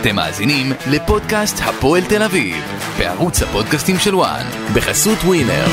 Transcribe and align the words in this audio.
אתם 0.00 0.16
מאזינים 0.16 0.72
לפודקאסט 0.90 1.56
הפועל 1.64 2.02
תל 2.08 2.22
אביב, 2.22 2.56
בערוץ 2.98 3.42
הפודקאסטים 3.42 3.98
של 3.98 4.14
ONE, 4.14 4.46
בחסות 4.74 5.18
ווינר. 5.18 5.64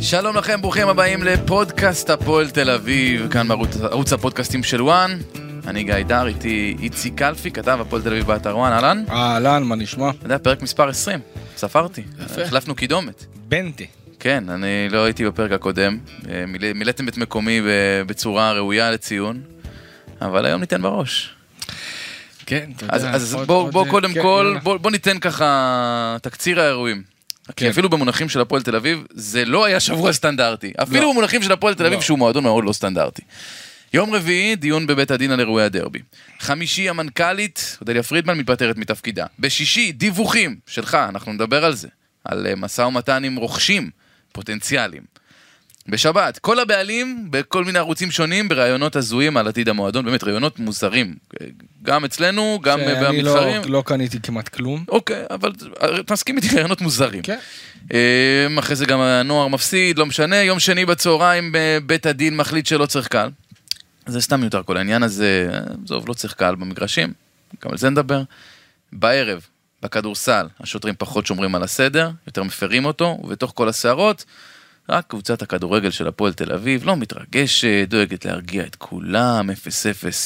שלום 0.00 0.36
לכם, 0.36 0.60
ברוכים 0.60 0.88
הבאים 0.88 1.22
לפודקאסט 1.22 2.10
הפועל 2.10 2.50
תל 2.50 2.70
אביב, 2.70 3.28
כאן 3.30 3.48
בערוץ 3.48 4.12
הפודקאסטים 4.12 4.62
של 4.62 4.82
ONE. 4.82 5.18
אני 5.66 5.82
גיא 5.82 5.94
דר, 6.06 6.26
איתי 6.26 6.76
איציק 6.82 7.14
קלפי, 7.14 7.50
כתב 7.50 7.78
הפועל 7.80 8.02
תל 8.02 8.08
אביב 8.08 8.26
באתר 8.26 8.56
ONE, 8.56 8.72
אהלן? 8.72 9.04
אהלן, 9.10 9.62
מה 9.62 9.76
נשמע? 9.76 10.10
אתה 10.10 10.26
יודע, 10.26 10.38
פרק 10.38 10.62
מספר 10.62 10.88
20, 10.88 11.20
ספרתי. 11.58 12.02
יפה. 12.24 12.42
החלפנו 12.42 12.74
קידומת. 12.74 13.24
בנטי. 13.48 13.86
כן, 14.20 14.44
אני 14.48 14.88
לא 14.90 15.04
הייתי 15.04 15.24
בפרק 15.26 15.52
הקודם. 15.52 15.98
אה, 16.30 16.44
מילא- 16.46 16.72
מילאתם 16.74 17.08
את 17.08 17.16
מקומי 17.16 17.60
בצורה 18.06 18.52
ראויה 18.52 18.90
לציון, 18.90 19.40
אבל 20.20 20.46
היום 20.46 20.60
ניתן 20.60 20.82
בראש. 20.82 21.34
כן, 22.46 22.70
אתה 22.76 22.86
אז, 22.88 23.02
יודע. 23.04 23.14
אז 23.14 23.34
עוד- 23.34 23.46
בוא, 23.46 23.62
עוד- 23.62 23.72
בוא 23.72 23.86
קודם 23.90 24.14
כן, 24.14 24.22
כל. 24.22 24.56
בוא, 24.62 24.76
בוא 24.76 24.90
ניתן 24.90 25.18
ככה 25.18 26.16
תקציר 26.22 26.60
האירועים. 26.60 27.02
כי 27.46 27.52
כן. 27.64 27.70
אפילו 27.70 27.88
במונחים 27.88 28.28
של 28.28 28.40
הפועל 28.40 28.62
תל 28.62 28.76
אביב, 28.76 29.04
זה 29.10 29.44
לא 29.44 29.64
היה 29.64 29.80
שבוע 29.80 30.12
סטנדרטי. 30.12 30.72
אפילו 30.82 31.00
לא. 31.02 31.10
במונחים 31.12 31.42
של 31.42 31.52
הפועל 31.52 31.74
תל 31.74 31.86
אביב, 31.86 31.98
לא. 31.98 32.04
שהוא 32.04 32.18
מועדון 32.18 32.42
מאוד 32.44 32.64
לא 32.64 32.72
סטנדרטי. 32.72 33.22
יום 33.94 34.14
רביעי, 34.14 34.56
דיון 34.56 34.86
בבית 34.86 35.10
הדין 35.10 35.30
על 35.30 35.40
אירועי 35.40 35.64
הדרבי. 35.64 35.98
חמישי, 36.40 36.88
המנכ"לית, 36.88 37.76
אודליה 37.80 38.02
פרידמן, 38.02 38.38
מתפטרת 38.38 38.76
מתפקידה. 38.76 39.26
בשישי, 39.38 39.92
דיווחים 39.92 40.56
שלך, 40.66 40.94
אנחנו 41.08 41.32
נדבר 41.32 41.64
על 41.64 41.74
זה, 41.74 41.88
על 42.24 42.46
אה, 42.46 42.54
משא 42.56 42.82
ומתן 42.82 43.24
עם 43.24 43.36
רוכשים 43.36 43.90
פוטנציאליים. 44.32 45.02
בשבת, 45.88 46.38
כל 46.38 46.60
הבעלים 46.60 47.26
בכל 47.30 47.64
מיני 47.64 47.78
ערוצים 47.78 48.10
שונים 48.10 48.48
בראיונות 48.48 48.96
הזויים 48.96 49.36
על 49.36 49.48
עתיד 49.48 49.68
המועדון, 49.68 50.04
באמת 50.04 50.24
ראיונות 50.24 50.58
מוזרים. 50.58 51.14
גם 51.82 52.04
אצלנו, 52.04 52.58
גם 52.62 52.80
אה, 52.80 52.84
שאני 53.00 53.22
לא- 53.22 53.32
במתחרים. 53.34 53.72
לא 53.72 53.82
קניתי 53.86 54.20
כמעט 54.20 54.48
כלום. 54.48 54.84
אוקיי, 54.88 55.24
אבל 55.30 55.52
אתה 56.00 56.12
מסכים 56.12 56.36
איתי, 56.36 56.48
רעיונות 56.56 56.80
מוזרים. 56.80 57.22
כן. 57.22 57.38
אחרי 58.58 58.76
זה 58.76 58.86
גם 58.86 59.00
הנוער 59.00 59.48
מפסיד, 59.48 59.98
לא 59.98 60.06
משנה, 60.06 60.36
יום 60.36 60.60
שני 60.60 60.86
בצהריים 60.86 61.52
בית 61.86 62.06
הדין 62.06 62.36
מחליט 62.36 62.66
שלא 62.66 62.86
צריך 62.86 63.08
קהל. 63.08 63.30
זה 64.08 64.20
סתם 64.20 64.40
מיותר 64.40 64.62
כל 64.62 64.76
העניין 64.76 65.02
הזה, 65.02 65.50
עזוב, 65.84 66.08
לא 66.08 66.14
צריך 66.14 66.34
קהל 66.34 66.54
במגרשים, 66.54 67.12
גם 67.64 67.70
על 67.70 67.78
זה 67.78 67.90
נדבר. 67.90 68.22
בערב, 68.92 69.46
בכדורסל, 69.82 70.46
השוטרים 70.60 70.94
פחות 70.98 71.26
שומרים 71.26 71.54
על 71.54 71.62
הסדר, 71.62 72.10
יותר 72.26 72.42
מפרים 72.42 72.84
אותו, 72.84 73.18
ובתוך 73.24 73.52
כל 73.54 73.68
הסערות, 73.68 74.24
רק 74.88 75.04
קבוצת 75.08 75.42
הכדורגל 75.42 75.90
של 75.90 76.08
הפועל 76.08 76.32
תל 76.32 76.52
אביב 76.52 76.84
לא 76.84 76.96
מתרגשת, 76.96 77.86
דואגת 77.88 78.24
להרגיע 78.24 78.62
את 78.62 78.74
כולם, 78.76 79.50
0-0 79.50 79.54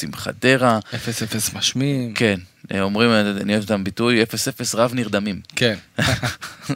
עם 0.03 0.13
חדרה. 0.13 0.79
0-0 0.91 1.57
משמים. 1.57 2.13
כן, 2.13 2.39
אומרים, 2.79 3.11
אני 3.11 3.53
אוהב 3.53 3.63
את 3.63 3.71
הביטוי, 3.71 4.23
0-0 4.23 4.25
רב 4.73 4.93
נרדמים. 4.93 5.41
כן. 5.55 5.75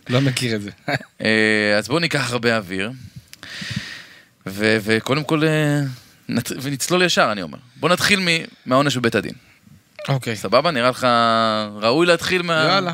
לא 0.10 0.22
מכיר 0.22 0.56
את 0.56 0.62
זה. 0.62 0.70
אה, 1.22 1.78
אז 1.78 1.88
בואו 1.88 2.00
ניקח 2.00 2.32
הרבה 2.32 2.58
אוויר, 2.58 2.92
וקודם 4.48 5.24
כל, 5.24 5.44
אה, 5.44 5.82
נת- 6.30 6.52
ונצלול 6.62 7.04
ישר, 7.04 7.30
אני 7.32 7.42
אומר. 7.42 7.58
בואו 7.76 7.94
נתחיל 7.94 8.20
מ- 8.20 8.46
מהעונש 8.66 8.98
בבית 8.98 9.16
הדין. 9.16 9.34
אוקיי. 10.10 10.36
סבבה? 10.36 10.72
נראה 10.72 10.90
לך 10.90 11.08
ראוי 11.82 12.06
להתחיל 12.08 12.42
מה... 12.42 12.54
יאללה. 12.70 12.94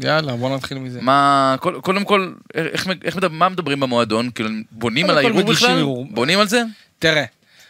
יאללה, 0.00 0.36
בוא 0.36 0.56
נתחיל 0.56 0.78
מזה. 0.78 0.98
מה, 1.02 1.56
קול- 1.60 1.80
קודם 1.80 2.04
כל, 2.04 2.32
איך, 2.54 2.88
איך 3.04 3.16
מה 3.30 3.48
מדברים 3.48 3.80
במועדון? 3.80 4.30
כאילו, 4.34 4.50
בונים 4.70 5.10
על 5.10 5.22
כל 5.22 5.26
הערעור 5.26 5.42
בכלל? 5.52 5.70
ערעור. 5.78 6.06
בונים 6.10 6.38
על 6.40 6.48
זה? 6.48 6.62
תראה, 6.98 7.24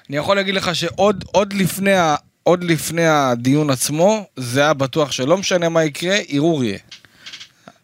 אני 0.09 0.17
יכול 0.17 0.37
להגיד 0.37 0.55
לך 0.55 0.75
שעוד 0.75 1.25
עוד 1.33 1.53
לפני 1.53 1.91
עוד 2.43 2.65
לפני 2.65 3.07
הדיון 3.07 3.71
עצמו, 3.71 4.27
זה 4.37 4.61
היה 4.61 4.75
בטוח 4.75 5.13
שלא 5.13 5.37
משנה 5.37 5.69
מה 5.69 5.84
יקרה, 5.84 6.17
ערעור 6.29 6.65
יהיה. 6.65 6.79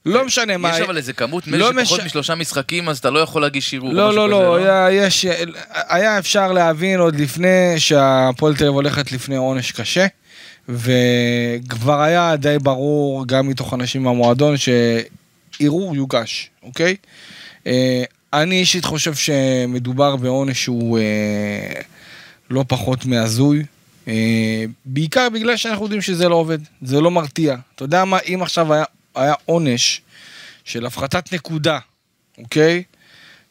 לא 0.07 0.25
משנה 0.25 0.57
מה... 0.57 0.71
יש 0.71 0.81
אבל 0.81 0.97
איזה 0.97 1.13
כמות 1.13 1.47
לא 1.47 1.73
מייל 1.73 1.85
שפחות 1.85 2.01
מש- 2.01 2.07
משלושה 2.07 2.35
משחקים, 2.35 2.89
אז 2.89 2.99
אתה 2.99 3.11
לא 3.11 3.19
יכול 3.19 3.43
להגיש 3.43 3.75
ערעור. 3.75 3.93
לא, 3.93 4.15
לא, 4.15 4.29
לא, 4.29 4.57
היה, 4.57 4.91
יש, 4.91 5.27
היה 5.73 6.19
אפשר 6.19 6.53
להבין 6.53 7.01
עוד 7.01 7.21
לפני 7.21 7.75
שהפועל 7.79 8.57
תל 8.57 8.65
אביב 8.65 8.75
הולכת 8.75 9.13
לפני 9.13 9.37
עונש 9.37 9.73
קשה, 9.73 10.07
וכבר 10.69 12.01
היה 12.01 12.37
די 12.37 12.57
ברור, 12.63 13.27
גם 13.27 13.49
מתוך 13.49 13.75
אנשים 13.75 14.03
מהמועדון, 14.03 14.55
שערעור 14.57 15.97
יוגש, 15.97 16.51
אוקיי? 16.63 16.97
אה, 17.67 18.03
אני 18.33 18.55
אישית 18.55 18.85
חושב 18.85 19.15
שמדובר 19.15 20.17
בעונש 20.17 20.63
שהוא 20.63 20.99
אה, 20.99 21.81
לא 22.51 22.65
פחות 22.69 23.07
מהזוי. 23.07 23.65
אה, 24.09 24.65
בעיקר 24.85 25.29
בגלל 25.33 25.57
שאנחנו 25.57 25.85
יודעים 25.85 26.03
שזה 26.03 26.29
לא 26.29 26.35
עובד, 26.35 26.59
זה 26.83 27.01
לא 27.01 27.11
מרתיע. 27.11 27.57
אתה 27.75 27.85
יודע 27.85 28.05
מה, 28.05 28.19
אם 28.35 28.39
עכשיו 28.43 28.73
היה, 28.73 28.85
היה 29.17 29.35
עונש 29.45 30.01
של 30.65 30.87
הפחתת 30.87 31.33
נקודה, 31.33 31.79
אוקיי? 32.39 32.83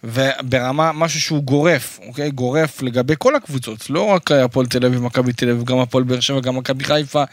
וברמה, 0.04 0.92
משהו 0.92 1.22
שהוא 1.22 1.44
גורף, 1.44 2.00
אוקיי? 2.08 2.32
גורף 2.32 2.82
לגבי 2.82 3.14
כל 3.18 3.36
הקבוצות, 3.36 3.90
לא 3.90 4.02
רק 4.06 4.32
הפועל 4.32 4.66
תל 4.66 4.86
אביב, 4.86 5.02
מכבי 5.02 5.34
תל 5.34 5.50
אביב, 5.50 5.64
גם 5.64 5.78
הפועל 5.80 6.04
באר 6.04 6.20
שבע, 6.20 6.40
גם 6.40 6.56
מכבי 6.58 6.84
חיפה. 6.84 7.24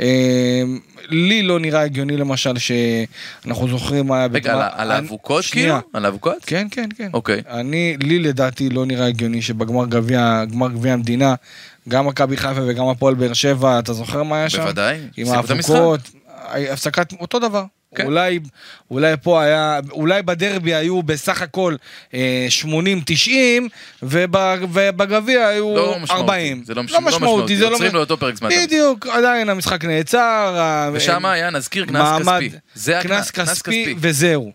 אה, 0.00 0.62
לי 1.08 1.42
לא 1.42 1.60
נראה 1.60 1.80
הגיוני 1.82 2.16
למשל 2.16 2.54
שאנחנו 2.58 3.68
זוכרים 3.68 4.06
מה 4.06 4.16
היה 4.16 4.26
רגע, 4.32 4.52
על 4.52 4.60
ה- 4.62 4.70
על 4.74 4.90
האבוקות. 4.90 5.44
כאילו? 5.44 5.74
על 5.92 6.04
האבוקות? 6.04 6.44
כן, 6.46 6.66
כן, 6.70 6.88
כן. 6.96 7.10
אוקיי. 7.12 7.42
אני, 7.50 7.96
לי 8.02 8.18
לדעתי 8.18 8.68
לא 8.68 8.86
נראה 8.86 9.06
הגיוני 9.06 9.42
שבגמר 9.42 9.86
גביע, 9.86 10.44
גמר 10.52 10.68
גביע 10.68 10.92
המדינה, 10.92 11.34
גם 11.88 12.06
מכבי 12.06 12.36
חיפה 12.36 12.60
וגם 12.66 12.88
הפועל 12.88 13.14
באר 13.14 13.32
שבע, 13.32 13.78
אתה 13.78 13.92
זוכר 13.92 14.22
מה 14.22 14.36
היה 14.36 14.50
שם? 14.50 14.62
בוודאי. 14.62 14.98
עם. 15.16 15.26
האבוקות, 15.28 16.00
הפסקת, 16.72 17.12
אותו 17.12 17.38
דבר. 17.38 17.64
כן. 17.94 18.04
אולי, 18.06 18.38
אולי 18.90 19.14
פה 19.22 19.42
היה, 19.42 19.80
אולי 19.90 20.22
בדרבי 20.22 20.74
היו 20.74 21.02
בסך 21.02 21.42
הכל 21.42 21.74
אה, 22.14 22.46
80-90, 22.62 23.28
וב- 24.02 24.34
ובגביע 24.72 25.46
היו 25.46 25.76
לא 25.76 25.96
משמעותי. 26.00 26.12
40. 26.22 26.62
זה 26.64 26.74
לא 26.74 26.82
מש- 26.82 26.90
לא 26.92 26.98
לא 27.00 27.06
משמעותי, 27.06 27.24
משמעותי. 27.34 27.56
זה 27.56 27.64
לא... 27.64 27.74
עוצרים 27.74 27.94
לו 27.94 28.00
אותו 28.00 28.16
פרק 28.16 28.34
זמן. 28.36 28.48
בדיוק, 28.64 29.06
עדיין 29.06 29.48
המשחק 29.48 29.84
נעצר. 29.84 30.90
ושם 30.92 31.26
היה, 31.26 31.50
נזכיר, 31.50 31.84
קנס 31.84 31.92
מעמד- 31.96 32.40
כספי. 32.42 32.50
זה 32.74 32.98
קנס 33.02 33.28
הקנס, 33.28 33.62
כספי 33.62 33.94
וזהו. 33.98 34.52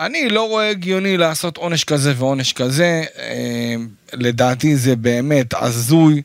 אני 0.00 0.28
לא 0.28 0.48
רואה 0.48 0.70
הגיוני 0.70 1.16
לעשות 1.16 1.56
עונש 1.56 1.84
כזה 1.84 2.12
ועונש 2.16 2.52
כזה, 2.52 3.04
אה, 3.18 3.74
לדעתי 4.12 4.76
זה 4.76 4.96
באמת 4.96 5.54
הזוי, 5.54 6.22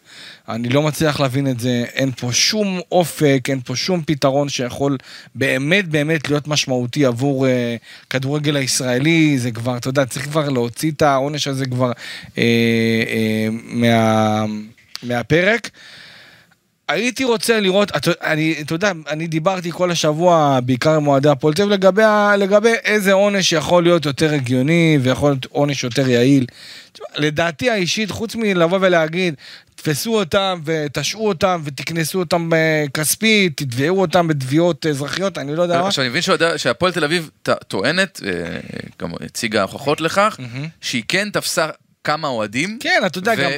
אני 0.49 0.69
לא 0.69 0.81
מצליח 0.81 1.19
להבין 1.19 1.47
את 1.47 1.59
זה, 1.59 1.83
אין 1.93 2.11
פה 2.11 2.29
שום 2.33 2.79
אופק, 2.91 3.45
אין 3.49 3.61
פה 3.65 3.75
שום 3.75 4.01
פתרון 4.05 4.49
שיכול 4.49 4.97
באמת 5.35 5.87
באמת 5.87 6.29
להיות 6.29 6.47
משמעותי 6.47 7.05
עבור 7.05 7.47
אה, 7.47 7.75
כדורגל 8.09 8.55
הישראלי, 8.55 9.39
זה 9.39 9.51
כבר, 9.51 9.77
אתה 9.77 9.89
יודע, 9.89 10.05
צריך 10.05 10.25
כבר 10.25 10.49
להוציא 10.49 10.91
את 10.91 11.01
העונש 11.01 11.47
הזה 11.47 11.65
כבר 11.65 11.91
אה, 12.37 12.43
אה, 13.07 13.47
מה, 13.51 14.45
מהפרק. 15.03 15.69
הייתי 16.91 17.23
רוצה 17.23 17.59
לראות, 17.59 17.91
אתה, 17.95 18.11
אני, 18.23 18.55
אתה 18.61 18.75
יודע, 18.75 18.91
אני 19.09 19.27
דיברתי 19.27 19.71
כל 19.71 19.91
השבוע, 19.91 20.59
בעיקר 20.63 20.95
עם 20.95 21.07
אוהדי 21.07 21.29
הפועל 21.29 21.53
תל 21.53 21.65
לגבי, 21.65 22.01
לגבי 22.37 22.73
איזה 22.83 23.13
עונש 23.13 23.53
יכול 23.53 23.83
להיות 23.83 24.05
יותר 24.05 24.33
הגיוני 24.33 24.97
ויכול 25.01 25.31
להיות 25.31 25.45
עונש 25.45 25.83
יותר 25.83 26.09
יעיל. 26.09 26.45
לדעתי 27.17 27.69
האישית, 27.69 28.11
חוץ 28.11 28.35
מלבוא 28.35 28.77
ולהגיד, 28.81 29.35
תפסו 29.75 30.19
אותם 30.19 30.61
ותשעו 30.65 31.27
אותם 31.27 31.61
ותקנסו 31.63 32.19
אותם 32.19 32.53
אה, 32.53 32.85
כספית, 32.93 33.57
תתבעו 33.57 34.01
אותם 34.01 34.27
בתביעות 34.27 34.85
אזרחיות, 34.85 35.37
אני 35.37 35.55
לא 35.55 35.61
יודע 35.63 35.81
מה. 35.81 35.87
עכשיו 35.87 36.03
אני 36.03 36.09
מבין 36.09 36.21
שהפועל 36.57 36.91
תל 36.91 37.03
אביב 37.03 37.29
טוענת, 37.67 38.21
אה, 38.25 38.31
גם 39.01 39.11
הציגה 39.25 39.61
הוכחות 39.61 40.01
לכך, 40.01 40.37
שהיא 40.81 41.03
כן 41.07 41.29
תפסה 41.29 41.67
כמה 42.03 42.27
אוהדים, 42.27 42.77
כן, 42.81 43.01
אתה 43.05 43.17
יודע, 43.17 43.35
גם... 43.35 43.51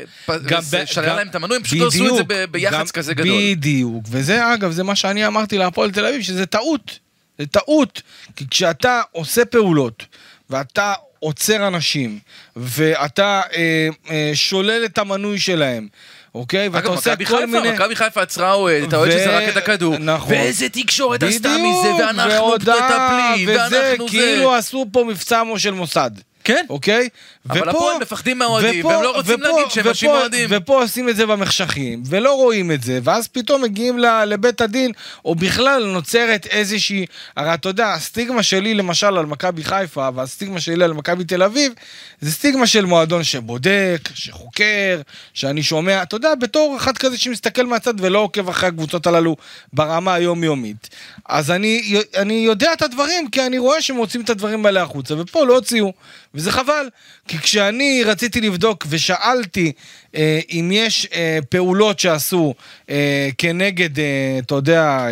גם 0.46 0.62
גם- 1.06 1.16
להם 1.16 1.28
את 1.28 1.36
המנוי, 1.36 1.58
הם 1.58 1.64
פשוט 1.64 1.80
לא 1.80 1.88
עשו 1.88 2.10
את 2.10 2.16
זה 2.16 2.24
ב- 2.28 2.46
ביח"צ 2.52 2.74
גם- 2.74 2.86
כזה 2.88 3.14
גדול. 3.14 3.38
בדיוק, 3.52 4.04
וזה 4.12 4.54
אגב, 4.54 4.72
זה 4.72 4.84
מה 4.84 4.96
שאני 4.96 5.28
אמרתי 5.28 5.58
להפועל 5.58 5.92
תל 5.92 6.06
אביב, 6.06 6.22
שזה 6.22 6.46
טעות. 6.46 7.00
זה 7.40 7.46
טעות. 7.46 8.02
כי 8.36 8.46
כשאתה 8.50 9.02
עושה 9.12 9.46
פעולות, 9.46 10.06
ואתה 10.50 10.94
עוצר 11.20 11.68
אנשים, 11.68 12.20
ואתה 12.56 13.42
אה, 13.56 13.90
אה, 14.10 14.32
שולל 14.34 14.86
את 14.86 14.98
המנוי 14.98 15.40
שלהם, 15.40 15.88
אוקיי? 16.36 16.68
ואתה 16.68 16.80
אגב, 16.88 16.96
עושה 16.96 17.14
כל 17.28 17.46
מיני... 17.46 17.72
מכבי 17.72 17.96
חיפה 17.96 18.22
עצרה 18.22 18.54
אוהד, 18.54 18.84
את 18.84 18.94
האוהד 18.94 19.10
ו- 19.10 19.20
שזרק 19.20 19.50
את 19.50 19.58
הכדור, 19.58 19.98
נכון. 19.98 20.32
ואיזה 20.34 20.70
תקשורת 20.70 21.24
עשתה 21.24 21.50
מזה, 21.58 21.94
ואנחנו 21.94 22.54
מטפלים, 22.56 23.48
ואנחנו 23.48 24.10
זה. 24.10 24.18
כאילו 24.18 24.56
עשו 24.56 24.86
פה 24.92 25.04
מבצע 25.08 25.44
של 25.58 25.72
מוסד. 25.72 26.12
כן. 26.44 26.66
אוקיי? 26.70 27.10
אבל 27.50 27.70
הפועל 27.70 27.98
מפחדים 28.02 28.38
מהאוהדים, 28.38 28.86
והם 28.86 29.04
לא 29.04 29.16
רוצים 29.16 29.42
להגיד 29.42 29.70
שהם 29.70 29.88
אנשים 29.88 30.10
אוהדים. 30.10 30.50
ופה 30.52 30.82
עושים 30.82 31.10
את 31.10 31.16
זה 31.16 31.26
במחשכים, 31.26 32.04
ולא 32.06 32.34
רואים 32.36 32.72
את 32.72 32.84
זה, 32.84 33.00
ואז 33.04 33.28
פתאום 33.28 33.62
מגיעים 33.62 34.00
לבית 34.00 34.62
הדין, 34.62 34.92
או 35.26 35.36
בכלל 35.36 35.86
נוצרת 35.86 36.46
איזושהי, 36.46 37.06
הרי 37.38 37.54
אתה 37.54 37.70
יודע, 37.70 37.94
הסטיגמה 37.94 38.44
שלי 38.44 38.74
למשל 38.74 39.18
על 39.18 39.26
מכבי 39.26 39.64
חיפה, 39.64 40.10
והסטיגמה 40.16 40.60
שלי 40.60 40.84
על 40.84 40.94
מכבי 40.94 41.24
תל 41.24 41.44
אביב, 41.44 41.74
זה 42.22 42.32
סטיגמה 42.32 42.68
של 42.68 42.86
מועדון 42.86 43.24
שבודק, 43.24 44.10
שחוקר, 44.14 45.02
שאני 45.34 45.64
שומע, 45.64 46.04
אתה 46.04 46.16
יודע, 46.16 46.36
בתור 46.36 46.78
אחד 46.78 46.98
כזה 46.98 47.18
שמסתכל 47.18 47.66
מהצד 47.66 47.94
ולא 47.98 48.20
עוקב 48.20 48.50
אחרי 48.50 48.70
הקבוצות 48.70 49.08
הללו 49.08 49.36
ברמה 49.74 50.14
היומיומית. 50.14 50.90
אז 51.26 51.52
אני, 51.52 52.02
אני 52.18 52.34
יודע 52.34 52.74
את 52.74 52.82
הדברים, 52.82 53.30
כי 53.30 53.46
אני 53.46 53.58
רואה 53.58 53.82
שמוצאים 53.82 54.24
את 54.24 54.30
הדברים 54.30 54.66
האלה 54.66 54.82
החוצה, 54.82 55.16
ופה 55.18 55.46
לא 55.46 55.56
הוציאו. 55.56 55.94
וזה 56.36 56.52
חבל, 56.52 56.90
כי 57.28 57.38
כשאני 57.38 58.04
רציתי 58.06 58.42
לבדוק 58.42 58.86
ושאלתי 58.90 59.72
אה, 60.16 60.40
אם 60.52 60.70
יש 60.74 61.08
אה, 61.14 61.40
פעולות 61.50 62.00
שעשו 62.00 62.54
אה, 62.90 63.30
כנגד, 63.38 64.00
אה, 64.00 64.40
אתה 64.40 64.56
יודע, 64.56 64.82
אה, 64.82 65.12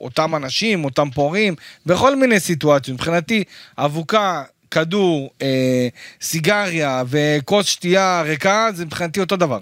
אותם 0.00 0.34
אנשים, 0.34 0.84
אותם 0.84 1.10
פורעים, 1.10 1.54
בכל 1.86 2.16
מיני 2.16 2.40
סיטואציות, 2.40 2.94
מבחינתי, 2.94 3.44
אבוקה, 3.78 4.42
כדור, 4.70 5.30
אה, 5.42 5.88
סיגריה 6.22 7.02
וכוס 7.08 7.66
שתייה 7.66 8.22
ריקה, 8.26 8.68
זה 8.74 8.84
מבחינתי 8.84 9.20
אותו 9.20 9.36
דבר. 9.36 9.60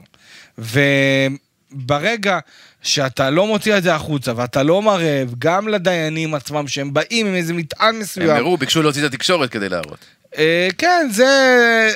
וברגע 0.58 2.38
שאתה 2.82 3.30
לא 3.30 3.46
מוציא 3.46 3.76
את 3.76 3.82
זה 3.82 3.94
החוצה 3.94 4.32
ואתה 4.36 4.62
לא 4.62 4.82
מראה 4.82 5.24
גם 5.38 5.68
לדיינים 5.68 6.34
עצמם 6.34 6.68
שהם 6.68 6.94
באים 6.94 7.26
עם 7.26 7.34
איזה 7.34 7.54
מטען 7.54 7.98
מסוים. 7.98 8.30
הם 8.30 8.36
הראו, 8.36 8.56
ביקשו 8.56 8.82
להוציא 8.82 9.06
את 9.06 9.12
התקשורת 9.12 9.50
כדי 9.50 9.68
להראות. 9.68 9.98
אה, 10.38 10.68
כן, 10.78 11.08
זה... 11.10 11.90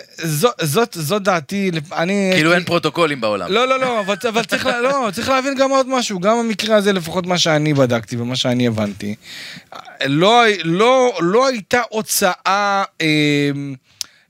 זאת 0.93 1.23
דעתי, 1.23 1.71
אני... 1.93 2.31
כאילו 2.35 2.55
אין 2.55 2.65
פרוטוקולים 2.65 3.21
בעולם. 3.21 3.53
לא, 3.53 3.69
לא, 3.69 3.81
לא, 3.81 4.01
אבל 4.01 4.45
צריך 4.45 4.67
לא, 4.67 5.09
צריך 5.13 5.29
להבין 5.29 5.55
גם 5.55 5.71
עוד 5.71 5.89
משהו, 5.89 6.21
גם 6.21 6.39
במקרה 6.39 6.77
הזה, 6.77 6.93
לפחות 6.93 7.27
מה 7.27 7.39
שאני 7.39 7.75
בדקתי 7.75 8.17
ומה 8.17 8.37
שאני 8.37 8.67
הבנתי, 8.67 9.15
לא, 10.07 10.43
לא, 10.65 11.19
לא 11.21 11.47
הייתה 11.47 11.83
הוצאה 11.91 12.85
אה, 13.01 13.51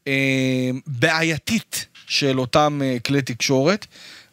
אה, 0.09 0.71
בעייתית 0.87 1.87
של 2.07 2.41
אותם 2.41 2.81
כלי 3.07 3.23
תקשורת. 3.23 3.87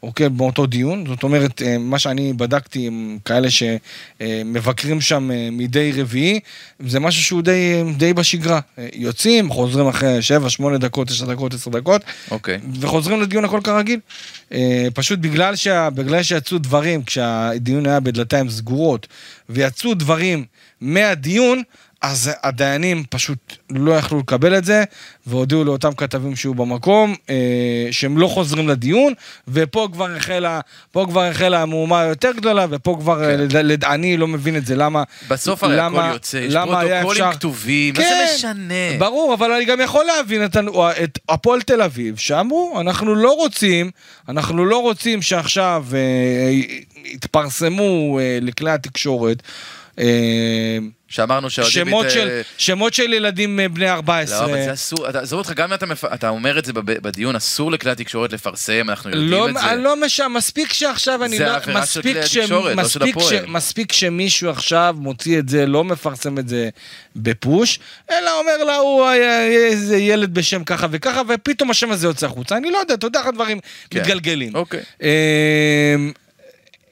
אוקיי, 0.04 0.30
באותו 0.30 0.66
דיון. 0.66 1.06
זאת 1.08 1.24
אומרת, 1.24 1.62
אה, 1.62 1.78
מה 1.78 2.00
שאני 2.00 2.34
בדקתי 2.34 2.88
עם 2.88 3.18
כאלה 3.26 3.48
שמבקרים 3.52 5.02
שם 5.02 5.32
אה, 5.32 5.50
מדי 5.52 5.92
רביעי, 5.96 6.40
זה 6.88 7.00
משהו 7.00 7.24
שהוא 7.24 7.42
די, 7.42 7.84
די 7.98 8.14
בשגרה. 8.14 8.60
אה, 8.80 8.88
יוצאים, 8.94 9.50
חוזרים 9.50 9.88
אחרי 9.88 10.22
7, 10.22 10.50
8 10.50 10.78
דקות, 10.78 11.08
9 11.08 11.26
דקות, 11.26 11.54
10 11.54 11.72
דקות, 11.72 12.02
אוקיי. 12.32 12.60
וחוזרים 12.80 13.22
לדיון 13.22 13.46
הכל 13.46 13.60
כרגיל. 13.64 14.00
פשוט 14.94 15.20
בגלל, 15.20 15.56
שה, 15.56 15.90
בגלל 15.90 16.24
שיצאו 16.24 16.58
דברים, 16.58 17.04
כשהדיון 17.04 17.86
היה 17.86 18.00
בדלתיים 18.00 18.50
סגורות, 18.50 19.08
ויצאו 19.50 19.94
דברים 19.94 20.46
מהדיון, 20.82 21.62
אז 22.04 22.32
הדיינים 22.44 23.04
פשוט 23.10 23.56
לא 23.70 23.92
יכלו 23.92 24.20
לקבל 24.20 24.58
את 24.58 24.66
זה, 24.66 24.84
והודיעו 25.28 25.64
לאותם 25.64 25.94
כתבים 25.94 26.36
שהיו 26.36 26.54
במקום, 26.54 27.16
אה, 27.30 27.88
שהם 27.92 28.18
לא 28.18 28.28
חוזרים 28.28 28.68
לדיון, 28.68 29.14
ופה 29.48 29.88
כבר 29.94 30.16
החלה, 30.16 30.60
פה 30.92 31.06
כבר 31.10 31.24
החלה 31.24 31.62
המהומה 31.62 32.02
היותר 32.02 32.32
גדולה, 32.36 32.66
ופה 32.70 32.98
כבר, 33.00 33.20
כן. 33.20 33.40
לד, 33.40 33.56
לד, 33.56 33.86
אני 33.86 34.18
לא 34.18 34.28
מבין 34.28 34.58
את 34.58 34.66
זה, 34.66 34.76
למה... 34.76 35.04
בסוף 35.28 35.64
הרי 35.64 35.80
הכל 35.80 36.10
יוצא, 36.14 36.38
יש 36.38 36.54
פרוטוקולים 36.54 37.10
אפשר... 37.10 37.32
כתובים, 37.32 37.96
כן, 37.96 38.02
מה 38.02 38.28
זה 38.28 38.36
משנה? 38.36 38.98
ברור, 39.00 39.34
אבל 39.34 39.52
אני 39.52 39.66
גם 39.66 39.82
יכול 39.82 40.06
להבין 40.06 40.46
את, 40.46 40.58
את 41.04 41.20
הפועל 41.30 41.62
תל 41.62 41.82
אביב, 41.82 42.18
שאמרו, 42.18 42.78
אנחנו 42.82 43.16
לא 43.16 43.32
רוצים, 43.32 43.92
אנחנו 44.30 44.66
לא 44.66 44.82
רוצים 44.82 45.22
שעכשיו 45.22 45.86
אה, 45.94 46.52
יתפרסמו 47.06 48.20
אה, 48.20 48.38
לכלי 48.42 48.72
התקשורת. 48.72 49.44
אה, 50.00 50.78
שאמרנו 51.14 51.50
שהאוהדים... 51.50 51.86
שמות, 51.86 52.10
של, 52.10 52.42
שמות 52.58 52.94
של 52.94 53.14
ילדים 53.14 53.60
אה, 53.60 53.70
בני 53.70 53.90
14. 53.90 54.40
לא, 54.40 54.46
אבל 54.46 54.64
זה 54.64 54.74
אסור, 54.74 55.08
עזוב 55.08 55.40
אותך, 55.40 55.52
גם 55.52 55.70
אם 55.70 55.74
אתה, 55.74 55.86
מפ... 55.86 56.06
אתה 56.06 56.30
אומר 56.30 56.60
את 56.60 56.66
זה 56.66 56.74
בדיון, 56.74 57.36
אסור 57.36 57.72
לכלי 57.72 57.92
התקשורת 57.92 58.34
לפרסם, 58.34 58.90
אנחנו 58.90 59.10
יודעים 59.10 59.32
לא, 59.32 59.50
את 59.50 59.54
זה. 59.54 59.76
לא 59.76 59.96
משנה, 60.06 60.28
מספיק 60.28 60.74
שעכשיו 60.74 61.24
אני 61.24 61.38
זה 61.38 61.46
לא... 61.46 61.56
עבירה 61.56 61.86
של 61.86 62.02
כלי 62.02 62.20
התקשורת, 62.20 62.76
לא 62.78 62.88
של 62.88 63.04
הפועל. 63.04 63.46
מספיק 63.48 63.92
שמישהו 63.92 64.50
עכשיו 64.50 64.96
מוציא 64.98 65.40
את 65.40 65.50
זה, 65.50 65.66
לא 65.66 65.84
מפרסם 65.84 66.38
את 66.38 66.50
זה 66.50 66.70
בפוש, 67.16 67.80
אלא 68.12 68.40
אומר 68.40 68.64
לה, 68.64 68.76
הוא 68.76 69.10
איזה 69.70 69.98
ילד 69.98 70.34
בשם 70.34 70.64
ככה 70.64 70.88
וככה, 70.92 71.22
ופתאום 71.30 71.72
השם 71.72 71.92
הזה 71.92 72.08
יוצא 72.08 72.26
החוצה. 72.26 72.58
אני 72.58 72.72
לא 72.72 72.78
יודע, 72.78 72.94
אתה 72.94 73.08
יודע 73.08 73.20
איך 73.20 73.28
הדברים 73.28 73.60
כן. 73.90 74.00
מתגלגלים. 74.00 74.56
אוקיי. 74.56 74.80
אמ, 75.02 76.12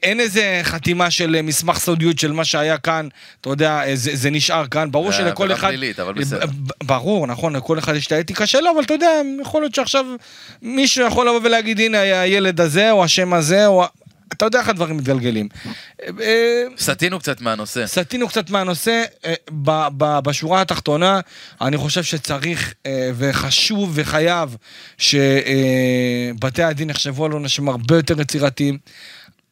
אין 0.02 0.20
איזה 0.20 0.60
חתימה 0.62 1.10
של 1.10 1.34
אה, 1.36 1.42
מסמך 1.42 1.78
סודיות 1.78 2.18
של 2.18 2.32
מה 2.32 2.44
שהיה 2.44 2.78
כאן, 2.78 3.08
אתה 3.40 3.48
יודע, 3.48 3.82
אה, 3.84 3.96
זה, 3.96 4.10
זה 4.16 4.30
נשאר 4.30 4.66
כאן, 4.66 4.90
ברור 4.90 5.12
שלכל 5.12 5.52
אחד... 5.52 5.68
פלילית, 5.68 6.00
אבל 6.00 6.12
בסדר. 6.12 6.46
ברור, 6.82 7.26
נכון, 7.26 7.56
לכל 7.56 7.78
אחד 7.78 7.94
יש 7.94 8.06
את 8.06 8.12
האתיקה 8.12 8.46
שלו, 8.46 8.70
אבל 8.74 8.82
אתה 8.82 8.94
יודע, 8.94 9.10
יכול 9.40 9.62
להיות 9.62 9.74
שעכשיו 9.74 10.06
מישהו 10.62 11.06
יכול 11.06 11.28
לבוא 11.28 11.40
ולהגיד, 11.44 11.80
הנה 11.80 12.00
הילד 12.00 12.60
הזה, 12.60 12.90
או 12.90 13.04
השם 13.04 13.32
הזה, 13.32 13.66
או... 13.66 13.84
אתה 14.32 14.44
יודע 14.44 14.60
איך 14.60 14.68
הדברים 14.68 14.96
מתגלגלים. 14.96 15.48
אה, 16.20 16.62
סטינו 16.78 17.18
קצת 17.18 17.40
מהנושא. 17.40 17.86
סטינו 17.86 18.28
קצת 18.28 18.50
מהנושא. 18.50 19.02
בשורה 20.24 20.60
התחתונה, 20.60 21.20
אני 21.60 21.76
חושב 21.76 22.02
שצריך 22.02 22.74
וחשוב 23.14 23.90
וחייב 23.94 24.56
שבתי 24.98 26.62
הדין 26.62 26.90
יחשבו 26.90 27.24
על 27.24 27.32
עונשים 27.32 27.68
הרבה 27.68 27.96
יותר 27.96 28.20
יצירתיים. 28.20 28.78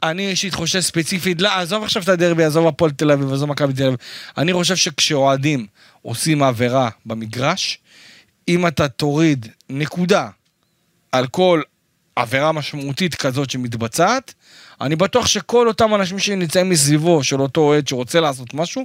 אני 0.03 0.31
אישית 0.31 0.55
חושב 0.55 0.81
ספציפית, 0.81 1.43
לא, 1.43 1.49
עזוב 1.49 1.85
עכשיו 1.85 2.03
את 2.03 2.09
הדרבי, 2.09 2.45
עזוב 2.45 2.67
הפועל 2.67 2.91
תל 2.91 3.11
אביב, 3.11 3.33
עזוב 3.33 3.49
מכבי 3.49 3.73
תל 3.73 3.87
אביב. 3.87 3.99
אני 4.39 4.53
חושב 4.53 4.77
שכשאוהדים 4.77 5.67
עושים 6.03 6.43
עבירה 6.43 6.89
במגרש, 7.07 7.79
אם 8.49 8.67
אתה 8.67 8.89
תוריד 8.89 9.49
נקודה 9.71 10.29
על 11.13 11.27
כל 11.27 11.63
עבירה 12.17 12.53
משמעותית 12.53 13.15
כזאת 13.15 13.51
שמתבצעת, 13.51 14.35
אני 14.81 14.97
בטוח 14.97 15.27
שכל 15.27 15.69
אותם 15.69 15.95
אנשים 15.95 16.19
שנמצאים 16.19 16.69
מסביבו 16.69 17.25
של 17.25 17.41
אותו 17.41 17.61
אוהד 17.61 17.89
שרוצה 17.89 18.21
לעשות 18.21 18.55
משהו, 18.55 18.85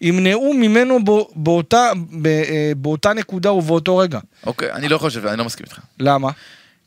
ימנעו 0.00 0.54
ממנו 0.54 0.98
באותה, 1.36 1.90
אה, 2.26 2.72
באותה 2.76 3.12
נקודה 3.12 3.52
ובאותו 3.52 3.96
רגע. 3.96 4.18
אוקיי, 4.46 4.72
אני 4.72 4.88
לא 4.88 4.98
חושב, 4.98 5.26
אני 5.26 5.38
לא 5.38 5.44
מסכים 5.44 5.66
איתך. 5.66 5.78
למה? 5.98 6.30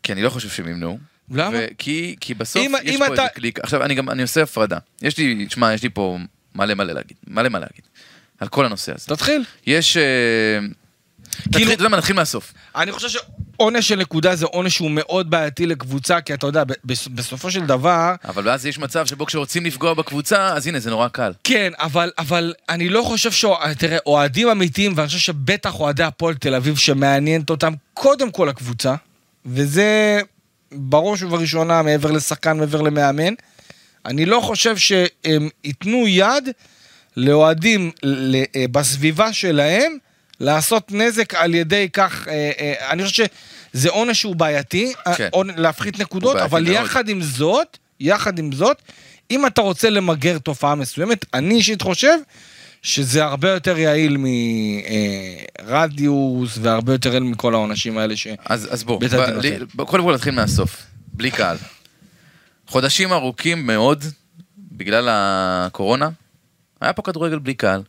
כי 0.04 0.14
אני 0.14 0.22
לא 0.22 0.30
חושב 0.30 0.50
שהם 0.50 0.68
ימנעו. 0.68 0.98
למה? 1.32 1.58
כי, 1.78 2.16
כי 2.20 2.34
בסוף 2.34 2.62
אם, 2.66 2.74
יש 2.84 2.96
אם 2.96 3.00
פה 3.00 3.14
אתה... 3.14 3.22
איזה 3.22 3.34
קליק. 3.34 3.60
עכשיו, 3.60 3.84
אני 3.84 3.96
גם, 3.96 4.10
אני 4.10 4.22
עושה 4.22 4.44
הפרדה. 4.44 4.78
יש 5.02 5.18
לי, 5.18 5.46
שמע, 5.50 5.74
יש 5.74 5.84
לי 5.84 5.90
פה 5.90 6.18
מלא 6.56 6.74
מלא 6.74 6.94
להגיד. 6.94 7.18
מלא 7.28 7.50
מלא 7.50 7.60
להגיד. 7.60 7.86
על 8.40 8.48
כל 8.48 8.66
הנושא 8.66 8.94
הזה. 8.96 9.08
תתחיל. 9.08 9.44
יש... 9.68 9.98
אה, 9.98 10.04
כאילו... 11.52 11.74
אתה 11.74 11.82
יודע 11.82 11.90
מה, 11.90 11.98
נתחיל 11.98 12.16
מהסוף. 12.16 12.54
אני 12.76 12.92
חושב 12.92 13.08
שעונש 13.10 13.88
של 13.88 13.96
נקודה 13.96 14.36
זה 14.36 14.46
עונש 14.46 14.76
שהוא 14.76 14.92
מאוד 14.92 15.30
בעייתי 15.30 15.66
לקבוצה, 15.66 16.22
כי 16.22 16.34
אתה 16.34 16.48
יודע, 16.48 16.64
בסופו 16.86 17.52
של 17.52 17.66
דבר... 17.66 18.16
אבל 18.26 18.50
אז 18.50 18.66
יש 18.66 18.80
מצב 18.80 19.06
שבו 19.06 19.26
כשרוצים 19.26 19.66
לפגוע 19.66 19.94
בקבוצה, 19.94 20.48
אז 20.48 20.68
הנה, 20.68 20.80
זה 20.80 20.90
נורא 20.90 21.08
קל. 21.08 21.32
כן, 21.44 21.72
אבל, 21.80 22.12
אבל 22.18 22.54
אני 22.70 22.90
לא 22.90 23.04
חושב 23.04 23.32
ש... 23.32 23.46
תראה, 23.78 23.98
אוהדים 24.06 24.50
אמיתיים, 24.50 24.94
ואני 24.96 25.08
חושב 25.08 25.20
שבטח 25.20 25.80
אוהדי 25.80 26.04
הפועל 26.04 26.36
תל 26.36 26.56
אביב, 26.56 26.78
שמעניינת 26.78 27.50
אותם 27.50 27.74
קודם 27.94 28.32
כל 28.32 28.50
הקבוצה, 28.50 28.96
וזה 29.46 30.20
בראש 30.76 31.24
ובראשונה 31.24 31.82
מעבר 31.82 32.12
לשחקן, 32.12 32.58
מעבר 32.58 32.82
למאמן. 32.82 33.34
אני 34.06 34.26
לא 34.26 34.40
חושב 34.40 34.78
שהם 34.78 35.50
ייתנו 35.64 36.08
יד 36.08 36.50
לאוהדים 37.18 37.92
אה, 38.56 38.66
בסביבה 38.72 39.34
שלהם 39.34 39.98
לעשות 40.40 40.92
נזק 40.92 41.34
על 41.34 41.56
ידי 41.56 41.90
כך, 41.94 42.28
אה, 42.28 42.52
אה, 42.60 42.92
אני 42.92 43.06
חושב 43.06 43.26
שזה 43.74 43.90
עונש 43.90 44.20
שהוא 44.20 44.36
בעייתי, 44.36 44.94
כן. 45.18 45.30
להפחית 45.58 46.00
נקודות, 46.00 46.36
אבל 46.38 46.64
מאוד. 46.64 46.76
יחד 46.76 47.10
עם 47.10 47.22
זאת, 47.22 47.78
יחד 48.00 48.40
עם 48.40 48.52
זאת, 48.52 48.82
אם 49.32 49.46
אתה 49.46 49.62
רוצה 49.62 49.90
למגר 49.90 50.38
תופעה 50.38 50.76
מסוימת, 50.76 51.26
אני 51.34 51.56
אישית 51.56 51.82
חושב 51.82 52.18
שזה 52.86 53.24
הרבה 53.24 53.50
יותר 53.50 53.78
יעיל 53.78 54.18
מרדיוס 55.68 56.58
והרבה 56.62 56.94
יותר 56.94 57.10
יעיל 57.10 57.24
מכל 57.24 57.54
העונשים 57.54 57.98
האלה 57.98 58.16
ש... 58.16 58.28
אז, 58.46 58.74
אז 58.74 58.84
בוא, 58.84 59.00
בוא, 59.74 59.86
קודם 59.86 60.04
כל 60.04 60.14
נתחיל 60.14 60.36
מהסוף. 60.36 60.84
בלי 61.14 61.32
קהל. 61.32 61.58
חודשים 62.68 63.14
ארוכים 63.14 63.68
מאוד, 63.68 64.04
בגלל 64.58 65.08
הקורונה, 65.12 66.10
היה 66.82 66.94
פה 66.94 67.02
כדורגל 67.02 67.40
בלי 67.40 67.54
קהל. 67.54 67.82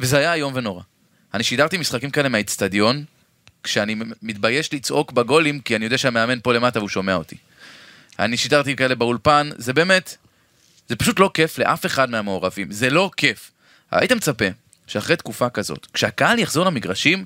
וזה 0.00 0.18
היה 0.18 0.34
איום 0.34 0.52
ונורא. 0.56 0.82
אני 1.34 1.44
שידרתי 1.44 1.78
משחקים 1.78 2.10
כאלה 2.10 2.28
מהאיצטדיון, 2.28 3.04
כשאני 3.62 3.96
מתבייש 4.22 4.74
לצעוק 4.74 5.12
בגולים, 5.12 5.60
כי 5.60 5.76
אני 5.76 5.84
יודע 5.84 5.98
שהמאמן 5.98 6.38
פה 6.42 6.52
למטה 6.52 6.78
והוא 6.78 6.88
שומע 6.88 7.14
אותי. 7.14 7.36
אני 8.18 8.36
שידרתי 8.36 8.76
כאלה 8.76 8.94
באולפן, 8.94 9.50
זה 9.56 9.72
באמת, 9.72 10.16
זה 10.88 10.96
פשוט 10.96 11.20
לא 11.20 11.30
כיף 11.34 11.58
לאף 11.58 11.86
אחד 11.86 12.10
מהמעורבים. 12.10 12.72
זה 12.72 12.90
לא 12.90 13.10
כיף. 13.16 13.50
היית 13.94 14.12
מצפה 14.12 14.44
שאחרי 14.86 15.16
תקופה 15.16 15.50
כזאת, 15.50 15.86
כשהקהל 15.92 16.38
יחזור 16.38 16.64
למגרשים, 16.64 17.24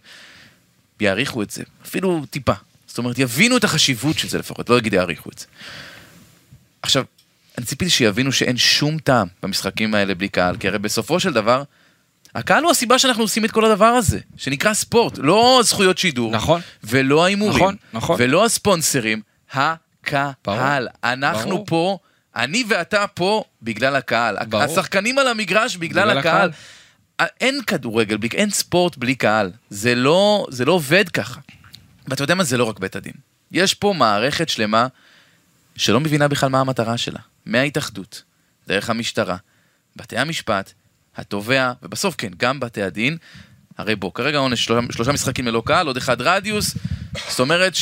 יעריכו 1.01 1.43
את 1.43 1.51
זה, 1.51 1.63
אפילו 1.85 2.27
טיפה. 2.31 2.53
זאת 2.87 2.99
אומרת, 2.99 3.19
יבינו 3.19 3.57
את 3.57 3.65
החשיבות 3.65 4.19
של 4.19 4.29
זה 4.29 4.39
לפחות, 4.39 4.71
לא 4.71 4.79
אגיד 4.79 4.93
יעריכו 4.93 5.31
את 5.31 5.39
זה. 5.39 5.47
עכשיו, 6.83 7.05
אני 7.59 7.67
ציפיתי 7.67 7.91
שיבינו 7.91 8.33
שאין 8.33 8.57
שום 8.57 8.99
טעם 8.99 9.29
במשחקים 9.43 9.95
האלה 9.95 10.15
בלי 10.15 10.29
קהל, 10.29 10.57
כי 10.57 10.69
הרי 10.69 10.79
בסופו 10.79 11.21
של 11.21 11.33
דבר, 11.33 11.63
הקהל 12.35 12.63
הוא 12.63 12.71
הסיבה 12.71 12.99
שאנחנו 12.99 13.23
עושים 13.23 13.45
את 13.45 13.51
כל 13.51 13.65
הדבר 13.65 13.85
הזה, 13.85 14.19
שנקרא 14.37 14.75
ספורט, 14.75 15.19
לא 15.19 15.61
זכויות 15.65 15.99
שידור, 15.99 16.33
נכון. 16.33 16.61
ולא 16.85 17.25
ההימורים, 17.25 17.57
נכון, 17.57 17.77
נכון. 17.93 18.17
ולא 18.19 18.45
הספונסרים, 18.45 19.23
הקהל. 19.53 20.29
ברור. 20.45 20.61
אנחנו 21.05 21.51
ברור. 21.51 21.67
פה, 21.67 21.99
אני 22.38 22.64
ואתה 22.68 23.07
פה 23.07 23.45
בגלל 23.62 23.97
הקהל. 23.97 24.37
ברור. 24.49 24.62
השחקנים 24.62 25.18
על 25.18 25.28
המגרש 25.28 25.76
בגלל, 25.76 26.04
בגלל 26.04 26.18
הקהל. 26.18 26.50
הקהל. 27.18 27.28
אין 27.40 27.62
כדורגל, 27.66 28.18
אין 28.35 28.50
ספורט 28.50 28.97
בלי 28.97 29.14
קהל. 29.14 29.52
זה 29.71 29.95
לא, 29.95 30.47
זה 30.50 30.64
לא 30.64 30.73
עובד 30.73 31.09
ככה. 31.09 31.40
ואתה 32.09 32.23
יודע 32.23 32.35
מה? 32.35 32.45
זה 32.45 32.57
לא 32.57 32.64
רק 32.64 32.78
בית 32.78 32.97
הדין. 32.97 33.12
יש 33.52 33.75
פה 33.75 33.95
מערכת 33.97 34.49
שלמה 34.49 34.87
שלא 35.76 36.00
מבינה 36.00 36.28
בכלל 36.28 36.49
מה 36.49 36.61
המטרה 36.61 36.97
שלה. 36.97 37.18
מההתאחדות, 37.47 38.23
דרך 38.68 38.90
המשטרה, 38.90 39.37
בתי 39.97 40.18
המשפט, 40.18 40.73
התובע, 41.16 41.73
ובסוף 41.83 42.14
כן, 42.18 42.30
גם 42.37 42.61
בתי 42.61 42.83
הדין. 42.83 43.16
הרי 43.78 43.97
בוא, 43.97 44.11
כרגע 44.14 44.38
עונש 44.38 44.64
שלושה, 44.64 44.87
שלושה 44.92 45.12
משחקים 45.12 45.47
ללא 45.47 45.62
קהל, 45.66 45.87
עוד 45.87 45.97
אחד 45.97 46.21
רדיוס, 46.21 46.75
זאת 47.28 47.40
אומרת 47.40 47.75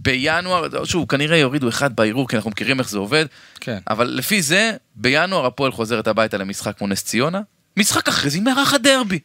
שבינואר, 0.00 0.84
שוב, 0.84 1.06
כנראה 1.08 1.36
יורידו 1.36 1.68
אחד 1.68 1.96
בערעור, 1.96 2.28
כי 2.28 2.36
אנחנו 2.36 2.50
מכירים 2.50 2.78
איך 2.78 2.88
זה 2.88 2.98
עובד, 2.98 3.26
כן. 3.60 3.78
אבל 3.90 4.06
לפי 4.06 4.42
זה, 4.42 4.76
בינואר 4.94 5.46
הפועל 5.46 5.72
חוזרת 5.72 6.06
הביתה 6.06 6.36
למשחק 6.36 6.80
מול 6.80 6.90
נס 6.90 7.04
ציונה, 7.04 7.40
משחק 7.76 8.08
אחרי 8.08 8.30
זה 8.30 8.40
מארח 8.40 8.74
הדרבי. 8.74 9.18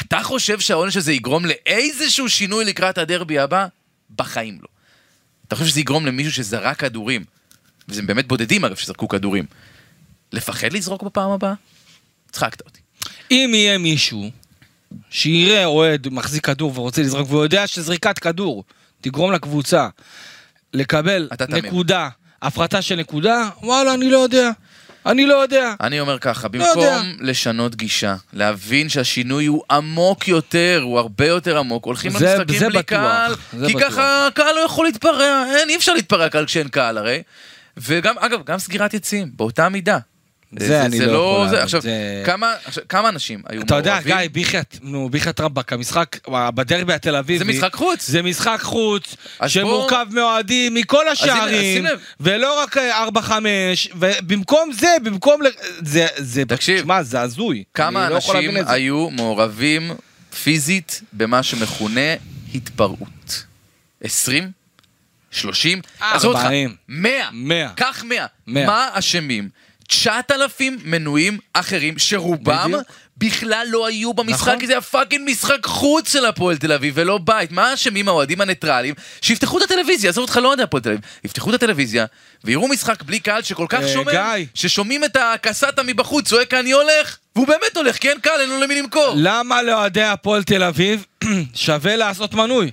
אתה 0.00 0.20
חושב 0.22 0.60
שהעונש 0.60 0.96
הזה 0.96 1.12
יגרום 1.12 1.44
לאיזשהו 1.46 2.28
שינוי 2.28 2.64
לקראת 2.64 2.98
הדרבי 2.98 3.38
הבא? 3.38 3.66
בחיים 4.16 4.58
לא. 4.62 4.68
אתה 5.48 5.56
חושב 5.56 5.68
שזה 5.68 5.80
יגרום 5.80 6.06
למישהו 6.06 6.32
שזרק 6.32 6.78
כדורים, 6.78 7.24
וזה 7.88 8.02
באמת 8.02 8.28
בודדים 8.28 8.64
אגב 8.64 8.76
שזרקו 8.76 9.08
כדורים, 9.08 9.44
לפחד 10.32 10.72
לזרוק 10.72 11.02
בפעם 11.02 11.30
הבאה? 11.30 11.54
צחקת 12.32 12.60
אותי. 12.60 12.80
אם 13.30 13.50
יהיה 13.54 13.78
מישהו 13.78 14.30
שיראה 15.10 15.64
אוהד 15.64 16.08
מחזיק 16.08 16.46
כדור 16.46 16.72
ורוצה 16.78 17.02
לזרוק 17.02 17.30
והוא 17.30 17.42
יודע 17.42 17.66
שזריקת 17.66 18.18
כדור 18.18 18.64
תגרום 19.04 19.32
לקבוצה 19.32 19.88
לקבל. 20.74 21.28
נקודה, 21.48 22.08
הפרטה 22.42 22.82
של 22.82 22.96
נקודה, 22.96 23.48
וואלה, 23.62 23.94
אני 23.94 24.10
לא 24.10 24.18
יודע. 24.18 24.50
אני 25.06 25.26
לא 25.26 25.34
יודע. 25.34 25.74
אני 25.80 26.00
אומר 26.00 26.18
ככה, 26.18 26.48
לא 26.54 26.64
יודע. 26.64 26.74
במקום 26.98 27.16
לשנות 27.20 27.74
גישה, 27.76 28.16
להבין 28.32 28.88
שהשינוי 28.88 29.46
הוא 29.46 29.62
עמוק 29.70 30.28
יותר, 30.28 30.80
הוא 30.84 30.98
הרבה 30.98 31.26
יותר 31.26 31.58
עמוק, 31.58 31.84
הולכים 31.84 32.10
זה- 32.12 32.34
למשחקים 32.34 32.58
זה 32.58 32.68
בלי 32.68 32.78
בטוח, 32.78 32.84
קהל, 32.98 33.34
זה 33.52 33.66
כי 33.66 33.74
בטוח. 33.74 33.88
ככה 33.88 34.26
הקהל 34.26 34.54
לא 34.54 34.60
יכול 34.60 34.86
להתפרע, 34.86 35.44
אין, 35.56 35.68
אי 35.68 35.76
אפשר 35.76 35.94
להתפרע 35.94 36.28
קהל 36.28 36.46
כשאין 36.46 36.68
קהל 36.68 36.98
הרי. 36.98 37.22
וגם, 37.76 38.14
אגב, 38.18 38.40
גם 38.44 38.58
סגירת 38.58 38.94
יציאים, 38.94 39.30
באותה 39.36 39.68
מידה. 39.68 39.98
זה 40.58 40.82
אני 40.84 41.00
לא 41.00 41.04
יכול 41.04 41.46
זה, 41.46 41.52
להבין, 41.52 41.62
עכשיו, 41.64 41.80
זה- 41.80 42.22
כמה, 42.26 42.54
עכשיו, 42.64 42.84
כמה 42.88 43.08
אנשים 43.08 43.42
היו 43.48 43.62
אתה 43.62 43.74
יודע, 43.74 43.92
מעורבים? 43.94 44.16
גיא, 44.18 44.28
ביחת, 44.28 44.78
נו, 44.82 45.08
ביחת 45.08 45.40
רבאק, 45.40 45.72
המשחק 45.72 46.16
בדרבי 46.28 46.92
התל 46.92 47.16
אביבי. 47.16 47.38
זה 47.38 47.44
משחק 47.44 47.74
חוץ. 47.74 48.06
זה 48.08 48.22
משחק 48.22 48.58
חוץ, 48.62 49.16
אז 49.38 49.50
שמורכב 49.50 50.06
מאוהדים 50.10 50.74
מכל 50.74 51.00
הנה, 51.02 51.10
השערים, 51.10 51.76
שים 51.76 51.84
לב. 51.84 51.98
ולא 52.20 52.62
רק 52.62 52.76
4-5, 52.76 53.30
ובמקום 53.94 54.72
זה, 54.72 54.96
במקום... 55.02 55.40
זה, 55.80 56.06
זה, 56.16 56.44
תקשיב. 56.44 56.80
שמע, 56.82 57.02
זה 57.02 57.20
הזוי. 57.20 57.64
כמה 57.74 58.08
לא 58.08 58.14
יכול 58.14 58.36
אנשים 58.36 58.64
זה. 58.64 58.72
היו 58.72 59.10
מעורבים 59.10 59.90
פיזית 60.42 61.00
במה 61.12 61.42
שמכונה 61.42 62.14
התפרעות? 62.54 63.44
20? 64.04 64.50
30? 65.30 65.80
עזוב 66.00 66.32
אותך, 66.32 66.44
40. 66.44 66.74
100. 66.88 67.28
100. 67.32 67.68
קח 67.76 68.04
100. 68.04 68.26
100. 68.46 68.66
מה 68.66 68.88
אשמים? 68.92 69.48
9,000 69.88 70.78
מנויים 70.84 71.38
אחרים 71.52 71.98
שרובם 71.98 72.72
בדיוק. 72.72 72.82
בכלל 73.18 73.66
לא 73.70 73.86
היו 73.86 74.14
במשחק, 74.14 74.48
נכון. 74.48 74.60
כי 74.60 74.66
זה 74.66 74.72
היה 74.72 74.80
fucking 74.80 75.30
משחק 75.30 75.66
חוץ 75.66 76.12
של 76.12 76.26
הפועל 76.26 76.56
תל 76.56 76.72
אביב 76.72 76.94
ולא 76.96 77.18
בית. 77.18 77.52
מה 77.52 77.74
אשמים 77.74 78.08
האוהדים 78.08 78.40
הניטרלים? 78.40 78.94
שיפתחו 79.20 79.58
את 79.58 79.62
הטלוויזיה, 79.62 80.10
עזוב 80.10 80.22
אותך, 80.22 80.36
לא 80.36 80.48
אוהדי 80.48 80.62
הפועל 80.62 80.82
תל 80.82 80.88
אביב. 80.88 81.00
יפתחו 81.24 81.50
את 81.50 81.54
הטלוויזיה 81.54 82.06
ויראו 82.44 82.68
משחק 82.68 83.02
בלי 83.02 83.20
קהל 83.20 83.42
שכל 83.42 83.66
כך 83.68 83.82
אה, 83.82 83.88
שומר, 83.88 84.12
גיא. 84.12 84.46
ששומעים 84.54 85.04
את 85.04 85.16
הקסטה 85.20 85.82
מבחוץ 85.82 86.28
צועק 86.28 86.54
אני 86.54 86.72
הולך, 86.72 87.16
והוא 87.36 87.46
באמת 87.46 87.76
הולך, 87.76 87.96
כי 87.96 88.08
אין 88.08 88.20
קהל, 88.20 88.40
אין 88.40 88.50
לו 88.50 88.60
למי 88.60 88.82
למכור. 88.82 89.14
למה 89.16 89.62
לאוהדי 89.62 90.02
הפועל 90.02 90.42
תל 90.42 90.62
אביב 90.62 91.04
שווה 91.54 91.96
לעשות 91.96 92.34
מנוי? 92.34 92.70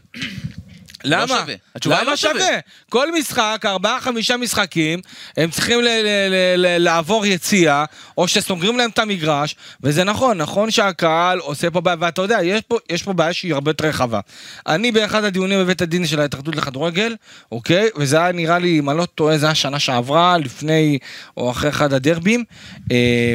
למה? 1.03 1.27
שווה. 1.27 1.53
התשובה 1.75 2.01
למה 2.01 2.11
לא 2.11 2.15
שווה. 2.15 2.33
שווה? 2.33 2.59
כל 2.89 3.11
משחק, 3.19 3.61
ארבעה 3.65 3.99
חמישה 4.01 4.37
משחקים, 4.37 4.99
הם 5.37 5.49
צריכים 5.49 5.81
ל- 5.81 5.83
ל- 5.87 6.29
ל- 6.29 6.55
ל- 6.65 6.77
לעבור 6.77 7.25
יציאה, 7.25 7.85
או 8.17 8.27
שסוגרים 8.27 8.77
להם 8.77 8.89
את 8.89 8.99
המגרש, 8.99 9.55
וזה 9.83 10.03
נכון, 10.03 10.37
נכון 10.37 10.71
שהקהל 10.71 11.39
עושה 11.39 11.71
פה 11.71 11.81
בעיה, 11.81 11.97
ואתה 11.99 12.21
יודע, 12.21 12.37
יש 12.43 12.61
פה, 12.61 12.77
יש 12.89 13.03
פה 13.03 13.13
בעיה 13.13 13.33
שהיא 13.33 13.53
הרבה 13.53 13.69
יותר 13.71 13.87
רחבה. 13.87 14.19
אני 14.67 14.91
באחד 14.91 15.23
הדיונים 15.23 15.59
בבית 15.59 15.81
הדין 15.81 16.07
של 16.07 16.19
ההתאחדות 16.21 16.55
לכדורגל, 16.55 17.15
אוקיי? 17.51 17.89
וזה 17.95 18.17
היה 18.23 18.31
נראה 18.31 18.59
לי, 18.59 18.79
אם 18.79 18.89
אני 18.89 18.97
לא 18.97 19.05
טועה, 19.05 19.37
זה 19.37 19.45
היה 19.45 19.55
שנה 19.55 19.79
שעברה, 19.79 20.37
לפני 20.37 20.97
או 21.37 21.51
אחרי 21.51 21.69
אחד 21.69 21.93
הדרבים, 21.93 22.43
אה, 22.91 23.33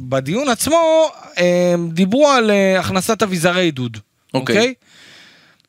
שבדיון 0.00 0.48
עצמו 0.48 1.10
אה, 1.38 1.74
דיברו 1.88 2.28
על 2.28 2.50
אה, 2.50 2.80
הכנסת 2.80 3.22
אביזרי 3.22 3.60
עידוד, 3.62 3.96
אוקיי. 4.34 4.56
אוקיי? 4.56 4.74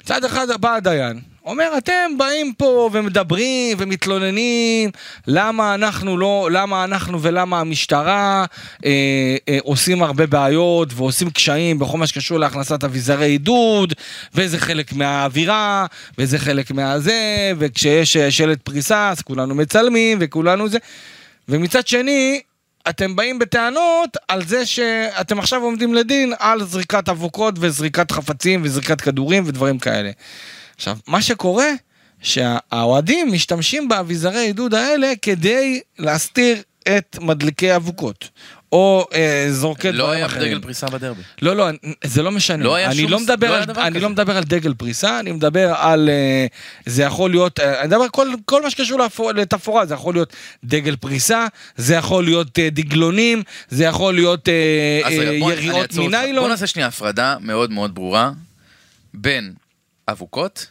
מצד 0.03 0.23
אחד 0.25 0.61
בא 0.61 0.75
הדיין, 0.75 1.19
אומר 1.45 1.77
אתם 1.77 2.17
באים 2.17 2.53
פה 2.57 2.89
ומדברים 2.93 3.77
ומתלוננים 3.79 4.89
למה 5.27 5.73
אנחנו 5.73 6.17
לא, 6.17 6.49
למה 6.51 6.83
אנחנו 6.83 7.21
ולמה 7.21 7.59
המשטרה 7.59 8.45
אה, 8.85 9.35
אה, 9.49 9.57
עושים 9.63 10.03
הרבה 10.03 10.27
בעיות 10.27 10.89
ועושים 10.95 11.29
קשיים 11.29 11.79
בכל 11.79 11.97
מה 11.97 12.07
שקשור 12.07 12.39
להכנסת 12.39 12.83
אביזרי 12.83 13.25
עידוד 13.25 13.93
וזה 14.35 14.59
חלק 14.59 14.93
מהאווירה 14.93 15.85
וזה 16.17 16.39
חלק 16.39 16.71
מהזה 16.71 17.51
וכשיש 17.57 18.17
אה, 18.17 18.31
שלט 18.31 18.61
פריסה 18.61 19.09
אז 19.09 19.21
כולנו 19.21 19.55
מצלמים 19.55 20.17
וכולנו 20.21 20.69
זה. 20.69 20.77
ומצד 21.49 21.87
שני 21.87 22.41
אתם 22.89 23.15
באים 23.15 23.39
בטענות 23.39 24.17
על 24.27 24.45
זה 24.45 24.65
שאתם 24.65 25.39
עכשיו 25.39 25.61
עומדים 25.61 25.93
לדין 25.93 26.33
על 26.39 26.63
זריקת 26.63 27.09
אבוקות 27.09 27.55
וזריקת 27.59 28.11
חפצים 28.11 28.61
וזריקת 28.63 29.01
כדורים 29.01 29.43
ודברים 29.47 29.79
כאלה. 29.79 30.11
עכשיו, 30.75 30.97
מה 31.07 31.21
שקורה, 31.21 31.67
שהאוהדים 32.21 33.31
משתמשים 33.31 33.87
באביזרי 33.89 34.39
עידוד 34.39 34.73
האלה 34.73 35.13
כדי 35.21 35.81
להסתיר 35.99 36.61
את 36.97 37.17
מדליקי 37.21 37.75
אבוקות. 37.75 38.29
או 38.71 39.05
אה, 39.13 39.47
זורקי 39.51 39.91
לא 39.91 39.97
דברים 40.03 40.17
היה 40.17 40.25
אחרים. 40.25 40.51
דגל 40.51 40.59
פריסה 40.61 40.87
בדרבי. 40.87 41.21
לא, 41.41 41.55
לא, 41.55 41.67
זה 42.03 42.23
לא 42.23 42.31
משנה. 42.31 42.63
לא 42.63 42.75
היה 42.75 42.87
אני 42.87 42.95
שום- 43.01 43.11
לא 43.11 43.19
מדבר, 43.19 43.47
לא 43.47 43.53
היה 43.53 43.61
על, 43.61 43.67
דבר 43.67 43.81
אני 43.81 43.89
כזה. 43.95 43.99
לא 43.99 44.09
מדבר 44.09 44.37
על 44.37 44.43
דגל 44.43 44.73
פריסה, 44.73 45.19
אני 45.19 45.31
מדבר 45.31 45.73
על... 45.77 46.09
אה, 46.09 46.45
זה 46.85 47.03
יכול 47.03 47.29
להיות... 47.31 47.59
אה, 47.59 47.79
אני 47.79 47.87
מדבר 47.87 48.05
כל, 48.11 48.27
כל 48.45 48.61
מה 48.63 48.69
שקשור 48.69 48.99
לתפאורה, 49.35 49.85
זה 49.85 49.93
יכול 49.93 50.13
להיות 50.13 50.33
דגל 50.63 50.95
פריסה, 50.95 51.47
זה 51.75 51.95
יכול 51.95 52.23
להיות 52.23 52.59
אה, 52.59 52.69
דגלונים, 52.71 53.43
זה 53.69 53.83
יכול 53.83 54.13
להיות 54.13 54.49
אה, 54.49 54.53
אה, 55.05 55.13
יריעות. 55.13 55.93
מניילון. 55.93 56.43
בוא 56.43 56.49
נעשה 56.49 56.67
שנייה 56.67 56.87
הפרדה 56.87 57.35
מאוד 57.41 57.71
מאוד 57.71 57.95
ברורה 57.95 58.31
בין 59.13 59.53
אבוקות 60.09 60.67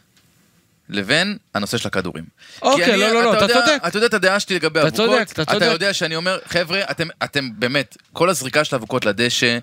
לבין 0.91 1.37
הנושא 1.55 1.77
של 1.79 1.89
הכדורים. 1.89 2.25
אוקיי, 2.63 2.85
אני- 2.95 3.01
לא, 3.01 3.13
לא, 3.13 3.23
לא, 3.25 3.33
אתה 3.37 3.45
יודע- 3.45 3.55
צודק. 3.55 3.83
אתה 3.87 3.97
יודע 3.97 4.07
את 4.07 4.15
הדעה 4.15 4.41
שלי 4.41 4.57
לגבי 4.57 4.81
אתה 4.81 4.89
אבוקות. 4.89 5.07
צודק, 5.07 5.29
אתה 5.33 5.45
צודק. 5.45 5.57
אתה 5.57 5.73
יודע 5.73 5.93
שאני 5.95 6.17
אומר, 6.17 6.39
חבר'ה, 6.47 6.81
אתם, 6.91 7.09
אתם 7.25 7.49
באמת, 7.59 7.97
כל 8.13 8.29
הזריקה 8.31 8.65
של 8.65 8.77
אבוקות 8.77 9.05
לדשא, 9.07 9.59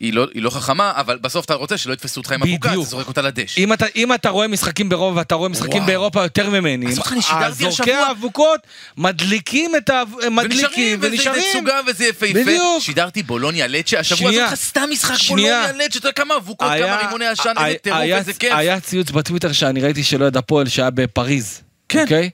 היא 0.00 0.12
לא, 0.12 0.26
היא 0.34 0.42
לא 0.42 0.50
חכמה, 0.50 0.92
אבל 0.96 1.18
בסוף 1.18 1.44
אתה 1.44 1.54
רוצה 1.54 1.76
שלא 1.78 1.92
יתפסו 1.92 2.20
אותך 2.20 2.32
עם 2.32 2.40
בדיוק. 2.40 2.66
אתה 2.66 2.80
זורק 2.82 3.08
אותה 3.08 3.22
לדשא. 3.22 3.60
אם 3.60 3.72
אתה, 3.72 3.86
אם 3.96 4.12
אתה 4.14 4.30
רואה 4.30 4.48
משחקים 4.48 4.88
באירופה 4.88 5.16
ואתה 5.16 5.34
רואה 5.34 5.48
משחקים 5.48 5.72
וואו. 5.72 5.86
באירופה 5.86 6.22
יותר 6.22 6.50
ממני, 6.50 6.86
זורקי. 6.92 7.92
האבוקות 7.92 8.60
מדליקים 8.96 9.76
את 9.76 9.90
ה... 9.90 10.02
מדליקים 10.30 10.98
וזה 10.98 11.08
ונשארים. 11.10 11.42
תצוגה 11.52 11.80
וזה 11.86 12.04
יפהפה. 12.04 12.32
בדיוק. 12.40 12.80
שידרתי 12.80 13.22
בולוניה 13.22 13.66
לצ'ה, 13.66 13.98
השבוע. 14.00 14.30
עזוב 14.30 14.42
אותך 14.42 14.54
סתם 14.54 14.88
משחק 14.92 15.14
שנייה. 15.16 15.62
בולוניה 15.62 15.86
לצ'ה, 15.86 15.98
אתה 15.98 16.08
יודע 16.08 16.12
כמה 16.12 16.36
אבוקות, 16.36 16.58
כמה 16.68 16.72
היה- 16.72 16.98
רימוני 17.06 17.26
עשן, 17.26 17.52
איזה 17.66 17.78
טירוף, 17.78 18.00
איזה 18.00 18.32
כיף. 18.32 18.52
היה 18.54 18.80
ציוץ 18.80 19.10
בטוויטר 19.10 19.52
שאני 19.52 19.80
ראיתי 19.80 20.04
של 20.04 20.22
אוהד 20.22 20.36
הפועל 20.36 20.68
שהיה 20.68 20.90
בפריז. 20.90 21.60
כן. 21.88 22.02
אוקיי? 22.02 22.30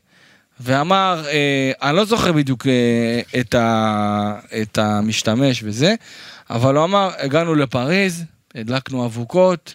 ואמר, 0.61 1.25
אה, 1.29 1.73
אני 1.89 1.97
לא 1.97 2.05
זוכר 2.05 2.33
בדיוק 2.33 2.67
אה, 2.67 3.41
את, 3.41 3.55
ה, 3.55 4.35
את 4.63 4.79
המשתמש 4.79 5.61
וזה, 5.65 5.95
אבל 6.51 6.77
הוא 6.77 6.85
אמר, 6.85 7.11
הגענו 7.19 7.55
לפריז, 7.55 8.25
הדלקנו 8.55 9.07
אבוקות, 9.07 9.75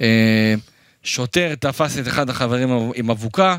אה, 0.00 0.54
שוטר 1.02 1.54
תפס 1.54 1.98
את 1.98 2.08
אחד 2.08 2.30
החברים 2.30 2.92
עם 2.94 3.10
אבוקה, 3.10 3.56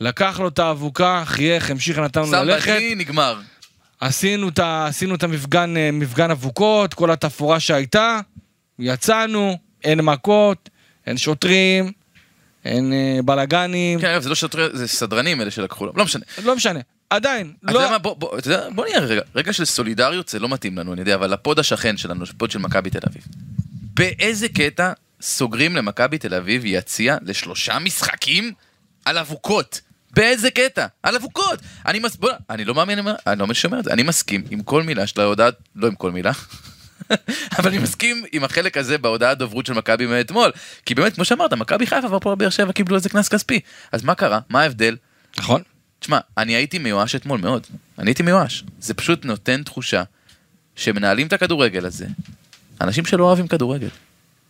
לקח 0.00 0.40
לו 0.40 0.48
את 0.48 0.58
האבוקה, 0.58 1.22
חייך, 1.26 1.70
המשיך, 1.70 1.98
נתנו 1.98 2.26
שם 2.26 2.32
ללכת. 2.34 2.70
בדלי, 2.70 2.94
נגמר. 2.94 3.40
עשינו 4.00 4.48
את, 4.48 4.58
עשינו 4.58 5.14
את 5.14 5.22
המפגן, 5.22 5.76
אה, 5.76 5.90
מפגן 5.92 6.30
אבוקות, 6.30 6.94
כל 6.94 7.10
התפאורה 7.10 7.60
שהייתה, 7.60 8.20
יצאנו, 8.78 9.58
אין 9.84 10.00
מכות, 10.00 10.68
אין 11.06 11.16
שוטרים, 11.16 11.92
אין 12.64 12.92
אה, 12.92 13.22
בלאגנים, 13.24 14.00
כן, 14.00 14.20
זה 14.20 14.28
לא 14.28 14.34
שוטרי, 14.34 14.66
זה 14.72 14.88
סדרנים 14.88 15.40
אלה 15.40 15.50
שלקחו 15.50 15.86
לו, 15.86 15.92
לא 15.96 16.04
משנה. 16.04 16.24
לא 16.44 16.56
משנה. 16.56 16.80
עדיין, 17.14 17.52
אתה 17.64 17.72
לא... 17.72 17.78
יודע 17.78 17.90
מה, 17.90 17.98
בוא, 17.98 18.14
בוא, 18.16 18.38
אתה 18.38 18.48
יודע, 18.48 18.68
בוא 18.74 18.84
נהיה 18.84 19.00
רגע, 19.00 19.20
רגע 19.34 19.52
של 19.52 19.64
סולידריות 19.64 20.28
זה 20.28 20.38
לא 20.38 20.48
מתאים 20.48 20.78
לנו, 20.78 20.92
אני 20.92 21.00
יודע, 21.00 21.14
אבל 21.14 21.32
ה 21.32 21.38
pod 21.38 21.58
השכן 21.58 21.96
שלנו, 21.96 22.24
ה 22.30 22.35
pod 22.35 22.50
של 22.50 22.58
מכבי 22.58 22.90
תל 22.90 22.98
אביב. 23.10 23.22
באיזה 23.94 24.48
קטע 24.48 24.92
סוגרים 25.20 25.76
למכבי 25.76 26.18
תל 26.18 26.34
אביב 26.34 26.62
יציע 26.64 27.16
לשלושה 27.22 27.78
משחקים 27.78 28.52
על 29.04 29.18
אבוקות? 29.18 29.80
באיזה 30.10 30.50
קטע? 30.50 30.86
על 31.02 31.16
אבוקות! 31.16 31.58
אני 31.86 31.98
מס... 31.98 32.16
בוא, 32.16 32.30
אני 32.50 32.64
לא 32.64 32.74
מאמין, 32.74 32.98
אני 32.98 33.06
לא 33.26 33.36
מאמין 33.36 33.54
שאומר 33.54 33.78
את 33.78 33.84
זה, 33.84 33.92
אני 33.92 34.02
מסכים 34.02 34.44
עם 34.50 34.62
כל 34.62 34.82
מילה 34.82 35.06
של 35.06 35.20
ההודעה, 35.20 35.48
לא 35.76 35.86
עם 35.86 35.94
כל 35.94 36.10
מילה. 36.10 36.32
אבל 37.58 37.68
אני 37.68 37.78
מסכים 37.78 38.24
עם 38.32 38.44
החלק 38.44 38.76
הזה 38.76 38.98
בהודעת 38.98 39.38
דוברות 39.38 39.66
של 39.66 39.72
מכבי 39.72 40.06
מאתמול. 40.06 40.52
כי 40.86 40.94
באמת, 40.94 41.14
כמו 41.14 41.24
שאמרת, 41.24 41.52
מכבי 41.52 41.86
חיפה 41.86 42.10
והפועל 42.10 42.36
באר 42.36 42.50
שבע 42.50 42.72
קיבלו 42.72 42.96
איזה 42.96 43.08
קנס 43.08 43.28
כספי. 43.28 43.60
אז 43.92 44.04
מה 44.04 44.14
קרה? 44.14 44.40
מה 44.48 44.62
ההבדל? 44.62 44.96
נכון. 45.38 45.62
תשמע, 46.04 46.18
אני 46.38 46.52
הייתי 46.52 46.78
מיואש 46.78 47.14
אתמול 47.14 47.40
מאוד. 47.40 47.66
אני 47.98 48.10
הייתי 48.10 48.22
מיואש. 48.22 48.64
זה 48.80 48.94
פשוט 48.94 49.24
נותן 49.24 49.62
תחושה 49.62 50.02
שמנהלים 50.76 51.26
את 51.26 51.32
הכדורגל 51.32 51.86
הזה 51.86 52.06
אנשים 52.80 53.06
שלא 53.06 53.24
אוהבים 53.24 53.48
כדורגל. 53.48 53.88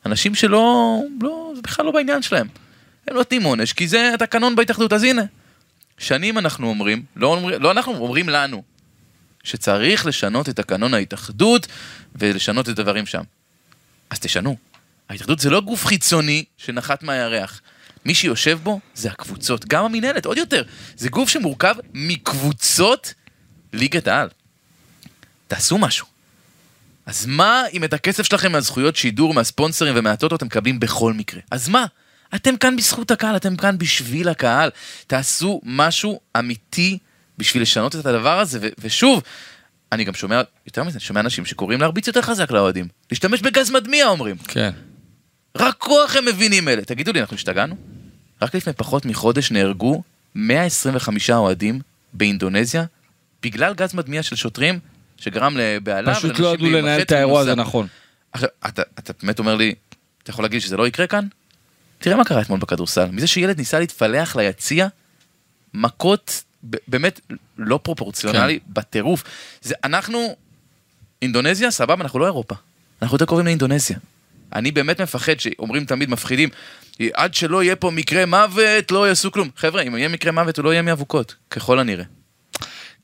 אנשים 0.06 0.34
שלא, 0.34 0.98
לא, 1.22 1.52
זה 1.56 1.62
בכלל 1.62 1.86
לא 1.86 1.90
בעניין 1.90 2.22
שלהם. 2.22 2.46
הם 3.08 3.16
נותנים 3.16 3.42
עונש 3.42 3.72
כי 3.72 3.88
זה 3.88 4.10
התקנון 4.14 4.56
בהתאחדות, 4.56 4.92
אז 4.92 5.02
הנה. 5.02 5.22
שנים 5.98 6.38
אנחנו 6.38 6.68
אומרים, 6.68 7.02
לא, 7.16 7.26
אומרים, 7.26 7.62
לא 7.62 7.70
אנחנו, 7.70 7.96
אומרים 7.96 8.28
לנו, 8.28 8.62
שצריך 9.44 10.06
לשנות 10.06 10.48
את 10.48 10.56
תקנון 10.56 10.94
ההתאחדות 10.94 11.66
ולשנות 12.16 12.68
את 12.68 12.78
הדברים 12.78 13.06
שם. 13.06 13.22
אז 14.10 14.18
תשנו. 14.18 14.56
ההתאחדות 15.08 15.38
זה 15.38 15.50
לא 15.50 15.60
גוף 15.60 15.86
חיצוני 15.86 16.44
שנחת 16.58 17.02
מהירח. 17.02 17.60
מי 18.04 18.14
שיושב 18.14 18.58
בו 18.62 18.80
זה 18.94 19.08
הקבוצות, 19.08 19.64
גם 19.68 19.84
המינהלת, 19.84 20.26
עוד 20.26 20.38
יותר. 20.38 20.62
זה 20.96 21.08
גוף 21.08 21.28
שמורכב 21.28 21.74
מקבוצות 21.94 23.14
ליגת 23.72 24.08
העל. 24.08 24.28
תעשו 25.48 25.78
משהו. 25.78 26.06
אז 27.06 27.26
מה 27.26 27.62
אם 27.72 27.84
את 27.84 27.92
הכסף 27.92 28.22
שלכם 28.22 28.52
מהזכויות 28.52 28.96
שידור, 28.96 29.34
מהספונסרים 29.34 29.94
ומהטוטו 29.96 30.36
אתם 30.36 30.46
מקבלים 30.46 30.80
בכל 30.80 31.12
מקרה? 31.12 31.40
אז 31.50 31.68
מה? 31.68 31.86
אתם 32.34 32.56
כאן 32.56 32.76
בזכות 32.76 33.10
הקהל, 33.10 33.36
אתם 33.36 33.56
כאן 33.56 33.78
בשביל 33.78 34.28
הקהל. 34.28 34.70
תעשו 35.06 35.60
משהו 35.64 36.20
אמיתי 36.38 36.98
בשביל 37.38 37.62
לשנות 37.62 37.96
את 37.96 38.06
הדבר 38.06 38.40
הזה, 38.40 38.58
ו- 38.62 38.68
ושוב, 38.78 39.22
אני 39.92 40.04
גם 40.04 40.14
שומע, 40.14 40.42
יותר 40.66 40.84
מזה, 40.84 40.98
אני 40.98 41.04
שומע 41.04 41.20
אנשים 41.20 41.46
שקוראים 41.46 41.80
להרביץ 41.80 42.06
יותר 42.06 42.22
חזק 42.22 42.50
לאוהדים. 42.50 42.88
להשתמש 43.10 43.40
בגז 43.40 43.70
מדמיע 43.70 44.06
אומרים. 44.06 44.36
כן. 44.36 44.70
רק 45.56 45.74
כוח 45.78 46.16
הם 46.16 46.24
מבינים 46.24 46.68
אלה. 46.68 46.84
תגידו 46.84 47.12
לי, 47.12 47.20
אנחנו 47.20 47.36
השתגענו? 47.36 47.76
רק 48.42 48.54
לפני 48.54 48.72
פחות 48.72 49.06
מחודש 49.06 49.50
נהרגו 49.50 50.02
125 50.34 51.30
אוהדים 51.30 51.80
באינדונזיה 52.12 52.84
בגלל 53.42 53.74
גז 53.74 53.94
מדמיע 53.94 54.22
של 54.22 54.36
שוטרים 54.36 54.78
שגרם 55.16 55.56
לבהלה. 55.56 56.14
פשוט 56.14 56.38
לא 56.38 56.54
ידעו 56.54 56.70
לנהל 56.70 57.02
את 57.02 57.12
האירוע 57.12 57.40
הזה. 57.40 57.54
נכון. 57.54 57.86
עכשיו, 58.32 58.48
אתה, 58.68 58.82
אתה 58.98 59.12
באמת 59.22 59.38
אומר 59.38 59.56
לי, 59.56 59.74
אתה 60.22 60.30
יכול 60.30 60.44
להגיד 60.44 60.60
שזה 60.60 60.76
לא 60.76 60.86
יקרה 60.86 61.06
כאן? 61.06 61.26
תראה 61.98 62.16
מה 62.16 62.24
קרה 62.24 62.42
אתמול 62.42 62.58
בכדורסל. 62.58 63.06
מזה 63.12 63.26
שילד 63.26 63.58
ניסה 63.58 63.78
להתפלח 63.78 64.36
ליציע, 64.36 64.88
מכות 65.74 66.42
באמת 66.88 67.20
לא 67.58 67.80
פרופורציונלי, 67.82 68.60
כן. 68.60 68.66
בטירוף. 68.68 69.24
זה, 69.62 69.74
אנחנו, 69.84 70.36
אינדונזיה, 71.22 71.70
סבבה, 71.70 72.04
אנחנו 72.04 72.18
לא 72.18 72.24
אירופה. 72.24 72.54
אנחנו 73.02 73.14
יותר 73.14 73.24
קרובים 73.24 73.46
לאינדונזיה. 73.46 73.98
אני 74.54 74.70
באמת 74.70 75.00
מפחד 75.00 75.40
שאומרים 75.40 75.84
תמיד 75.84 76.10
מפחידים, 76.10 76.48
עד 77.14 77.34
שלא 77.34 77.62
יהיה 77.62 77.76
פה 77.76 77.90
מקרה 77.90 78.26
מוות, 78.26 78.90
לא 78.92 79.08
יעשו 79.08 79.32
כלום. 79.32 79.48
חבר'ה, 79.56 79.82
אם 79.82 79.96
יהיה 79.96 80.08
מקרה 80.08 80.32
מוות, 80.32 80.56
הוא 80.56 80.64
לא 80.64 80.70
יהיה 80.72 80.82
מאבוקות, 80.82 81.34
ככל 81.50 81.78
הנראה. 81.78 82.04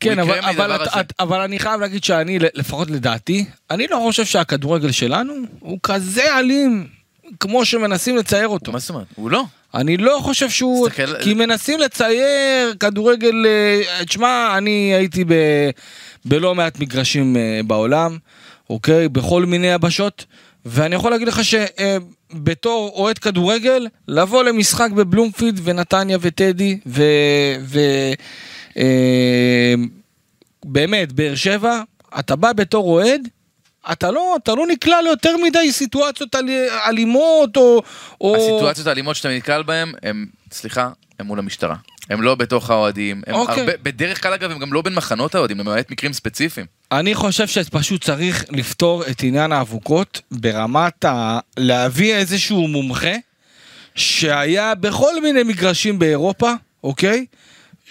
כן, 0.01 0.19
אבל, 0.19 0.39
אבל, 0.39 0.75
את. 0.77 0.89
את, 1.01 1.13
אבל 1.21 1.41
אני 1.41 1.59
חייב 1.59 1.81
להגיד 1.81 2.05
שאני, 2.05 2.39
לפחות 2.55 2.91
לדעתי, 2.91 3.45
אני 3.71 3.87
לא 3.91 3.97
חושב 4.07 4.25
שהכדורגל 4.25 4.91
שלנו 4.91 5.35
הוא 5.61 5.79
כזה 5.83 6.39
אלים 6.39 6.87
כמו 7.41 7.65
שמנסים 7.65 8.17
לצייר 8.17 8.49
אותו. 8.49 8.73
מה 8.73 8.79
זאת 8.79 8.91
אומרת? 8.91 9.07
הוא 9.15 9.31
לא. 9.31 9.45
אני 9.75 9.97
לא 9.97 10.19
חושב 10.23 10.51
שהוא... 10.51 10.89
תסתכל- 10.89 11.23
כי 11.23 11.35
מנסים 11.35 11.79
לצייר 11.81 12.75
כדורגל... 12.81 13.47
אה, 13.47 14.05
תשמע, 14.05 14.55
אני 14.59 14.95
הייתי 14.95 15.25
ב... 15.25 15.33
בלא 16.25 16.55
מעט 16.55 16.79
מגרשים 16.81 17.37
אה, 17.37 17.61
בעולם, 17.67 18.19
אוקיי? 18.71 19.09
בכל 19.09 19.47
מיני 19.47 19.67
יבשות, 19.67 20.25
ואני 20.65 20.95
יכול 20.95 21.11
להגיד 21.11 21.29
לך 21.29 21.41
שבתור 21.45 22.93
אוהד 22.95 23.19
כדורגל, 23.19 23.87
לבוא 24.09 24.45
למשחק 24.45 24.91
בבלומפילד 24.91 25.61
ונתניה 25.65 26.19
וטדי 26.21 26.79
ו... 26.87 27.03
ו... 27.61 27.81
אה, 28.77 29.75
באמת, 30.65 31.13
באר 31.13 31.35
שבע, 31.35 31.83
אתה 32.19 32.37
בא 32.37 32.53
בתור 32.53 32.85
אוהד, 32.91 33.29
אתה 33.93 34.11
לא, 34.11 34.37
אתה 34.43 34.55
לא 34.55 34.67
נקלע 34.67 35.03
ליותר 35.03 35.37
מדי 35.37 35.73
סיטואציות 35.73 36.35
אל, 36.35 36.49
אלימות 36.89 37.57
או... 37.57 37.83
או... 38.21 38.37
הסיטואציות 38.37 38.87
האלימות 38.87 39.17
שאתה 39.17 39.29
נתקל 39.29 39.63
בהן, 39.63 39.93
הם, 40.03 40.27
סליחה, 40.53 40.91
הם 41.19 41.27
מול 41.27 41.39
המשטרה. 41.39 41.77
הם 42.11 42.23
לא 42.23 42.35
בתוך 42.35 42.71
האוהדים. 42.71 43.23
הם 43.27 43.35
אוקיי. 43.35 43.61
הרבה, 43.61 43.73
בדרך 43.83 44.23
כלל 44.23 44.33
אגב 44.33 44.51
הם 44.51 44.59
גם 44.59 44.73
לא 44.73 44.83
בין 44.83 44.95
מחנות 44.95 45.35
האוהדים, 45.35 45.59
למעט 45.59 45.91
מקרים 45.91 46.13
ספציפיים. 46.13 46.67
אני 46.93 47.15
חושב 47.15 47.47
שפשוט 47.47 48.05
צריך 48.05 48.45
לפתור 48.51 49.07
את 49.11 49.23
עניין 49.23 49.53
האבוקות 49.53 50.21
ברמת 50.31 51.05
ה... 51.05 51.39
להביא 51.57 52.15
איזשהו 52.15 52.69
מומחה 52.69 53.15
שהיה 53.95 54.75
בכל 54.75 55.21
מיני 55.23 55.43
מגרשים 55.43 55.99
באירופה, 55.99 56.53
אוקיי? 56.85 57.27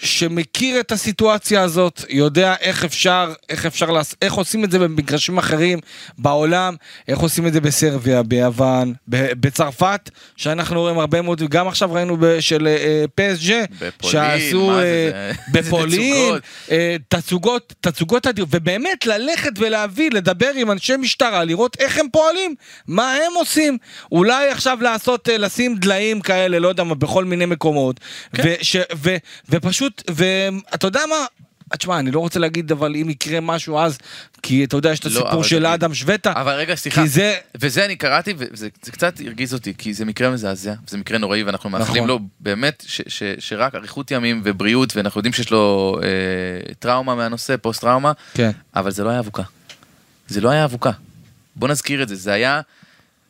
שמכיר 0.02 0.80
את 0.80 0.92
הסיטואציה 0.92 1.62
הזאת, 1.62 2.04
יודע 2.08 2.54
איך 2.60 2.84
אפשר, 2.84 3.32
איך 3.48 3.66
אפשר, 3.66 3.90
לעש... 3.90 4.14
איך 4.22 4.34
עושים 4.34 4.64
את 4.64 4.70
זה 4.70 4.78
במגרשים 4.78 5.38
אחרים 5.38 5.78
בעולם, 6.18 6.74
איך 7.08 7.18
עושים 7.18 7.46
את 7.46 7.52
זה 7.52 7.60
בסרביה, 7.60 8.22
ביוון, 8.22 8.92
בצרפת, 9.08 10.10
שאנחנו 10.36 10.80
רואים 10.80 10.98
הרבה 10.98 11.22
מאוד, 11.22 11.42
גם 11.42 11.68
עכשיו 11.68 11.92
ראינו 11.92 12.16
של 12.40 12.66
אה, 12.66 13.04
פסג'ה, 13.14 13.60
בפולין, 13.80 13.90
שעשו 14.12 14.72
זה, 14.74 15.10
אה, 15.14 15.32
זה- 15.52 15.60
בפולין, 15.60 16.38
תצוגות. 17.08 17.74
אה, 17.86 17.90
תצוגות, 17.92 18.26
אדיר, 18.26 18.46
ובאמת 18.50 19.06
ללכת 19.06 19.50
ולהביא, 19.58 20.10
לדבר 20.12 20.50
עם 20.56 20.70
אנשי 20.70 20.96
משטרה, 20.96 21.44
לראות 21.44 21.76
איך 21.80 21.98
הם 21.98 22.06
פועלים, 22.12 22.54
מה 22.86 23.12
הם 23.12 23.32
עושים. 23.36 23.78
אולי 24.12 24.48
עכשיו 24.50 24.78
לעשות, 24.80 25.28
אה, 25.28 25.38
לשים 25.38 25.76
דליים 25.76 26.20
כאלה, 26.20 26.58
לא 26.58 26.68
יודע 26.68 26.84
מה, 26.84 26.94
בכל 26.94 27.24
מיני 27.24 27.46
מקומות, 27.46 28.00
כן. 28.36 28.42
וש, 28.60 28.76
ו, 28.96 29.16
ופשוט, 29.48 29.89
ואתה 30.10 30.86
יודע 30.86 31.00
מה? 31.08 31.26
תשמע, 31.78 31.98
אני 31.98 32.10
לא 32.10 32.20
רוצה 32.20 32.38
להגיד, 32.38 32.72
אבל 32.72 32.96
אם 32.96 33.10
יקרה 33.10 33.40
משהו 33.40 33.78
אז, 33.78 33.98
כי 34.42 34.64
אתה 34.64 34.76
יודע, 34.76 34.90
יש 34.92 35.00
את 35.00 35.04
לא, 35.04 35.10
הסיפור 35.10 35.32
אבל 35.32 35.42
של. 35.42 35.66
אדם 35.66 35.94
שווטה, 35.94 36.32
אבל 36.32 36.52
רגע, 36.52 36.74
סליחה. 36.74 37.02
כי 37.02 37.08
זה, 37.08 37.36
וזה 37.54 37.84
אני 37.84 37.96
קראתי, 37.96 38.34
וזה 38.38 38.68
זה 38.82 38.90
קצת 38.92 39.20
הרגיז 39.26 39.54
אותי, 39.54 39.74
כי 39.78 39.94
זה 39.94 40.04
מקרה 40.04 40.30
מזעזע, 40.30 40.74
זה 40.86 40.98
מקרה 40.98 41.18
נוראי, 41.18 41.42
ואנחנו 41.42 41.70
מאחלים 41.70 42.04
נכון. 42.04 42.08
לו 42.08 42.18
באמת 42.40 42.84
ש, 42.86 43.00
ש, 43.08 43.22
שרק 43.38 43.74
אריכות 43.74 44.10
ימים 44.10 44.40
ובריאות, 44.44 44.96
ואנחנו 44.96 45.18
יודעים 45.18 45.32
שיש 45.32 45.50
לו 45.50 45.96
אה, 46.02 46.74
טראומה 46.78 47.14
מהנושא, 47.14 47.56
פוסט 47.56 47.80
טראומה, 47.80 48.12
כן. 48.34 48.50
אבל 48.76 48.90
זה 48.90 49.04
לא 49.04 49.10
היה 49.10 49.18
אבוקה. 49.18 49.42
זה 50.28 50.40
לא 50.40 50.48
היה 50.50 50.64
אבוקה. 50.64 50.90
בוא 51.56 51.68
נזכיר 51.68 52.02
את 52.02 52.08
זה, 52.08 52.14
זה 52.14 52.32
היה 52.32 52.60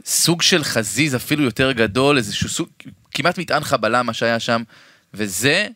סוג 0.05 0.43
של 0.43 0.65
חזיז 0.65 1.17
אפילו 1.17 1.45
יותר 1.45 1.73
גדול, 1.73 2.17
איזשהו 2.17 2.49
סוג, 2.49 2.69
כמעט 3.15 3.39
מטען 3.39 3.65
חבלה 3.65 4.03
מה 4.03 4.13
שהיה 4.13 4.41
שם, 4.41 4.63
וזה 5.15 5.67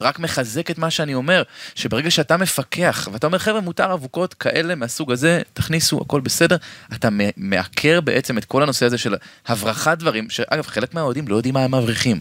רק 0.00 0.18
מחזק 0.18 0.70
את 0.70 0.78
מה 0.78 0.90
שאני 0.90 1.14
אומר, 1.14 1.42
שברגע 1.74 2.10
שאתה 2.10 2.36
מפקח, 2.36 3.08
ואתה 3.12 3.26
אומר 3.26 3.38
חבר'ה 3.38 3.60
מותר 3.60 3.94
אבוקות 3.94 4.34
כאלה 4.34 4.74
מהסוג 4.74 5.12
הזה, 5.12 5.42
תכניסו, 5.52 6.00
הכל 6.00 6.20
בסדר, 6.20 6.56
אתה 6.94 7.08
מעקר 7.36 8.00
בעצם 8.00 8.38
את 8.38 8.44
כל 8.44 8.62
הנושא 8.62 8.86
הזה 8.86 8.98
של 8.98 9.14
הברחת 9.46 9.98
דברים, 9.98 10.30
שאגב 10.30 10.66
חלק 10.66 10.94
מהאוהדים 10.94 11.28
לא 11.28 11.36
יודעים 11.36 11.54
מה 11.54 11.64
הם 11.64 11.74
מבריחים. 11.74 12.20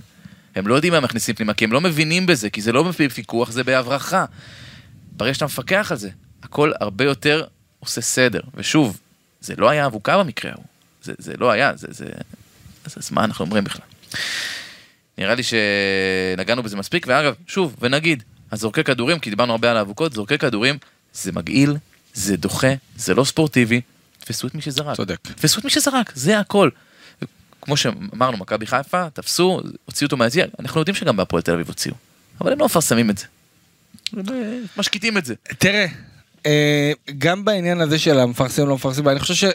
הם 0.56 0.68
לא 0.68 0.76
יודעים 0.76 0.94
מה 0.94 0.98
הם 0.98 1.04
מכניסים 1.04 1.36
פנימה, 1.36 1.54
כי 1.54 1.66
הם 1.66 1.72
לא 1.72 1.82
מבינים 1.82 2.26
בזה, 2.26 2.50
כי 2.50 2.62
זה 2.62 2.72
לא 2.72 2.84
בפיקוח, 2.84 3.52
זה 3.52 3.64
בהברחה. 3.64 4.26
ברגע 5.12 5.34
שאתה 5.34 5.46
מפקח 5.46 5.88
על 5.92 5.98
זה, 5.98 6.10
הכל 6.44 6.72
הרבה 6.82 7.04
יותר 7.04 7.44
עושה 7.80 8.02
סדר. 8.02 8.42
ושוב, 8.56 9.00
זה 9.42 9.54
לא 9.58 9.70
היה 9.70 9.86
אבוקה 9.86 10.18
במקרה 10.18 10.52
ההוא. 10.52 10.66
זה, 11.04 11.14
זה 11.18 11.34
לא 11.38 11.52
היה, 11.52 11.72
זה, 11.76 11.88
זה... 11.90 12.06
אז, 12.86 12.96
אז 12.98 13.12
מה 13.12 13.24
אנחנו 13.24 13.46
אומרים 13.46 13.64
בכלל? 13.64 13.86
נראה 15.18 15.36
לי 15.36 15.44
שנגענו 15.44 16.64
בזה 16.64 16.78
מספיק, 16.78 17.06
ואגב, 17.10 17.34
שוב, 17.48 17.76
ונגיד, 17.82 18.24
הזורקי 18.52 18.84
כדורים, 18.84 19.20
כי 19.20 19.30
דיברנו 19.30 19.52
הרבה 19.52 19.72
על 19.72 19.78
האבוקות, 19.78 20.14
זורקי 20.14 20.38
כדורים, 20.38 20.78
זה 21.14 21.32
מגעיל, 21.32 21.78
זה 22.14 22.38
דוחה, 22.38 22.74
זה 22.96 23.14
לא 23.14 23.24
ספורטיבי, 23.24 23.82
תפסו 24.20 24.48
את 24.48 24.56
מי 24.56 24.62
שזרק. 24.62 24.96
צודק. 24.96 25.18
תפסו 25.24 25.60
את 25.60 25.64
מי 25.64 25.70
שזרק, 25.70 26.12
זה 26.16 26.40
הכל. 26.40 26.70
כמו 27.62 27.78
שאמרנו, 27.78 28.38
מכבי 28.38 28.66
חיפה, 28.66 29.10
תפסו, 29.10 29.62
הוציאו 29.86 30.06
אותו 30.06 30.18
מהיציע, 30.18 30.46
אנחנו 30.60 30.82
יודעים 30.82 30.96
שגם 30.96 31.18
בהפועל 31.18 31.42
תל 31.42 31.54
אביב 31.54 31.68
הוציאו, 31.68 31.96
אבל 32.42 32.52
הם 32.52 32.60
לא 32.60 32.66
מפרסמים 32.66 33.10
את 33.10 33.18
זה. 33.18 33.26
אה, 34.18 34.24
משקיטים 34.78 35.18
את 35.18 35.26
זה. 35.26 35.36
תראה, 35.58 35.86
אה, 36.46 36.92
גם 37.18 37.46
בעניין 37.46 37.82
הזה 37.82 38.00
של 38.00 38.20
המפרסם 38.20 38.68
לא 38.68 38.76
מפרסם, 38.76 39.10
אני 39.10 39.20
חושב 39.20 39.50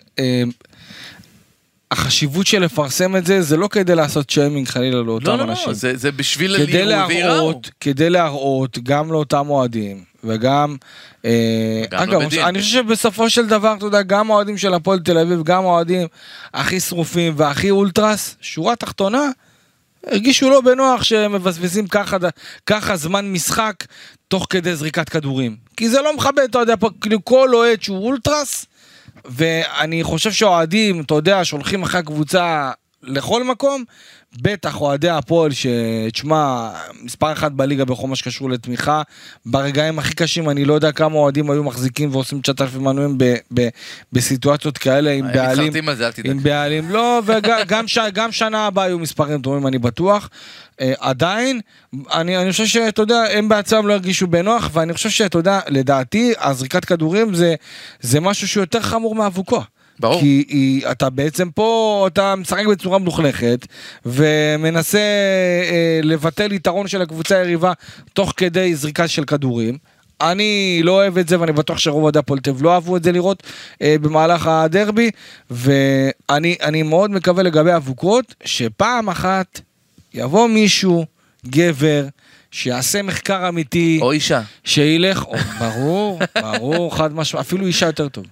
החשיבות 1.90 2.46
של 2.46 2.62
לפרסם 2.62 3.16
את 3.16 3.26
זה, 3.26 3.42
זה 3.42 3.56
לא 3.56 3.68
כדי 3.68 3.94
לעשות 3.94 4.30
שיימינג 4.30 4.68
חלילה 4.68 5.02
לאותם 5.02 5.26
לא, 5.26 5.36
לא, 5.36 5.42
אנשים. 5.42 5.68
לא, 5.68 5.74
זה, 5.74 5.96
זה 5.96 6.12
בשביל 6.12 6.56
כדי. 6.58 6.84
להראות, 6.84 7.70
כדי 7.80 8.10
להראות 8.10 8.78
גם 8.82 9.12
לאותם 9.12 9.50
אוהדים, 9.50 10.04
וגם, 10.24 10.76
אה, 11.24 11.84
אגב, 11.90 12.28
דין. 12.28 12.44
אני 12.44 12.60
חושב 12.60 12.82
שבסופו 12.82 13.30
של 13.30 13.46
דבר, 13.46 13.74
אתה 13.78 13.86
יודע, 13.86 14.02
גם 14.02 14.30
האוהדים 14.30 14.58
של 14.58 14.74
הפועל 14.74 14.98
תל 14.98 15.18
אביב, 15.18 15.42
גם 15.42 15.62
האוהדים 15.64 16.08
הכי 16.54 16.80
שרופים 16.80 17.34
והכי 17.36 17.70
אולטרס, 17.70 18.36
שורה 18.40 18.76
תחתונה, 18.76 19.28
הרגישו 20.06 20.50
לא 20.50 20.60
בנוח 20.60 21.02
שמבזבזים 21.02 21.86
ככה, 21.86 22.16
ככה 22.66 22.96
זמן 22.96 23.32
משחק 23.32 23.74
תוך 24.28 24.46
כדי 24.50 24.76
זריקת 24.76 25.08
כדורים. 25.08 25.56
כי 25.76 25.88
זה 25.88 26.00
לא 26.00 26.16
מכבד, 26.16 26.46
אתה 26.50 26.58
יודע, 26.58 26.74
פה, 26.76 26.90
כאילו 27.00 27.24
כל 27.24 27.54
אוהד 27.54 27.82
שהוא 27.82 28.06
אולטרס, 28.06 28.66
ואני 29.24 30.04
חושב 30.04 30.32
שאוהדים, 30.32 31.00
אתה 31.00 31.14
יודע, 31.14 31.44
שהולכים 31.44 31.82
אחרי 31.82 32.00
הקבוצה 32.00 32.70
לכל 33.02 33.44
מקום, 33.44 33.84
בטח 34.38 34.80
אוהדי 34.80 35.08
הפועל, 35.08 35.50
שתשמע, 35.52 36.70
מספר 37.02 37.32
אחת 37.32 37.52
בליגה 37.52 37.84
בכל 37.84 38.08
מה 38.08 38.16
שקשור 38.16 38.50
לתמיכה, 38.50 39.02
ברגעים 39.46 39.98
הכי 39.98 40.14
קשים, 40.14 40.50
אני 40.50 40.64
לא 40.64 40.74
יודע 40.74 40.92
כמה 40.92 41.14
אוהדים 41.14 41.50
היו 41.50 41.64
מחזיקים 41.64 42.14
ועושים 42.14 42.40
9,000 42.40 42.84
מנויים 42.84 43.18
ב- 43.18 43.34
ב- 43.54 43.68
בסיטואציות 44.12 44.78
כאלה 44.78 45.10
עם 45.10 45.24
הם 45.24 45.32
בעלים. 45.32 45.64
מתחרטים 45.64 45.88
על 45.88 45.96
זה, 45.96 46.06
אל 46.06 46.12
תדאג. 46.12 46.30
עם 46.30 46.42
בעלים, 46.42 46.90
לא, 46.90 47.22
וגם 47.26 47.88
ש, 47.88 47.98
גם 48.12 48.32
שנה 48.32 48.66
הבאה 48.66 48.84
היו 48.84 48.98
מספרים 48.98 49.42
טובים, 49.42 49.66
אני 49.66 49.78
בטוח. 49.78 50.30
אה, 50.80 50.92
עדיין, 50.98 51.60
אני, 52.12 52.38
אני 52.38 52.52
חושב 52.52 52.66
שאתה 52.66 53.02
יודע, 53.02 53.22
הם 53.32 53.48
בעצמם 53.48 53.86
לא 53.86 53.92
הרגישו 53.92 54.26
בנוח, 54.26 54.70
ואני 54.72 54.92
חושב 54.92 55.10
שאתה 55.10 55.38
יודע, 55.38 55.60
לדעתי, 55.68 56.32
הזריקת 56.38 56.84
כדורים 56.84 57.34
זה, 57.34 57.54
זה 58.00 58.20
משהו 58.20 58.48
שהוא 58.48 58.62
יותר 58.62 58.80
חמור 58.80 59.14
מאבוקו. 59.14 59.62
ברור. 60.00 60.20
כי 60.20 60.44
היא, 60.48 60.86
אתה 60.90 61.10
בעצם 61.10 61.50
פה, 61.50 62.04
אתה 62.12 62.36
משחק 62.36 62.66
בצורה 62.66 62.98
מלוכלכת, 62.98 63.66
ומנסה 64.06 64.98
אה, 64.98 66.00
לבטל 66.02 66.52
יתרון 66.52 66.88
של 66.88 67.02
הקבוצה 67.02 67.36
היריבה 67.36 67.72
תוך 68.12 68.32
כדי 68.36 68.74
זריקה 68.74 69.08
של 69.08 69.24
כדורים. 69.24 69.78
אני 70.20 70.80
לא 70.84 70.92
אוהב 70.92 71.18
את 71.18 71.28
זה, 71.28 71.40
ואני 71.40 71.52
בטוח 71.52 71.78
שרוב 71.78 72.02
אוהדי 72.02 72.18
אביב 72.18 72.62
לא 72.62 72.74
אהבו 72.74 72.96
את 72.96 73.04
זה 73.04 73.12
לראות 73.12 73.42
אה, 73.82 73.96
במהלך 74.00 74.46
הדרבי, 74.46 75.10
ואני 75.50 76.56
אני 76.62 76.82
מאוד 76.82 77.10
מקווה 77.10 77.42
לגבי 77.42 77.76
אבוקות, 77.76 78.34
שפעם 78.44 79.08
אחת 79.08 79.60
יבוא 80.14 80.48
מישהו, 80.48 81.04
גבר, 81.46 82.06
שיעשה 82.50 83.02
מחקר 83.02 83.48
אמיתי, 83.48 83.98
או 84.02 84.12
אישה. 84.12 84.42
שילך, 84.64 85.24
או, 85.24 85.36
ברור, 85.58 86.20
ברור, 86.42 86.96
חד 86.96 87.14
משמעית, 87.14 87.46
אפילו 87.46 87.66
אישה 87.66 87.86
יותר 87.86 88.08
טוב. 88.08 88.26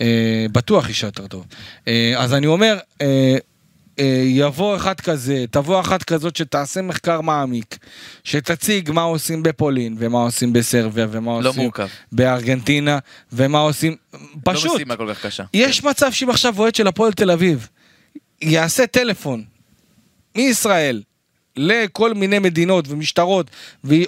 אה, 0.00 0.46
בטוח 0.52 0.88
אישה 0.88 1.06
יותר 1.06 1.26
טוב. 1.26 1.46
אה, 1.88 2.14
אז 2.16 2.34
אני 2.34 2.46
אומר, 2.46 2.78
אה, 3.00 3.36
אה, 3.98 4.22
יבוא 4.26 4.76
אחד 4.76 5.00
כזה, 5.00 5.44
תבוא 5.50 5.80
אחת 5.80 6.02
כזאת 6.02 6.36
שתעשה 6.36 6.82
מחקר 6.82 7.20
מעמיק, 7.20 7.78
שתציג 8.24 8.90
מה 8.90 9.02
עושים 9.02 9.42
בפולין, 9.42 9.96
ומה 9.98 10.22
עושים 10.22 10.52
בסרביה, 10.52 11.06
ומה 11.10 11.40
לא 11.40 11.48
עושים 11.48 11.62
מורכב. 11.62 11.86
בארגנטינה, 12.12 12.98
ומה 13.32 13.58
עושים, 13.58 13.96
לא 14.12 14.18
פשוט, 14.44 14.74
משימה 14.74 14.96
כל 14.96 15.14
כך 15.14 15.26
קשה. 15.26 15.44
יש 15.54 15.84
מצב 15.84 16.12
שאם 16.12 16.30
עכשיו 16.30 16.58
אוהד 16.58 16.74
של 16.74 16.86
הפועל 16.86 17.12
תל 17.12 17.30
אביב 17.30 17.68
יעשה 18.42 18.86
טלפון 18.86 19.44
מישראל 20.36 21.02
לכל 21.56 22.14
מיני 22.14 22.38
מדינות 22.38 22.84
ומשטרות, 22.88 23.50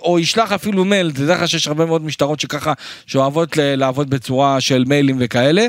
או 0.03 0.19
ישלח 0.19 0.53
אפילו 0.53 0.85
מייל, 0.85 1.13
תדע 1.13 1.35
לך 1.35 1.49
שיש 1.49 1.69
הרבה 1.69 1.87
מאוד 1.87 2.05
משטרות 2.05 2.41
שככה, 2.41 2.73
שאוהבות 3.07 3.49
לעבוד 3.57 4.11
בצורה 4.11 4.61
של 4.61 4.85
מיילים 4.87 5.17
וכאלה, 5.21 5.67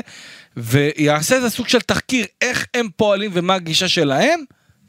ויעשה 0.56 1.34
איזה 1.36 1.50
סוג 1.50 1.68
של 1.68 1.80
תחקיר 1.80 2.26
איך 2.42 2.66
הם 2.74 2.88
פועלים 2.96 3.30
ומה 3.34 3.54
הגישה 3.54 3.88
שלהם. 3.88 4.40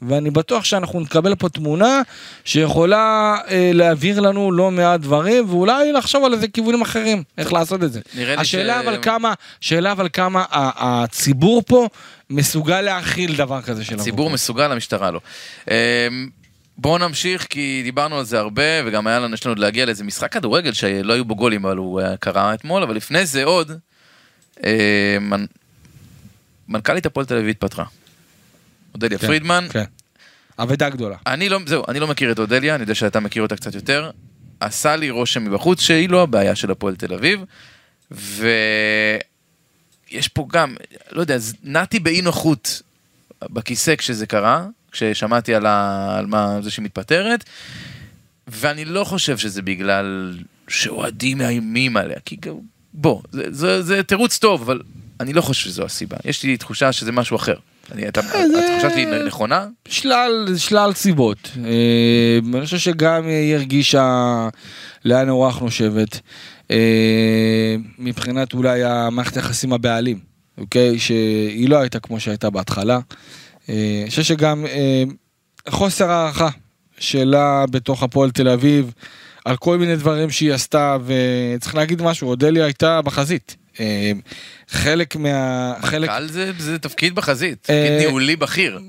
ואני 0.02 0.30
בטוח 0.32 0.63
שאנחנו 0.63 1.00
נקבל 1.00 1.36
פה 1.36 1.50
תמונה 1.50 2.02
שיכולה 2.45 3.36
אה, 3.50 3.71
להעביר 3.73 4.19
לנו 4.19 4.52
לא 4.52 4.71
מעט 4.71 5.00
דברים 5.00 5.50
ואולי 5.50 5.91
לחשוב 5.91 6.23
על 6.26 6.34
איזה 6.34 6.47
כיוונים 6.47 6.82
אחרים 6.82 7.23
איך 7.38 7.54
לעשות 7.54 7.84
את 7.84 7.93
זה. 7.93 8.00
השאלה 8.38 8.80
ש- 8.84 8.88
אבל 8.88 8.97
כמה, 9.02 9.34
שאלה 9.62 9.91
אבל 9.91 10.08
כמה 10.13 10.45
הציבור 10.52 11.62
פה 11.67 11.88
מסוגל 12.30 12.82
להכיל 12.82 13.36
דבר 13.36 13.62
כזה 13.62 13.84
של 13.84 13.95
הציבור. 13.95 14.30
מסוגל, 14.30 14.71
המשטרה 14.71 15.12
לא. 15.12 15.19
בואו 16.78 16.98
נמשיך, 16.98 17.48
כי 17.50 17.82
דיברנו 17.84 18.18
על 18.20 18.26
זה 18.26 18.40
הרבה, 18.40 18.63
וגם 18.86 19.08
היה 19.08 19.20
לנו, 19.20 19.34
יש 19.34 19.46
לנו 19.46 19.52
עוד 19.52 19.60
להגיע 19.60 19.86
לאיזה 19.86 20.04
משחק 20.04 20.32
כדורגל 20.32 20.74
שלא 20.74 21.13
היו 21.13 21.26
בו 21.26 21.36
גולים, 21.36 21.66
אבל 21.66 21.78
הוא 21.78 22.02
אה, 22.02 22.18
קרה 22.18 22.54
אתמול, 22.54 22.84
אבל 22.84 22.96
לפני 22.96 23.26
זה 23.26 23.44
עוד, 23.44 23.72
אה, 24.63 25.18
מנ- 25.22 25.46
מנכ"לית 26.68 27.06
הפועל 27.06 27.26
תל 27.26 27.36
אביב 27.36 27.48
התפטרה. 27.50 27.86
אודליה 28.94 29.18
כן, 29.20 29.28
פרידמן, 29.28 29.68
כן. 29.72 29.84
אבדה 30.60 30.90
גדולה. 30.90 31.18
אני 31.28 31.50
לא, 31.50 31.60
זהו, 31.66 31.84
אני 31.88 32.00
לא 32.00 32.08
מכיר 32.08 32.32
את 32.32 32.40
אודליה, 32.40 32.76
אני 32.76 32.84
יודע 32.84 32.96
שאתה 32.96 33.20
מכיר 33.20 33.44
אותה 33.44 33.56
קצת 33.56 33.76
יותר. 33.76 34.12
עשה 34.60 34.96
לי 34.96 35.10
רושם 35.10 35.44
מבחוץ 35.46 35.82
שהיא 35.82 36.10
לא 36.10 36.24
הבעיה 36.24 36.56
של 36.56 36.72
הפועל 36.72 36.96
תל 36.96 37.13
אביב, 37.13 37.44
ויש 38.12 39.22
פה 40.34 40.48
גם, 40.52 40.76
לא 41.12 41.22
יודע, 41.22 41.38
נעתי 41.63 42.00
באי 42.00 42.22
נוחות 42.22 42.82
בכיסא 43.43 43.95
כשזה 43.95 44.26
קרה, 44.26 44.65
כששמעתי 44.91 45.56
על, 45.56 45.65
ה... 45.65 46.15
על 46.17 46.26
מה 46.26 46.58
זה 46.62 46.71
שהיא 46.71 46.86
מתפטרת, 46.86 47.43
ואני 48.47 48.86
לא 48.86 49.04
חושב 49.04 49.38
שזה 49.38 49.62
בגלל 49.62 50.38
שאוהדים 50.67 51.38
מאיימים 51.38 51.97
עליה, 51.97 52.17
כי 52.26 52.36
גם- 52.36 52.54
בוא, 52.93 53.21
זה, 53.32 53.43
זה, 53.52 53.82
זה 53.82 54.04
תירוץ 54.04 54.38
טוב, 54.38 54.62
אבל 54.62 54.82
אני 55.19 55.34
לא 55.34 55.41
חושב 55.41 55.69
שזו 55.69 55.86
הסיבה. 55.86 56.17
יש 56.26 56.43
לי 56.43 56.58
תחושה 56.58 56.91
שזה 56.91 57.12
משהו 57.12 57.36
אחר. 57.36 57.56
אני, 57.91 58.08
אתה, 58.08 58.21
אה, 58.21 58.47
זה- 58.47 58.76
התחושה 58.76 58.89
שלי 58.93 59.23
נכונה? 59.28 59.67
שלל, 59.88 60.47
שלל 60.58 60.93
סיבות. 60.93 61.52
אה, 61.65 62.39
אני 62.54 62.65
חושב 62.65 62.78
שגם 62.78 63.28
היא 63.28 63.56
הרגישה 63.56 64.47
לאן 65.06 65.30
הרוח 65.30 65.60
נושבת. 65.60 66.19
אה, 66.71 67.76
מבחינת 68.00 68.54
אולי 68.54 68.84
המערכת 68.84 69.38
היחסים 69.38 69.73
הבעלים, 69.73 70.19
אוקיי? 70.58 71.00
שהיא 71.00 71.70
לא 71.70 71.78
הייתה 71.78 72.00
כמו 72.00 72.20
שהייתה 72.20 72.50
בהתחלה. 72.50 73.00
אה, 73.70 74.00
אני 74.02 74.10
חושב 74.10 74.24
שגם 74.24 74.65
אה, 74.65 75.04
חוסר 75.70 76.12
הערכה 76.12 76.50
שלה 77.00 77.65
בתוך 77.72 78.04
הפועל 78.04 78.32
תל 78.32 78.50
אביב 78.50 78.93
על 79.46 79.58
כל 79.58 79.78
מיני 79.78 79.96
דברים 79.96 80.30
שהיא 80.30 80.54
עשתה, 80.54 80.98
וצריך 81.06 81.76
להגיד 81.76 82.02
משהו, 82.02 82.30
אודליה 82.30 82.65
הייתה 82.65 83.02
בחזית. 83.02 83.56
אה, 83.80 84.12
חלק 84.70 85.15
מה... 85.15 85.74
חלק... 85.82 86.10
מנכ"ל 86.10 86.28
זה, 86.28 86.52
זה 86.58 86.80
תפקיד 86.80 87.15
בחזית, 87.15 87.58
תפקיד 87.62 87.91
ניהולי 87.98 88.36
בכיר. 88.36 88.80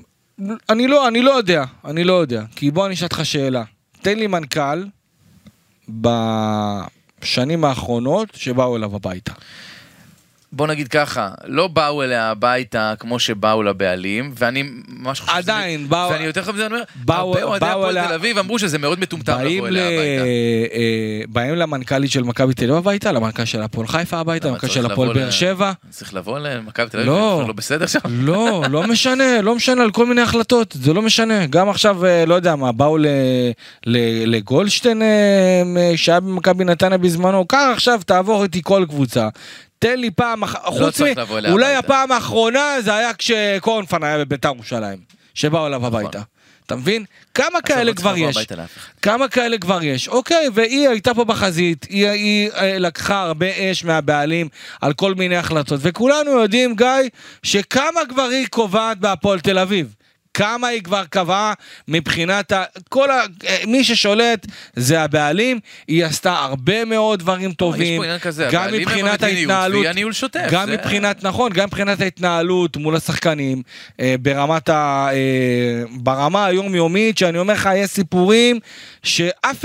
אני 0.69 0.87
לא, 0.87 1.09
אני 1.09 1.23
לא 1.23 1.31
יודע, 1.31 1.65
אני 1.85 2.05
לא 2.05 2.13
יודע. 2.13 2.43
כי 2.57 2.71
בוא 2.71 2.87
אני 2.87 2.95
אשאל 2.95 3.05
אותך 3.07 3.21
שאלה. 3.25 3.63
תן 4.03 4.19
לי 4.19 4.27
מנכ"ל 4.27 4.85
בשנים 5.89 7.65
האחרונות 7.65 8.29
שבאו 8.35 8.77
אליו 8.77 8.97
הביתה. 8.97 9.33
בוא 10.53 10.67
נגיד 10.67 10.89
ככה, 10.89 11.29
לא 11.47 11.69
באו 11.69 12.03
אליה 12.03 12.31
הביתה 12.31 12.95
כמו 12.99 13.19
שבאו 13.19 13.63
לבעלים, 13.63 14.33
ואני 14.39 14.65
ממש 14.89 15.21
חושב 15.21 15.33
שזה- 15.43 15.53
עדיין, 15.53 15.89
באו- 15.89 16.11
ואני 16.11 16.25
יותר 16.25 16.43
חושב, 16.45 16.55
אני 16.57 16.67
אומר, 16.67 16.83
באו- 17.05 17.15
הרבה 17.17 17.43
אוהדי 17.43 17.67
הפועל 17.67 18.07
תל 18.09 18.15
אביב 18.15 18.39
אמרו 18.39 18.59
שזה 18.59 18.79
מאוד 18.79 19.01
מטומטם 19.01 19.33
לבוא. 19.41 19.69
אליה 19.69 19.85
הביתה. 19.87 20.25
אה, 20.75 21.21
באים 21.29 21.55
למנכ"לית 21.55 22.11
של 22.11 22.23
מכבי 22.23 22.55
תל 22.55 22.65
אביב 22.65 22.77
הביתה, 22.77 23.13
למנכ"ל 23.13 23.45
של 23.45 23.63
הפועל 23.63 23.87
חיפה 23.87 24.19
הביתה, 24.19 24.49
למנכ"ל 24.49 24.67
של 24.69 24.87
הפועל 24.87 25.13
באר 25.15 25.31
שבע. 25.31 25.73
צריך 25.91 26.15
לבוא 26.15 26.39
למכבי 26.39 26.89
תל 26.91 26.99
אביב, 26.99 27.11
לא. 27.13 27.45
לא 27.47 27.53
בסדר 27.53 27.87
שם? 27.87 27.99
לא, 28.11 28.63
לא 28.71 28.83
משנה, 28.83 29.43
לא 29.43 29.55
משנה 29.55 29.83
על 29.83 29.91
כל 29.91 30.07
מיני 30.07 30.21
החלטות, 30.21 30.77
זה 30.81 30.93
לא 30.93 31.03
משנה. 31.03 31.47
גם 31.47 31.69
עכשיו, 31.69 32.07
אה, 32.07 32.25
לא 32.27 32.35
יודע 32.35 32.57
מה, 32.57 32.73
באו 32.73 32.99
ל- 32.99 33.07
ל- 33.87 34.35
לגולדשטיין 34.37 35.03
אה, 35.03 35.63
שהיה 35.97 36.21
במכבי 36.21 36.65
נתניה 36.65 36.99
בזמנו, 36.99 37.47
קח 37.47 37.69
עכשיו, 37.73 38.01
תעבור 38.07 38.43
איתי 38.43 38.61
כל 38.65 38.85
קבוצה. 38.89 39.29
תן 39.79 40.01
לי 40.01 40.11
פעם 40.11 40.43
אחת, 40.43 40.65
חוץ 40.65 41.01
לא 41.01 41.09
לבוא 41.09 41.39
אליה 41.39 41.53
אולי. 41.53 41.75
הפעם 41.75 42.13
האחרונה 42.13 42.77
זה 42.81 42.95
היה 42.95 43.15
כשקורנפן 43.15 44.03
היה 44.05 44.19
בביתר 44.19 44.49
ירושלים, 44.55 44.99
שבאו 45.35 45.67
אליו 45.67 45.87
הביתה. 45.87 46.21
אתה 46.67 46.77
מבין? 46.77 47.05
כמה 47.35 47.47
נכון. 47.49 47.61
כאלה 47.63 47.85
לא 47.85 47.93
כבר 47.93 48.17
יש? 48.17 48.47
כמה 49.03 49.29
כאלה 49.29 49.59
כבר 49.59 49.83
יש? 49.83 50.09
אוקיי, 50.09 50.49
והיא 50.55 50.89
הייתה 50.89 51.15
פה 51.15 51.25
בחזית, 51.25 51.87
היא, 51.89 52.09
היא 52.09 52.51
אה, 52.51 52.79
לקחה 52.79 53.23
הרבה 53.23 53.47
אש 53.73 53.85
מהבעלים 53.85 54.49
על 54.81 54.93
כל 54.93 55.15
מיני 55.15 55.37
החלטות, 55.37 55.81
וכולנו 55.83 56.31
יודעים, 56.31 56.75
גיא, 56.75 56.87
שכמה 57.43 58.01
כבר 58.09 58.23
היא 58.23 58.47
קובעת 58.51 58.99
בהפועל 58.99 59.41
תל 59.41 59.59
אביב. 59.59 59.95
כמה 60.39 60.69
היא 60.69 60.83
כבר 60.83 61.05
קבעה 61.11 61.53
מבחינת 61.89 62.53
ה... 62.53 62.65
כל 62.89 63.11
ה... 63.11 63.21
אה, 63.47 63.57
מי 63.67 63.85
ששולט 63.85 64.47
זה 64.77 65.01
הבעלים, 65.01 65.61
היא 65.89 66.05
עשתה 66.05 66.33
הרבה 66.33 66.85
מאוד 66.85 67.19
דברים 67.19 67.53
טובים. 67.53 68.03
כזה, 68.23 68.49
גם 68.53 68.73
מבחינת 68.73 69.23
ההתנהלות, 69.23 69.79
והיא 69.81 69.89
הניהול 69.89 70.13
שוטף, 70.13 70.49
גם 70.51 70.67
זה- 70.67 70.73
מבחינת, 70.77 71.23
נכון, 71.25 71.53
גם 71.53 71.67
מבחינת 71.67 72.01
ההתנהלות 72.01 72.77
מול 72.77 72.97
השחקנים, 72.97 73.63
אה, 74.01 74.15
ברמת 74.21 74.69
ה... 74.69 75.09
אה, 75.13 75.17
ברמה 75.91 76.47
היומיומית, 76.47 77.19
שאני 77.19 77.39
אומר 77.39 77.55
לך, 77.55 77.69
יש 77.77 77.91
סיפורים 77.91 78.61
שאף... 79.03 79.65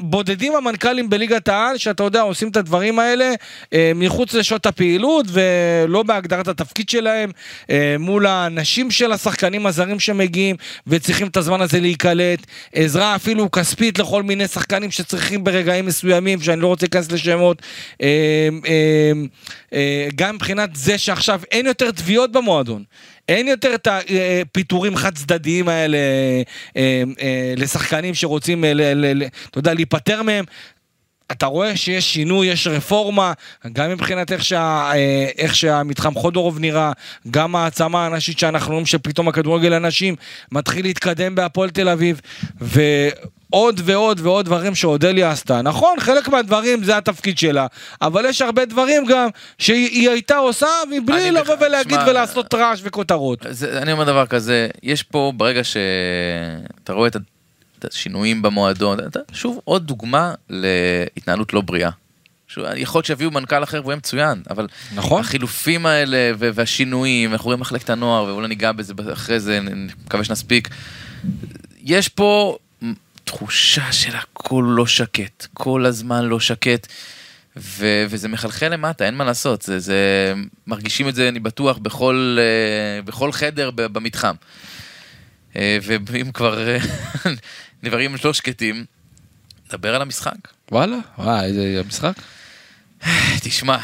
בודדים 0.00 0.56
המנכ"לים 0.56 1.10
בליגת 1.10 1.48
העל, 1.48 1.78
שאתה 1.78 2.02
יודע, 2.02 2.20
עושים 2.20 2.48
את 2.48 2.56
הדברים 2.56 2.98
האלה 2.98 3.32
אה, 3.72 3.92
מחוץ 3.94 4.34
לשעות 4.34 4.66
הפעילות 4.66 5.26
ולא 5.28 6.02
בהגדרת 6.02 6.48
התפקיד 6.48 6.88
שלהם, 6.88 7.30
אה, 7.70 7.96
מול 7.98 8.26
האנשים 8.26 8.90
של 8.90 9.12
השחקנים 9.12 9.66
הזרים 9.66 10.00
שמגיעים 10.00 10.56
וצריכים 10.86 11.26
את 11.26 11.36
הזמן 11.36 11.60
הזה 11.60 11.80
להיקלט, 11.80 12.38
עזרה 12.72 13.16
אפילו 13.16 13.50
כספית 13.50 13.98
לכל 13.98 14.22
מיני 14.22 14.48
שחקנים 14.48 14.90
שצריכים 14.90 15.44
ברגעים 15.44 15.86
מסוימים, 15.86 16.40
שאני 16.42 16.60
לא 16.60 16.66
רוצה 16.66 16.86
להיכנס 16.86 17.12
לשמות, 17.12 17.62
אה, 18.02 18.48
אה, 18.66 19.12
אה, 19.72 20.08
גם 20.14 20.34
מבחינת 20.34 20.76
זה 20.76 20.98
שעכשיו 20.98 21.40
אין 21.50 21.66
יותר 21.66 21.90
תביעות 21.90 22.32
במועדון. 22.32 22.84
אין 23.28 23.48
יותר 23.48 23.74
את 23.74 23.88
הפיטורים 23.90 24.96
חד 24.96 25.14
צדדיים 25.14 25.68
האלה 25.68 25.98
אה, 26.76 27.02
אה, 27.22 27.54
לשחקנים 27.56 28.14
שרוצים, 28.14 28.64
אה, 28.64 28.72
אתה 29.50 29.58
יודע, 29.58 29.74
להיפטר 29.74 30.22
מהם. 30.22 30.44
אתה 31.32 31.46
רואה 31.46 31.76
שיש 31.76 32.12
שינוי, 32.12 32.46
יש 32.46 32.66
רפורמה, 32.66 33.32
גם 33.72 33.90
מבחינת 33.90 34.32
איך, 34.32 34.44
שה, 34.44 34.90
איך 35.38 35.54
שהמתחם 35.54 36.14
חודורוב 36.14 36.58
נראה, 36.58 36.92
גם 37.30 37.56
העצמה 37.56 38.06
הנשית 38.06 38.38
שאנחנו 38.38 38.72
רואים 38.72 38.86
שפתאום 38.86 39.28
הכדורגל 39.28 39.72
הנשים 39.72 40.16
מתחיל 40.52 40.84
להתקדם 40.84 41.34
בהפועל 41.34 41.70
תל 41.70 41.88
אביב, 41.88 42.20
ו... 42.60 42.80
עוד 43.50 43.80
ועוד 43.84 44.20
ועוד 44.20 44.44
דברים 44.44 44.74
שאודליה 44.74 45.30
עשתה. 45.30 45.62
נכון, 45.62 46.00
חלק 46.00 46.28
מהדברים 46.28 46.84
זה 46.84 46.96
התפקיד 46.96 47.38
שלה, 47.38 47.66
אבל 48.02 48.24
יש 48.24 48.42
הרבה 48.42 48.64
דברים 48.64 49.06
גם 49.06 49.28
שהיא 49.58 50.10
הייתה 50.10 50.36
עושה 50.36 50.66
מבלי 50.90 51.30
לבוא 51.30 51.54
בח... 51.54 51.62
ולהגיד 51.62 52.00
שמה, 52.00 52.10
ולעשות 52.10 52.54
רעש 52.54 52.80
וכותרות. 52.82 53.46
זה, 53.50 53.82
אני 53.82 53.92
אומר 53.92 54.04
דבר 54.04 54.26
כזה, 54.26 54.68
יש 54.82 55.02
פה, 55.02 55.32
ברגע 55.36 55.64
שאתה 55.64 56.92
רואה 56.92 57.08
את 57.08 57.16
השינויים 57.84 58.42
במועדון, 58.42 58.98
שוב 59.32 59.60
עוד 59.64 59.86
דוגמה 59.86 60.34
להתנהלות 60.50 61.52
לא 61.52 61.60
בריאה. 61.60 61.90
יכול 62.76 62.98
להיות 62.98 63.06
שיביאו 63.06 63.30
מנכ"ל 63.30 63.62
אחר 63.62 63.80
והוא 63.80 63.92
יהיה 63.92 63.96
מצוין, 63.96 64.42
אבל 64.50 64.68
נכון. 64.94 65.20
החילופים 65.20 65.86
האלה 65.86 66.32
והשינויים, 66.38 67.32
אנחנו 67.32 67.44
רואים 67.44 67.60
מחלקת 67.60 67.90
הנוער, 67.90 68.24
ואולי 68.24 68.48
ניגע 68.48 68.72
בזה 68.72 68.92
אחרי 69.12 69.40
זה, 69.40 69.58
אני 69.58 69.92
מקווה 70.06 70.24
שנספיק. 70.24 70.68
יש 71.82 72.08
פה 72.08 72.58
תחושה 73.24 73.92
של 73.92 74.16
הכל 74.16 74.64
לא 74.68 74.86
שקט, 74.86 75.46
כל 75.54 75.86
הזמן 75.86 76.24
לא 76.24 76.40
שקט, 76.40 76.86
ו- 77.56 78.04
וזה 78.08 78.28
מחלחל 78.28 78.68
למטה, 78.68 79.06
אין 79.06 79.14
מה 79.14 79.24
לעשות, 79.24 79.62
זה, 79.62 79.78
זה, 79.78 80.34
מרגישים 80.66 81.08
את 81.08 81.14
זה, 81.14 81.28
אני 81.28 81.40
בטוח, 81.40 81.78
בכל, 81.78 82.38
uh, 82.38 83.06
בכל 83.06 83.32
חדר 83.32 83.70
במתחם. 83.74 84.34
Uh, 85.52 85.56
ואם 85.86 86.32
כבר 86.32 86.68
אה, 86.68 86.78
דברים 87.88 88.14
לא 88.24 88.32
שקטים, 88.32 88.84
נדבר 89.66 89.94
על 89.94 90.02
המשחק. 90.02 90.36
וואלה, 90.72 90.96
וואי, 91.18 91.44
איזה 91.46 91.82
משחק? 91.88 92.12
תשמע, 93.40 93.78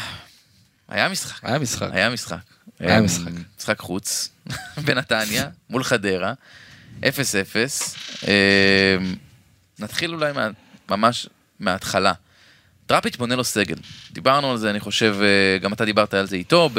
היה 0.89 1.09
משחק. 1.09 1.39
היה 1.45 1.59
משחק. 1.59 1.89
היה 1.91 2.09
משחק. 2.09 2.37
היה 2.79 3.01
משחק. 3.01 3.31
משחק 3.57 3.79
חוץ, 3.79 4.29
בנתניה, 4.85 5.49
מול 5.69 5.83
חדרה, 5.83 6.33
0-0. 7.01 7.03
נתחיל 9.79 10.13
אולי 10.13 10.31
ממש 10.89 11.29
מההתחלה. 11.59 12.13
דראפיץ' 12.89 13.15
בונה 13.17 13.35
לו 13.35 13.43
סגל. 13.43 13.75
דיברנו 14.11 14.51
על 14.51 14.57
זה, 14.57 14.69
אני 14.69 14.79
חושב, 14.79 15.15
אה, 15.21 15.57
גם 15.57 15.73
אתה 15.73 15.85
דיברת 15.85 16.13
על 16.13 16.27
זה 16.27 16.35
איתו 16.35 16.69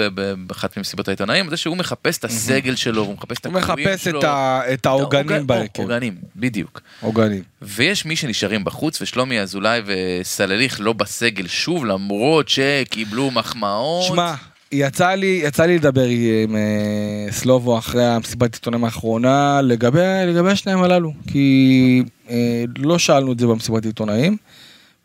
באחת 0.46 0.76
ממסיבות 0.76 1.08
העיתונאים, 1.08 1.50
זה 1.50 1.56
שהוא 1.56 1.76
מחפש 1.76 2.18
את 2.18 2.24
הסגל 2.24 2.74
שלו, 2.74 3.02
הוא 3.02 3.14
מחפש 3.14 3.38
את 3.38 3.46
הקרובים 3.46 3.88
שלו. 3.98 4.20
הוא 4.20 4.28
מחפש 4.28 4.74
את 4.74 4.86
העוגנים 4.86 5.46
בהרכב. 5.46 5.82
עוגנים, 5.82 6.14
בדיוק. 6.36 6.80
עוגנים. 7.00 7.42
ויש 7.62 8.04
מי 8.04 8.16
שנשארים 8.16 8.64
בחוץ, 8.64 9.02
ושלומי 9.02 9.40
אזולאי 9.40 9.80
וסלליך 9.86 10.80
לא 10.80 10.92
בסגל 10.92 11.46
שוב, 11.46 11.84
למרות 11.84 12.48
שקיבלו 12.48 13.30
מחמאות. 13.30 14.04
שמע, 14.04 14.34
יצא 14.72 15.10
לי, 15.10 15.40
יצא 15.44 15.64
לי 15.64 15.78
לדבר 15.78 16.04
עם 16.44 16.56
אה, 16.56 17.32
סלובו 17.32 17.78
אחרי 17.78 18.04
המסיבת 18.04 18.54
עיתונאים 18.54 18.84
האחרונה 18.84 19.60
לגבי, 19.62 20.00
לגבי 20.26 20.50
השניים 20.50 20.82
הללו, 20.82 21.12
כי 21.26 22.02
אה, 22.30 22.64
לא 22.78 22.98
שאלנו 22.98 23.32
את 23.32 23.38
זה 23.38 23.46
במסיבת 23.46 23.84
עיתונאים, 23.84 24.36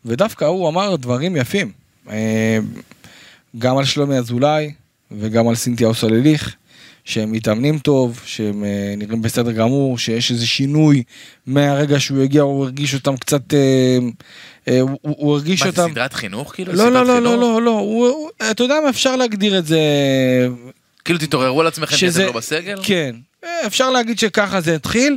ודווקא 0.04 0.44
הוא 0.44 0.68
אמר 0.68 0.96
דברים 0.96 1.36
יפים, 1.36 1.72
אה, 2.10 2.58
גם 3.58 3.78
על 3.78 3.84
שלומי 3.84 4.16
אזולאי 4.16 4.72
וגם 5.10 5.48
על 5.48 5.54
סינתיהו 5.54 5.94
סולליך, 5.94 6.56
שהם 7.04 7.32
מתאמנים 7.32 7.78
טוב, 7.78 8.20
שהם 8.24 8.64
אה, 8.64 8.94
נראים 8.96 9.22
בסדר 9.22 9.52
גמור, 9.52 9.98
שיש 9.98 10.30
איזה 10.30 10.46
שינוי 10.46 11.02
מהרגע 11.46 12.00
שהוא 12.00 12.22
הגיע, 12.22 12.42
הוא 12.42 12.64
הרגיש 12.64 12.94
אותם 12.94 13.16
קצת... 13.16 13.54
אה, 14.68 14.80
הוא, 14.80 14.98
הוא 15.02 15.34
הרגיש 15.34 15.62
אותם... 15.62 15.82
מה, 15.82 15.88
זה 15.88 15.92
סדרת 15.92 16.12
חינוך 16.12 16.54
כאילו? 16.54 16.72
לא, 16.72 16.92
לא, 16.92 17.06
לא, 17.06 17.22
לא, 17.22 17.38
לא, 17.38 17.62
לא, 17.62 17.70
הוא, 17.70 18.28
אתה 18.50 18.62
יודע 18.62 18.74
מה, 18.84 18.90
אפשר 18.90 19.16
להגדיר 19.16 19.58
את 19.58 19.66
זה... 19.66 19.80
כאילו 21.04 21.18
תתעוררו 21.18 21.60
על 21.60 21.66
עצמכם 21.66 21.96
שזה 21.96 22.26
לא 22.26 22.32
בסגל? 22.32 22.80
כן, 22.82 23.16
אפשר 23.66 23.90
להגיד 23.90 24.18
שככה 24.18 24.60
זה 24.60 24.74
התחיל. 24.74 25.16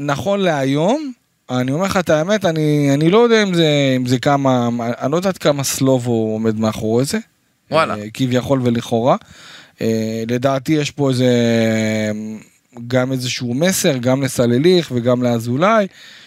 נכון 0.00 0.40
להיום, 0.40 1.12
אני 1.50 1.72
אומר 1.72 1.84
לך 1.84 1.96
את 1.96 2.10
האמת, 2.10 2.44
אני, 2.44 2.94
אני 2.94 3.10
לא 3.10 3.18
יודע 3.18 3.42
אם 3.42 3.54
זה, 3.54 3.94
אם 3.96 4.06
זה 4.06 4.18
כמה, 4.18 4.68
אני 5.00 5.12
לא 5.12 5.16
יודעת 5.16 5.38
כמה 5.38 5.64
סלובו 5.64 6.32
עומד 6.32 6.58
מאחורי 6.58 7.04
זה. 7.04 7.18
וואלה. 7.70 7.94
כביכול 8.14 8.60
ולכאורה. 8.64 9.16
אה, 9.80 10.22
לדעתי 10.28 10.72
יש 10.72 10.90
פה 10.90 11.10
איזה, 11.10 11.32
גם 12.86 13.12
איזשהו 13.12 13.54
מסר, 13.54 13.96
גם 13.96 14.22
לסלליך 14.22 14.92
וגם 14.94 15.22
לאזולאי. 15.22 15.86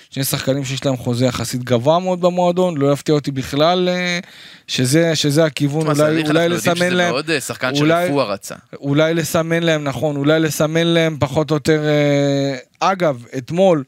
שני 0.10 0.24
שחקנים 0.24 0.66
שיש 0.66 0.86
להם 0.86 0.98
חוזה 0.98 1.26
יחסית 1.26 1.64
גבוה 1.64 2.00
מאוד 2.00 2.22
במועדון, 2.22 2.78
לא 2.78 2.94
יפתיע 2.94 3.16
אותי 3.16 3.32
בכלל 3.32 3.90
אה, 3.90 4.20
שזה, 4.68 5.16
שזה 5.16 5.46
הכיוון, 5.46 5.88
אולי, 5.88 6.24
אולי 6.28 6.50
לסמן 6.50 6.94
להם, 6.94 7.12
מאוד 7.12 7.30
אה, 7.30 7.42
שחקן 7.42 7.72
אולי, 7.76 8.08
שרפואה 8.08 8.26
רצה. 8.26 8.56
אולי 8.80 9.14
לסמן 9.14 9.64
להם, 9.64 9.84
נכון, 9.84 10.16
אולי 10.16 10.40
לסמן 10.40 10.88
להם 10.88 11.18
פחות 11.20 11.52
או 11.52 11.56
יותר, 11.56 11.82
אגב, 12.80 13.26
אתמול, 13.38 13.84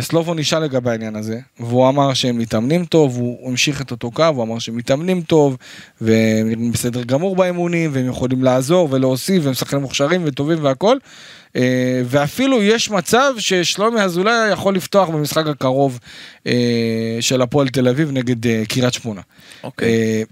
סלובו 0.00 0.34
נשאל 0.34 0.62
לגבי 0.62 0.90
העניין 0.90 1.16
הזה, 1.16 1.38
והוא 1.60 1.88
אמר 1.88 2.14
שהם 2.14 2.38
מתאמנים 2.38 2.84
טוב, 2.84 3.16
הוא 3.16 3.48
המשיך 3.50 3.82
את 3.82 3.90
אותו 3.90 4.10
קו, 4.10 4.26
הוא 4.26 4.42
אמר 4.42 4.58
שהם 4.58 4.76
מתאמנים 4.76 5.22
טוב, 5.22 5.56
והם 6.00 6.72
בסדר 6.72 7.02
גמור 7.02 7.36
באימונים, 7.36 7.90
והם 7.92 8.06
יכולים 8.06 8.44
לעזור 8.44 8.88
ולהוסיף, 8.90 9.44
והם 9.44 9.54
שחקנים 9.54 9.82
מוכשרים 9.82 10.22
וטובים 10.24 10.64
והכל. 10.64 10.96
אה, 11.56 12.02
ואפילו 12.04 12.62
יש 12.62 12.90
מצב 12.90 13.34
ששלומי 13.38 14.00
אזולאי 14.00 14.50
יכול 14.52 14.74
לפתוח 14.74 15.08
במשחק 15.08 15.46
הקרוב 15.46 15.98
אה, 16.46 17.18
של 17.20 17.42
הפועל 17.42 17.68
תל 17.68 17.88
אביב 17.88 18.10
נגד 18.12 18.46
אה, 18.46 18.62
קריית 18.68 18.94
שמונה. 18.94 19.20
אוקיי. 19.64 20.24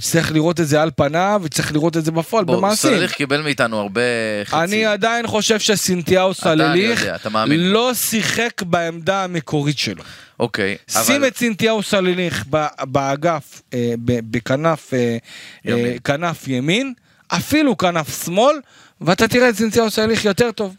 צריך 0.00 0.32
לראות 0.32 0.60
את 0.60 0.68
זה 0.68 0.82
על 0.82 0.90
פניו, 0.96 1.40
וצריך 1.44 1.72
לראות 1.72 1.96
את 1.96 2.04
זה 2.04 2.12
בפועל, 2.12 2.44
במעשים. 2.44 2.90
סלליך 2.90 3.12
קיבל 3.12 3.42
מאיתנו 3.42 3.80
הרבה 3.80 4.00
חצי. 4.44 4.56
אני 4.64 4.86
עדיין 4.86 5.26
חושב 5.26 5.58
שסינתיהו 5.58 6.34
סלליך 6.34 7.06
לא 7.46 7.94
שיחק 7.94 8.62
בעמדה 8.62 9.24
המקורית 9.24 9.78
שלו. 9.78 10.02
אוקיי, 10.40 10.76
שים 10.90 11.16
אבל... 11.16 11.28
את 11.28 11.36
סינתיהו 11.36 11.82
סלליך 11.82 12.44
באגף, 12.82 13.62
בכנף 14.04 14.92
כנף 16.04 16.48
ימין, 16.48 16.94
אפילו 17.28 17.78
כנף 17.78 18.24
שמאל, 18.24 18.56
ואתה 19.00 19.28
תראה 19.28 19.48
את 19.48 19.54
צינציהו 19.54 19.90
סליח 19.90 20.24
יותר 20.24 20.50
טוב. 20.52 20.74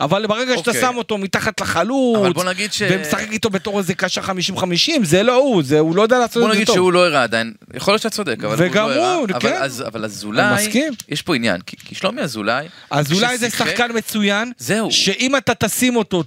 אבל 0.00 0.26
ברגע 0.26 0.56
שאתה 0.56 0.70
אוקיי. 0.70 0.80
שם 0.80 0.96
אותו 0.96 1.18
מתחת 1.18 1.60
לחלוץ, 1.60 2.18
ש... 2.70 2.82
ומשחק 2.90 3.32
איתו 3.32 3.50
בתור 3.50 3.78
איזה 3.78 3.94
קשר 3.94 4.20
50-50, 4.56 4.64
זה 5.02 5.22
לא 5.22 5.34
הוא, 5.34 5.62
זה, 5.62 5.78
הוא 5.78 5.96
לא 5.96 6.02
יודע 6.02 6.18
לעשות 6.18 6.28
את 6.28 6.32
זה 6.32 6.40
טוב. 6.40 6.48
בוא 6.48 6.54
נגיד 6.54 6.66
שהוא 6.66 6.92
לא 6.92 7.06
הראה 7.06 7.22
עדיין, 7.22 7.52
יכול 7.74 7.92
להיות 7.92 8.02
שאתה 8.02 8.14
צודק, 8.14 8.44
אבל 8.44 8.66
הוא 8.66 8.74
לא 8.74 8.80
הראה. 8.80 9.18
וגם 9.18 9.18
הוא, 9.18 9.26
כן. 9.40 9.52
אבל, 9.52 9.86
אבל 9.86 10.04
אזולאי, 10.04 10.68
יש 11.08 11.22
פה 11.22 11.34
עניין, 11.34 11.60
כי, 11.60 11.76
כי 11.76 11.94
שלומי 11.94 12.22
אזולאי, 12.22 12.66
אזולאי 12.90 13.38
זה 13.38 13.50
שחקן 13.50 13.88
מצוין, 13.94 14.52
זהו. 14.58 14.90
שאם 14.90 15.36
אתה 15.36 15.54
תשים 15.54 15.96
אותו, 15.96 16.24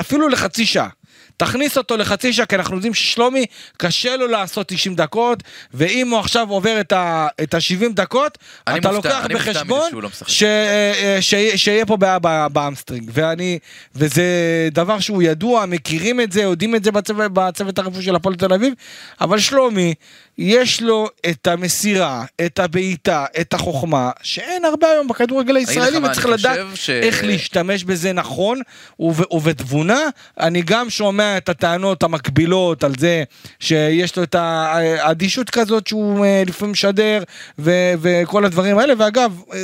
אפילו 0.00 0.28
לחצי 0.28 0.66
שעה, 0.66 0.88
תכניס 1.38 1.78
אותו 1.78 1.96
לחצי 1.96 2.32
שעה, 2.32 2.46
כי 2.46 2.56
אנחנו 2.56 2.76
יודעים 2.76 2.94
ששלומי 2.94 3.46
קשה 3.76 4.16
לו 4.16 4.26
לעשות 4.26 4.68
90 4.68 4.94
דקות, 4.94 5.42
ואם 5.74 6.10
הוא 6.10 6.18
עכשיו 6.18 6.50
עובר 6.50 6.80
את 6.80 6.92
ה-70 6.92 7.92
דקות, 7.92 8.38
אתה 8.62 8.72
מופתע, 8.72 8.90
לוקח 8.92 9.26
בחשבון 9.34 9.90
לא 9.92 10.08
ש, 10.26 10.42
אה, 10.42 11.16
ש, 11.20 11.34
שיהיה 11.56 11.86
פה 11.86 11.96
בעיה 11.96 12.18
ב 12.48 12.54
hamstring, 12.54 13.10
ואני, 13.14 13.58
וזה 13.94 14.24
דבר 14.72 15.00
שהוא 15.00 15.22
ידוע, 15.22 15.66
מכירים 15.66 16.20
את 16.20 16.32
זה, 16.32 16.42
יודעים 16.42 16.74
את 16.74 16.84
זה 16.84 16.92
בצוות, 16.92 17.32
בצוות 17.32 17.78
הרפואי 17.78 18.02
של 18.02 18.14
הפועל 18.14 18.34
תל 18.34 18.52
אביב, 18.52 18.74
אבל 19.20 19.38
שלומי, 19.38 19.94
יש 20.38 20.82
לו 20.82 21.08
את 21.30 21.46
המסירה, 21.46 22.24
את 22.46 22.58
הבעיטה, 22.58 23.24
את 23.40 23.54
החוכמה, 23.54 24.10
שאין 24.22 24.64
הרבה 24.64 24.86
היום 24.90 25.08
בכדורגל 25.08 25.56
הישראלי, 25.56 25.98
וצריך 25.98 26.26
לדעת 26.26 26.60
ש... 26.74 26.90
איך 26.90 27.24
להשתמש 27.24 27.84
בזה 27.84 28.12
נכון 28.12 28.60
ובתבונה. 29.00 30.00
אני 30.40 30.62
גם 30.62 30.90
שומע 30.90 31.18
שומע 31.18 31.36
את 31.36 31.48
הטענות 31.48 32.02
המקבילות 32.02 32.84
על 32.84 32.92
זה 32.98 33.24
שיש 33.60 34.16
לו 34.16 34.22
את 34.22 34.34
האדישות 34.34 35.50
כזאת 35.50 35.86
שהוא 35.86 36.24
אה, 36.24 36.42
לפעמים 36.46 36.72
משדר 36.72 37.22
ו- 37.58 37.92
וכל 38.00 38.44
הדברים 38.44 38.78
האלה, 38.78 38.94
ואגב, 38.98 39.42
אה, 39.52 39.58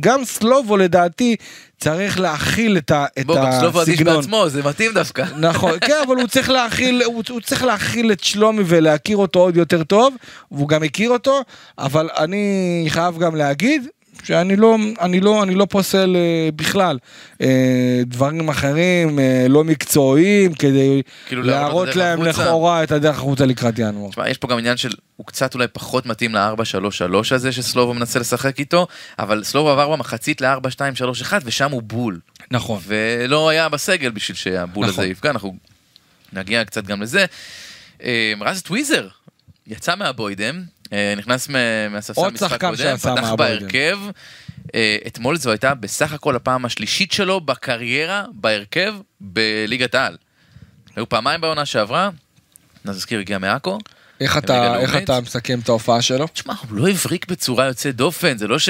גם 0.00 0.24
סלובו 0.24 0.76
לדעתי 0.76 1.36
צריך 1.78 2.20
להכיל 2.20 2.76
את, 2.76 2.90
ה- 2.90 3.06
את 3.20 3.26
בוא, 3.26 3.36
גם 3.36 3.44
הסגנון. 3.74 4.16
בעצמו, 4.16 4.48
זה 4.48 4.62
מתאים 4.62 4.92
דווקא. 4.94 5.24
נכון, 5.38 5.72
כן, 5.80 5.94
אבל 6.06 6.16
הוא 6.16 6.26
צריך 6.26 6.50
להכיל, 6.50 7.02
הוא, 7.02 7.22
הוא 7.30 7.40
צריך 7.40 7.64
להכיל 7.64 8.12
את 8.12 8.24
שלומי 8.24 8.62
ולהכיר 8.66 9.16
אותו 9.16 9.38
עוד 9.40 9.56
יותר 9.56 9.82
טוב, 9.84 10.14
והוא 10.52 10.68
גם 10.68 10.82
הכיר 10.82 11.10
אותו, 11.10 11.40
אבל 11.78 12.08
אני 12.18 12.84
חייב 12.88 13.18
גם 13.18 13.36
להגיד 13.36 13.86
שאני 14.24 14.56
לא, 14.56 14.76
אני 15.00 15.20
לא, 15.20 15.42
אני 15.42 15.54
לא 15.54 15.66
פוסל 15.70 16.16
אה, 16.16 16.48
בכלל 16.56 16.98
אה, 17.42 17.46
דברים 18.06 18.48
אחרים, 18.48 19.18
אה, 19.18 19.46
לא 19.48 19.64
מקצועיים, 19.64 20.52
כדי 20.54 21.02
כאילו 21.28 21.42
להראות 21.42 21.96
להם 21.96 22.22
החוצה. 22.22 22.42
לכאורה 22.42 22.82
את 22.82 22.92
הדרך 22.92 23.16
החוצה 23.16 23.46
לקראת 23.46 23.78
ינואר. 23.78 24.10
תשמע, 24.10 24.28
יש 24.28 24.38
פה 24.38 24.48
גם 24.48 24.58
עניין 24.58 24.76
של, 24.76 24.90
קצת 25.38 25.54
אולי 25.54 25.68
פחות 25.68 26.06
מתאים 26.06 26.34
ל-4-3-3 26.34 27.34
הזה 27.34 27.52
שסלובו 27.52 27.94
מנסה 27.94 28.18
לשחק 28.18 28.58
איתו, 28.58 28.86
אבל 29.18 29.44
סלובו 29.44 29.70
עבר 29.70 29.88
במחצית 29.88 30.40
ל-4-2-3-1 30.40 31.32
ושם 31.44 31.70
הוא 31.70 31.82
בול. 31.82 32.20
נכון. 32.50 32.80
ולא 32.86 33.48
היה 33.48 33.68
בסגל 33.68 34.10
בשביל 34.10 34.36
שהבול 34.36 34.86
נכון. 34.86 35.04
הזה 35.04 35.12
יפגע, 35.12 35.30
אנחנו 35.30 35.56
נגיע 36.32 36.64
קצת 36.64 36.84
גם 36.84 37.02
לזה. 37.02 37.26
אה, 38.02 38.32
רז 38.40 38.62
טוויזר 38.62 39.08
יצא 39.66 39.94
מהבוידם, 39.94 40.62
אה, 40.92 41.14
נכנס 41.16 41.48
מהספסל 41.90 42.30
משחק 42.30 42.60
קודם, 42.60 42.96
פתח. 42.96 43.32
בהרכב. 43.38 43.98
אה, 44.74 44.96
אתמול 45.06 45.36
זו 45.36 45.50
הייתה 45.50 45.74
בסך 45.74 46.12
הכל 46.12 46.36
הפעם 46.36 46.64
השלישית 46.64 47.12
שלו 47.12 47.40
בקריירה 47.40 48.24
בהרכב 48.32 48.94
בליגת 49.20 49.94
העל. 49.94 50.16
היו 50.96 51.08
פעמיים 51.08 51.40
בעונה 51.40 51.66
שעברה, 51.66 52.10
נזכיר 52.84 53.20
הגיע 53.20 53.38
מעכו. 53.38 53.78
איך 54.20 54.38
אתה, 54.38 54.80
איך. 54.80 54.96
אתה 54.96 55.20
מסכם 55.20 55.58
את 55.58 55.68
ההופעה 55.68 56.02
שלו? 56.02 56.26
תשמע, 56.32 56.54
הוא 56.68 56.78
לא 56.78 56.88
הבריק 56.88 57.26
בצורה 57.28 57.64
יוצאת 57.64 57.96
דופן, 57.96 58.38
זה 58.38 58.48
לא 58.48 58.58
ש... 58.58 58.68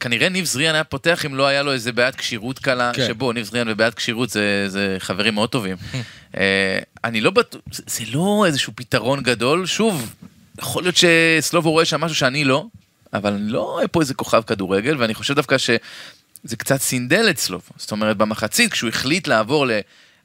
כנראה 0.00 0.28
ניב 0.28 0.44
זריאן 0.44 0.74
היה 0.74 0.84
פותח 0.84 1.26
אם 1.26 1.34
לא 1.34 1.46
היה 1.46 1.62
לו 1.62 1.72
איזה 1.72 1.92
בעיית 1.92 2.14
כשירות 2.14 2.58
קלה, 2.58 2.90
כן. 2.94 3.06
שבו 3.06 3.32
ניב 3.32 3.46
זריאן 3.46 3.68
ובעיית 3.68 3.94
כשירות 3.94 4.30
זה, 4.30 4.64
זה 4.68 4.96
חברים 4.98 5.34
מאוד 5.34 5.50
טובים. 5.50 5.76
אה, 6.36 6.78
אני 7.04 7.20
לא 7.20 7.30
בטוח, 7.30 7.60
זה, 7.72 7.82
זה 7.86 8.04
לא 8.12 8.44
איזשהו 8.46 8.72
פתרון 8.76 9.22
גדול, 9.22 9.66
שוב, 9.66 10.14
יכול 10.58 10.82
להיות 10.82 10.96
שסלובו 10.96 11.70
רואה 11.70 11.84
שם 11.84 12.00
משהו 12.00 12.16
שאני 12.16 12.44
לא, 12.44 12.66
אבל 13.12 13.32
אני 13.32 13.48
לא 13.48 13.62
רואה 13.62 13.88
פה 13.88 14.00
איזה 14.00 14.14
כוכב 14.14 14.42
כדורגל, 14.46 14.96
ואני 14.98 15.14
חושב 15.14 15.34
דווקא 15.34 15.58
שזה 15.58 16.56
קצת 16.58 16.80
סינדל 16.80 17.26
את 17.30 17.38
סלובו. 17.38 17.70
זאת 17.76 17.92
אומרת, 17.92 18.16
במחצית, 18.16 18.72
כשהוא 18.72 18.88
החליט 18.88 19.28
לעבור 19.28 19.66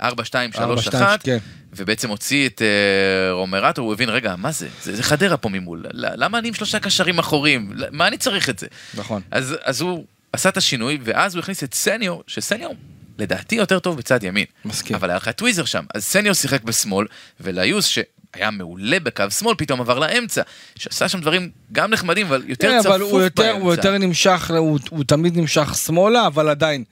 ל-4, 0.01 0.23
2, 0.23 0.51
3, 0.51 0.61
4, 0.63 0.81
2, 0.81 1.03
1, 1.03 1.23
כן. 1.23 1.37
ובעצם 1.73 2.09
הוציא 2.09 2.47
את 2.47 2.61
אה, 2.61 3.31
רומרטו, 3.31 3.81
הוא 3.81 3.93
הבין, 3.93 4.09
רגע, 4.09 4.35
מה 4.35 4.51
זה? 4.51 4.67
זה, 4.83 4.95
זה 4.95 5.03
חדרה 5.03 5.37
פה 5.37 5.49
ממול. 5.49 5.85
למה 5.93 6.37
אני 6.39 6.47
עם 6.47 6.53
שלושה 6.53 6.79
קשרים 6.79 7.19
אחוריים? 7.19 7.71
ל- 7.75 7.85
מה 7.91 8.07
אני 8.07 8.17
צריך 8.17 8.49
את 8.49 8.59
זה? 8.59 8.67
נכון. 8.93 9.21
אז, 9.31 9.55
אז 9.63 9.81
הוא 9.81 10.05
עשה 10.33 10.49
את 10.49 10.57
השינוי, 10.57 10.97
ואז 11.03 11.35
הוא 11.35 11.39
הכניס 11.41 11.63
את 11.63 11.73
סניור, 11.73 12.23
שסניור, 12.27 12.75
לדעתי, 13.17 13.55
יותר 13.55 13.79
טוב 13.79 13.97
בצד 13.97 14.23
ימין. 14.23 14.45
מסכים. 14.65 14.95
אבל 14.95 15.09
היה 15.09 15.17
לך 15.17 15.29
טוויזר 15.29 15.65
שם. 15.65 15.83
אז 15.95 16.03
סניור 16.03 16.33
שיחק 16.33 16.63
בשמאל, 16.63 17.07
וליוס, 17.39 17.97
שהיה 18.35 18.51
מעולה 18.51 18.99
בקו 18.99 19.23
שמאל, 19.31 19.55
פתאום 19.57 19.81
עבר 19.81 19.99
לאמצע. 19.99 20.41
שעשה 20.75 21.09
שם 21.09 21.21
דברים 21.21 21.49
גם 21.71 21.91
נחמדים, 21.91 22.27
אבל 22.27 22.43
יותר 22.47 22.67
כן, 22.67 22.79
צפוף 22.79 22.91
אבל 22.91 23.01
הוא 23.01 23.21
יותר, 23.21 23.51
הוא 23.51 23.69
באמצע. 23.69 23.87
יותר 23.87 23.97
נמשך, 23.97 24.51
הוא, 24.51 24.79
הוא 24.89 25.03
תמיד 25.03 25.37
נמשך 25.37 25.75
שמאלה, 25.85 26.27
אבל 26.27 26.49
עדיין, 26.49 26.83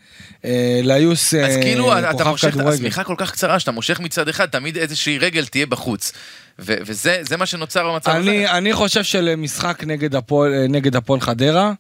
אה, 0.46 0.80
ליוס 0.84 1.34
אז 1.34 1.56
אה, 1.56 1.62
כאילו 1.62 2.00
אתה 2.00 2.24
מושך, 2.24 2.52
כדורגל. 2.52 2.70
השמיכה 2.74 3.04
כל 3.04 3.16
כך 3.18 3.32
קצרה, 3.32 3.60
שאתה 3.60 3.72
מושך 3.72 4.00
מצד 4.00 4.28
אחד, 4.30 4.46
תמיד 4.46 4.78
איזושהי 4.78 5.18
רגל 5.18 5.46
תהיה 5.46 5.66
בחוץ. 5.66 6.12
ו- 6.60 6.76
וזה 6.86 7.20
זה 7.22 7.38
מה 7.38 7.46
שנוצר 7.46 7.92
במצב 7.92 8.12
הזה. 8.12 8.20
אני, 8.20 8.48
אני 8.48 8.74
חושב 8.74 9.04
שלמשחק 9.04 9.84
נגד 9.88 10.16
הפועל, 10.16 10.54
אה, 10.54 10.68
נגד 10.68 10.96
הפועל 10.96 11.22
חדרה, 11.22 11.74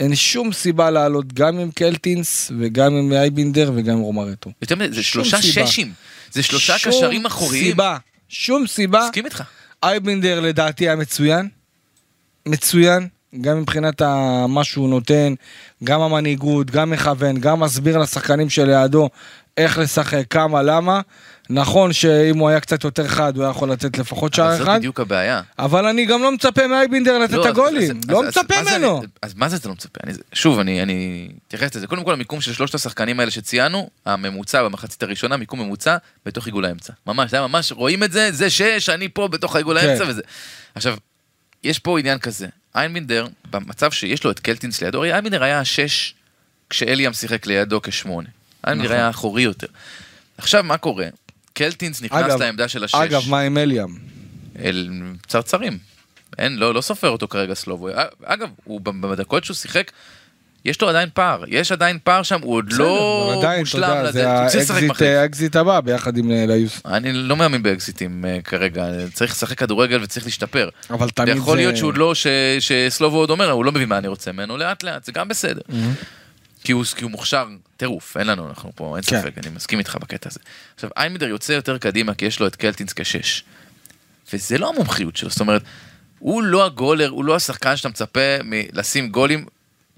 אין 0.00 0.14
שום 0.14 0.52
סיבה 0.52 0.90
לעלות 0.90 1.32
גם 1.32 1.58
עם 1.58 1.70
קלטינס 1.70 2.52
וגם 2.60 2.96
עם 2.96 3.12
אייבינדר 3.12 3.72
וגם 3.74 3.94
עם 3.94 4.00
רומרטו. 4.00 4.50
יותר 4.62 4.76
מזה, 4.76 4.92
זה 4.92 5.02
שום 5.02 5.24
שלושה 5.24 5.42
סיבה. 5.42 5.66
ששים. 5.66 5.92
זה 6.32 6.42
שלושה 6.42 6.78
שום 6.78 6.92
קשרים 6.92 7.26
אחוריים. 7.26 7.64
סיבה, 7.64 7.96
שום 8.32 8.66
סיבה. 8.66 9.04
מסכים 9.04 9.24
איתך. 9.24 9.42
אייבינדר 9.82 10.40
לדעתי 10.40 10.84
היה 10.84 10.96
מצוין, 10.96 11.48
מצוין, 12.46 13.08
גם 13.40 13.60
מבחינת 13.60 14.00
ה- 14.02 14.46
מה 14.48 14.64
שהוא 14.64 14.88
נותן, 14.88 15.34
גם 15.84 16.00
המנהיגות, 16.00 16.70
גם 16.70 16.90
מכוון, 16.90 17.40
גם 17.40 17.60
מסביר 17.60 17.98
לשחקנים 17.98 18.50
שלידו 18.50 19.08
איך 19.56 19.78
לשחק, 19.78 20.22
כמה, 20.30 20.62
למה. 20.62 21.00
נכון 21.50 21.92
שאם 21.92 22.38
הוא 22.38 22.48
היה 22.48 22.60
קצת 22.60 22.84
יותר 22.84 23.08
חד 23.08 23.36
הוא 23.36 23.44
היה 23.44 23.50
יכול 23.50 23.70
לתת 23.72 23.98
לפחות 23.98 24.38
אבל 24.38 24.48
שער 24.50 24.56
זאת 24.58 24.66
אחד, 24.68 24.78
בדיוק 24.78 25.00
הבעיה. 25.00 25.42
אבל 25.58 25.86
אני 25.86 26.04
גם 26.06 26.22
לא 26.22 26.32
מצפה 26.32 26.66
מאייבינדר 26.66 27.18
לתת 27.18 27.32
לא, 27.32 27.40
את 27.40 27.46
אז- 27.46 27.52
הגולים, 27.52 28.00
לא 28.08 28.22
מצפה 28.22 28.54
ממנו. 28.62 29.02
אז 29.22 29.34
מה 29.34 29.48
זה 29.48 29.56
אתה 29.56 29.68
לא 29.68 29.74
מצפה? 29.74 30.00
שוב, 30.32 30.58
אני 30.58 31.28
אתייחס 31.48 31.74
לזה. 31.76 31.86
קודם 31.86 32.04
כל, 32.04 32.12
המיקום 32.12 32.40
של 32.40 32.52
שלושת 32.52 32.74
השחקנים 32.74 33.20
האלה 33.20 33.30
שציינו, 33.30 33.90
הממוצע 34.06 34.62
במחצית 34.62 35.02
הראשונה, 35.02 35.36
מיקום 35.36 35.60
ממוצע 35.60 35.96
בתוך 36.26 36.46
עיגול 36.46 36.64
האמצע. 36.64 36.92
ממש, 37.06 37.30
זה 37.30 37.36
היה 37.36 37.46
ממש, 37.46 37.72
רואים 37.72 38.02
את 38.04 38.12
זה, 38.12 38.32
זה 38.32 38.50
שש, 38.50 38.88
אני 38.88 39.08
פה 39.08 39.28
בתוך 39.28 39.54
העיגול 39.54 39.80
כן. 39.80 39.88
האמצע 39.88 40.04
וזה. 40.08 40.22
עכשיו, 40.74 40.96
יש 41.64 41.78
פה 41.78 41.98
עניין 41.98 42.18
כזה, 42.18 42.46
איינבינדר, 42.74 43.26
במצב 43.50 43.90
שיש 43.90 44.24
לו 44.24 44.30
את 44.30 44.40
קלטינס 44.40 44.82
לידו, 44.82 44.98
הרי 44.98 45.12
איינבינדר 45.12 45.42
היה 45.42 45.60
השש 45.60 46.14
כשאליאם 46.70 47.12
שיחק 47.12 47.46
לידו 47.46 47.82
כשמונה. 47.82 48.28
איינבינדר 48.66 48.88
נכון. 48.90 49.00
היה 49.00 49.10
אחורי 49.10 49.42
יותר. 49.42 49.66
עכשיו, 50.38 50.62
מה 50.62 50.76
קורה? 50.76 51.06
קלטינס 51.52 52.02
נכנס 52.02 52.24
אגב, 52.24 52.40
לעמדה 52.40 52.68
של 52.68 52.84
השש. 52.84 52.94
אגב, 52.94 53.22
מה 53.28 53.40
עם 53.40 53.58
אליאם? 53.58 53.98
אל 54.58 54.90
צרצרים. 55.26 55.78
אין, 56.38 56.56
לא, 56.56 56.74
לא 56.74 56.80
סופר 56.80 57.08
אותו 57.08 57.28
כרגע 57.28 57.54
סלובו. 57.54 57.88
אגב, 58.24 58.48
הוא 58.64 58.80
בדקות 58.80 59.44
שהוא 59.44 59.54
שיחק, 59.54 59.92
יש 60.64 60.80
לו 60.82 60.88
עדיין 60.88 61.08
פער. 61.14 61.44
יש 61.48 61.72
עדיין 61.72 61.98
פער 62.04 62.22
שם, 62.22 62.40
הוא 62.42 62.54
עוד 62.54 62.66
בסדר, 62.66 62.78
לא 62.84 63.34
עדיין, 63.38 63.60
מושלם 63.60 64.04
לזה. 64.04 64.12
זה 64.12 64.38
הוא 64.40 64.48
צריך 64.48 64.62
לשחק 64.64 64.82
מחליף. 64.82 65.08
האקזיט 65.08 65.56
הבא 65.56 65.80
ביחד 65.80 66.16
עם 66.16 66.30
אה, 66.30 66.44
ליוס. 66.46 66.80
אני 66.86 67.12
לא 67.12 67.36
מאמין 67.36 67.62
באקזיטים 67.62 68.24
אה, 68.24 68.38
כרגע, 68.44 68.84
צריך 69.12 69.32
לשחק 69.32 69.58
כדורגל 69.58 70.02
וצריך 70.02 70.24
להשתפר. 70.26 70.68
אבל 70.90 71.10
תמיד 71.10 71.28
זה... 71.28 71.34
ויכול 71.34 71.56
להיות 71.56 71.76
שהוא 71.76 71.94
לא, 71.94 72.14
ש- 72.14 72.26
שסלובו 72.60 73.16
עוד 73.18 73.30
אומר, 73.30 73.50
הוא 73.50 73.64
לא 73.64 73.72
מבין 73.72 73.88
מה 73.88 73.98
אני 73.98 74.08
רוצה 74.08 74.32
ממנו, 74.32 74.56
לאט 74.56 74.82
לאט, 74.82 75.04
זה 75.04 75.12
גם 75.12 75.28
בסדר. 75.28 75.60
כי 76.64 76.72
הוא, 76.72 76.84
כי 76.96 77.04
הוא 77.04 77.10
מוכשר 77.10 77.46
טירוף, 77.76 78.16
אין 78.16 78.26
לנו, 78.26 78.48
אנחנו 78.48 78.70
פה, 78.74 78.96
אין 78.96 79.04
כן. 79.06 79.20
ספק, 79.20 79.38
אני 79.38 79.48
מסכים 79.56 79.78
איתך 79.78 79.96
בקטע 80.00 80.28
הזה. 80.30 80.40
עכשיו, 80.74 80.90
איימדר 80.96 81.26
יוצא 81.28 81.52
יותר 81.52 81.78
קדימה 81.78 82.14
כי 82.14 82.24
יש 82.26 82.40
לו 82.40 82.46
את 82.46 82.56
קלטינס 82.56 82.92
כשש. 82.92 83.44
וזה 84.32 84.58
לא 84.58 84.68
המומחיות 84.68 85.16
שלו, 85.16 85.30
זאת 85.30 85.40
אומרת, 85.40 85.62
הוא 86.18 86.42
לא 86.42 86.66
הגולר, 86.66 87.08
הוא 87.08 87.24
לא 87.24 87.36
השחקן 87.36 87.76
שאתה 87.76 87.88
מצפה 87.88 88.20
מ- 88.44 88.62
לשים 88.78 89.08
גולים. 89.08 89.44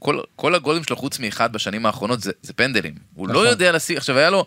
כל, 0.04 0.20
כל 0.36 0.54
הגולים 0.54 0.84
שלו 0.84 0.96
חוץ 0.96 1.18
מאחד 1.18 1.52
בשנים 1.52 1.86
האחרונות 1.86 2.20
זה, 2.20 2.32
זה 2.42 2.52
פנדלים. 2.52 2.94
הוא 3.14 3.28
נכון. 3.28 3.42
לא 3.44 3.48
יודע 3.48 3.72
לשים, 3.72 3.96
עכשיו 3.96 4.18
היה 4.18 4.30
לו, 4.30 4.44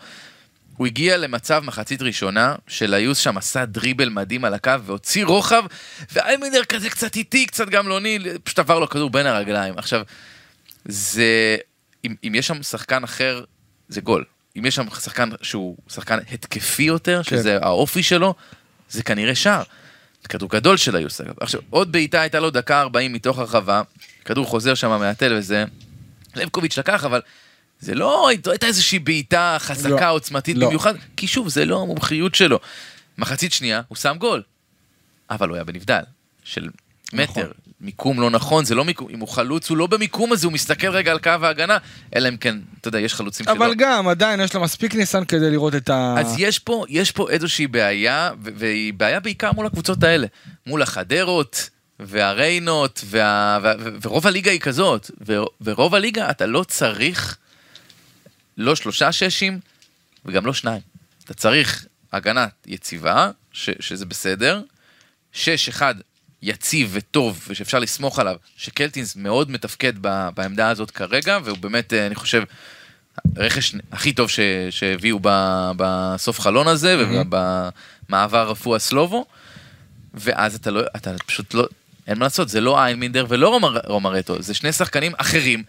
הוא 0.78 0.88
הגיע 0.88 1.18
למצב 1.18 1.62
מחצית 1.66 2.02
ראשונה 2.02 2.56
של 2.68 2.94
היוס 2.94 3.18
שם 3.18 3.38
עשה 3.38 3.66
דריבל 3.66 4.10
מדהים 4.10 4.46
על 4.46 4.54
הקו 4.54 4.72
והוציא 4.86 5.26
רוחב, 5.26 5.64
ואיימנר 6.12 6.64
כזה 6.64 6.90
קצת 6.90 7.16
איטי, 7.16 7.46
קצת 7.46 7.70
גמלוני, 7.70 8.20
פשוט 8.44 8.60
עבר 8.60 8.80
לו 8.80 8.90
כדור 8.90 9.10
בין 9.10 9.26
הרגליים. 9.26 9.78
עכשיו, 9.78 10.02
זה, 10.86 11.58
אם, 12.06 12.16
אם 12.28 12.36
יש 12.36 12.48
שם 12.48 12.64
שחקן 12.64 13.04
אחר, 13.04 13.44
זה 13.90 14.02
גול. 14.02 14.24
אם 14.58 14.66
יש 14.66 14.76
שם 14.76 14.90
שחקן 14.90 15.30
שהוא 15.42 15.78
שחקן 15.90 16.18
התקפי 16.32 16.84
יותר, 16.84 17.22
כן. 17.24 17.38
שזה 17.38 17.58
האופי 17.62 18.04
שלו, 18.04 18.34
זה 18.90 19.04
כנראה 19.04 19.36
שער. 19.36 19.64
כדור 20.30 20.50
גדול 20.50 20.78
של 20.78 20.96
היוס 20.96 21.22
אגב. 21.22 21.34
עכשיו, 21.40 21.62
עוד 21.70 21.92
בעיטה 21.92 22.22
הייתה 22.22 22.40
לו 22.40 22.50
דקה 22.50 22.82
40 22.82 23.14
מתוך 23.14 23.40
הרחבה, 23.40 23.82
כדור 24.28 24.46
חוזר 24.46 24.74
שם 24.74 24.90
מהתל 24.90 25.34
וזה, 25.38 25.66
לבקוביץ' 26.36 26.78
לקח, 26.78 27.06
אבל 27.06 27.22
זה 27.80 27.96
לא 27.96 28.30
הייתה 28.30 28.68
איזושהי 28.68 29.00
בעיטה 29.00 29.58
חזקה, 29.60 30.06
לא. 30.06 30.10
עוצמתית 30.10 30.58
לא. 30.58 30.68
במיוחד, 30.68 30.94
כי 31.18 31.28
שוב, 31.28 31.50
זה 31.50 31.66
לא 31.66 31.82
המומחיות 31.82 32.36
שלו. 32.36 32.60
מחצית 33.18 33.54
שנייה, 33.54 33.82
הוא 33.88 33.96
שם 33.96 34.16
גול, 34.20 34.44
אבל 35.30 35.50
הוא 35.50 35.56
היה 35.56 35.64
בנבדל, 35.64 36.02
של 36.44 36.70
מטר. 37.14 37.42
נכון. 37.42 37.52
מיקום 37.82 38.22
לא 38.22 38.30
נכון, 38.30 38.66
זה 38.66 38.76
לא 38.76 38.86
מיקום, 38.86 39.08
אם 39.10 39.20
הוא 39.20 39.28
חלוץ, 39.28 39.70
הוא 39.70 39.78
לא 39.78 39.88
במיקום 39.88 40.32
הזה, 40.32 40.48
הוא 40.48 40.54
מסתכל 40.54 40.88
רגע 40.88 41.12
על 41.12 41.20
קו 41.20 41.30
ההגנה, 41.30 41.78
אלא 42.16 42.30
אם 42.30 42.38
כן, 42.38 42.58
אתה 42.82 42.88
יודע, 42.88 43.00
יש 43.00 43.14
חלוצים 43.14 43.46
שלא. 43.46 43.54
אבל 43.54 43.76
גם, 43.76 44.08
עדיין 44.08 44.40
יש 44.40 44.54
לו 44.54 44.62
מספיק 44.62 44.96
ניסיון 44.96 45.26
כדי 45.26 45.52
לראות 45.52 45.76
את 45.76 45.90
ה... 45.90 46.16
אז 46.20 46.36
יש 46.38 46.60
פה, 46.60 46.86
יש 46.90 47.12
פה 47.12 47.30
איזושהי 47.30 47.68
בעיה, 47.68 48.32
והיא 48.42 48.94
בעיה 48.94 49.20
בעיקר 49.20 49.52
מול 49.52 49.66
הקבוצות 49.66 50.04
האלה. 50.04 50.28
מול 50.68 50.82
החדרות, 50.82 51.70
והריינות, 52.00 53.02
וה, 53.06 53.60
ו- 53.64 53.68
ו- 53.80 53.98
ורוב 54.02 54.28
הליגה 54.28 54.52
היא 54.52 54.60
כזאת. 54.60 55.12
ו- 55.28 55.34
ורוב 55.62 55.96
הליגה 55.96 56.30
אתה 56.30 56.46
לא 56.46 56.64
צריך 56.64 57.38
לא 58.58 58.76
שלושה 58.76 59.12
ששים, 59.12 59.60
וגם 60.26 60.46
לא 60.46 60.54
שניים. 60.54 60.82
אתה 61.26 61.34
צריך 61.34 61.86
הגנה 62.14 62.48
יציבה, 62.66 63.32
ש- 63.52 63.70
שזה 63.80 64.06
בסדר, 64.06 64.62
שש 65.34 65.70
אחד 65.70 65.96
יציב 66.42 66.90
וטוב 66.94 67.46
ושאפשר 67.48 67.80
לסמוך 67.80 68.20
עליו, 68.20 68.36
שקלטינס 68.58 69.16
מאוד 69.16 69.52
מתפקד 69.52 69.94
ב- 70.02 70.30
בעמדה 70.36 70.70
הזאת 70.70 70.92
כרגע, 70.92 71.38
והוא 71.44 71.58
באמת, 71.58 71.94
אה, 71.94 72.08
אני 72.08 72.16
חושב, 72.16 72.44
הרכש 73.36 73.76
הכי 73.92 74.14
טוב 74.14 74.30
ש, 74.30 74.40
שהביאו 74.70 75.20
ב, 75.22 75.30
בסוף 75.78 76.40
חלון 76.40 76.68
הזה, 76.68 76.96
ובמעבר 77.00 78.50
רפואה 78.50 78.80
סלובו, 78.80 79.26
ואז 80.14 80.56
אתה 80.56 80.72
לא, 80.72 80.82
אתה 80.96 81.12
פשוט 81.26 81.54
לא, 81.54 81.68
אין 82.08 82.18
מה 82.18 82.26
לעשות, 82.26 82.50
זה 82.50 82.62
לא 82.62 82.80
איינמינדר 82.80 83.26
ולא 83.30 83.50
רומר, 83.50 83.78
רומרטו, 83.86 84.42
זה 84.42 84.54
שני 84.54 84.72
שחקנים 84.72 85.12
אחרים. 85.18 85.64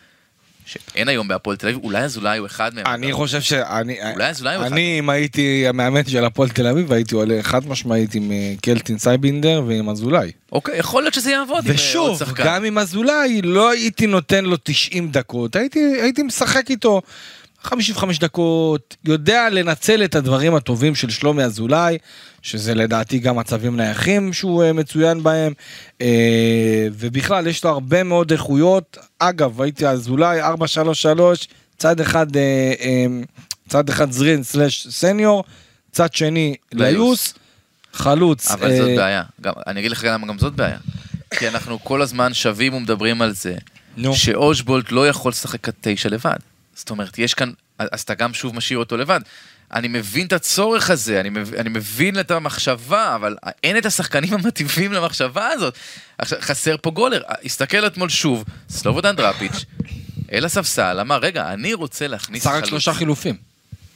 שאין 0.68 1.08
היום 1.08 1.28
בהפועל 1.28 1.56
תל 1.56 1.68
אביב, 1.68 1.84
אולי 1.84 2.04
אזולאי 2.04 2.38
הוא 2.38 2.46
אחד 2.46 2.74
מהם. 2.74 2.86
אני 2.86 3.12
חושב 3.12 3.40
שאני... 3.40 3.96
אולי 4.12 4.28
אזולאי 4.28 4.54
הוא 4.54 4.62
אחד 4.62 4.72
אני, 4.72 4.98
אם 4.98 5.10
הייתי 5.10 5.68
המאמן 5.68 6.04
של 6.06 6.24
הפועל 6.24 6.48
תל 6.48 6.66
אביב, 6.66 6.92
הייתי 6.92 7.14
עולה 7.14 7.42
חד 7.42 7.68
משמעית 7.68 8.14
עם 8.14 8.32
אה, 8.32 8.54
קלטין 8.62 8.98
סייבינדר 8.98 9.62
ועם 9.66 9.88
אזולאי. 9.88 10.32
אוקיי, 10.52 10.78
יכול 10.78 11.02
להיות 11.02 11.14
שזה 11.14 11.30
יעבוד 11.30 11.64
עם 11.64 11.70
אה, 11.70 11.74
ושוב. 11.74 12.22
גם 12.34 12.64
עם 12.64 12.78
אזולאי, 12.78 13.42
לא 13.42 13.70
הייתי 13.70 14.06
נותן 14.06 14.44
לו 14.44 14.56
90 14.62 15.10
דקות, 15.10 15.56
הייתי 15.56 16.22
משחק 16.22 16.70
איתו 16.70 17.02
55 17.62 18.18
דקות, 18.18 18.96
יודע 19.04 19.50
לנצל 19.50 20.04
את 20.04 20.14
הדברים 20.14 20.54
הטובים 20.54 20.94
של 20.94 21.10
שלומי 21.10 21.44
אזולאי, 21.44 21.98
שזה 22.48 22.74
לדעתי 22.74 23.18
גם 23.18 23.36
מצבים 23.36 23.76
נייחים 23.76 24.32
שהוא 24.32 24.64
אה, 24.64 24.72
מצוין 24.72 25.22
בהם, 25.22 25.52
אה, 26.00 26.88
ובכלל 26.92 27.46
יש 27.46 27.64
לו 27.64 27.70
הרבה 27.70 28.02
מאוד 28.02 28.32
איכויות. 28.32 28.98
אגב, 29.18 29.62
הייתי 29.62 29.86
אזולאי 29.86 30.42
4-3-3, 30.42 30.46
צד 31.78 32.00
אחד, 32.00 32.36
אה, 32.36 33.06
צד 33.68 33.88
אחד 33.88 34.12
זרין 34.12 34.42
סלאש 34.42 34.86
סניור, 34.86 35.44
צד 35.92 36.14
שני 36.14 36.54
ליוס. 36.72 36.92
ליוס, 36.92 37.34
חלוץ. 37.92 38.50
אבל 38.50 38.70
אה, 38.70 38.76
זאת 38.76 38.96
בעיה. 38.96 39.22
גם, 39.40 39.52
אני 39.66 39.80
אגיד 39.80 39.90
לך 39.90 40.04
למה 40.04 40.26
גם 40.26 40.38
זאת 40.38 40.54
בעיה. 40.54 40.78
כי 41.38 41.48
אנחנו 41.48 41.84
כל 41.84 42.02
הזמן 42.02 42.34
שבים 42.34 42.74
ומדברים 42.74 43.22
על 43.22 43.32
זה, 43.32 43.54
נו. 43.96 44.14
שאושבולט 44.14 44.92
לא 44.92 45.08
יכול 45.08 45.30
לשחק 45.30 45.60
כתשע 45.60 46.08
לבד. 46.08 46.38
זאת 46.74 46.90
אומרת, 46.90 47.18
יש 47.18 47.34
כאן, 47.34 47.50
אז 47.78 48.00
אתה 48.00 48.14
גם 48.14 48.34
שוב 48.34 48.56
משאיר 48.56 48.78
אותו 48.78 48.96
לבד. 48.96 49.20
אני 49.74 49.88
מבין 49.88 50.26
את 50.26 50.32
הצורך 50.32 50.90
הזה, 50.90 51.20
אני 51.20 51.28
מבין, 51.28 51.60
אני 51.60 51.68
מבין 51.68 52.20
את 52.20 52.30
המחשבה, 52.30 53.14
אבל 53.14 53.36
אין 53.64 53.78
את 53.78 53.86
השחקנים 53.86 54.34
המטיבים 54.38 54.92
למחשבה 54.92 55.48
הזאת. 55.48 55.74
עכשיו, 56.18 56.38
חסר 56.40 56.76
פה 56.82 56.90
גולר. 56.90 57.22
הסתכל 57.44 57.86
אתמול 57.86 58.08
שוב, 58.08 58.44
סלובודן 58.70 59.16
דראפיץ', 59.16 59.64
אל 60.32 60.44
הספסל, 60.44 61.00
אמר, 61.00 61.18
רגע, 61.18 61.52
אני 61.52 61.74
רוצה 61.74 62.06
להכניס 62.08 62.44
שחק 62.44 62.64
שלושה 62.64 62.92
חילופים. 62.92 63.34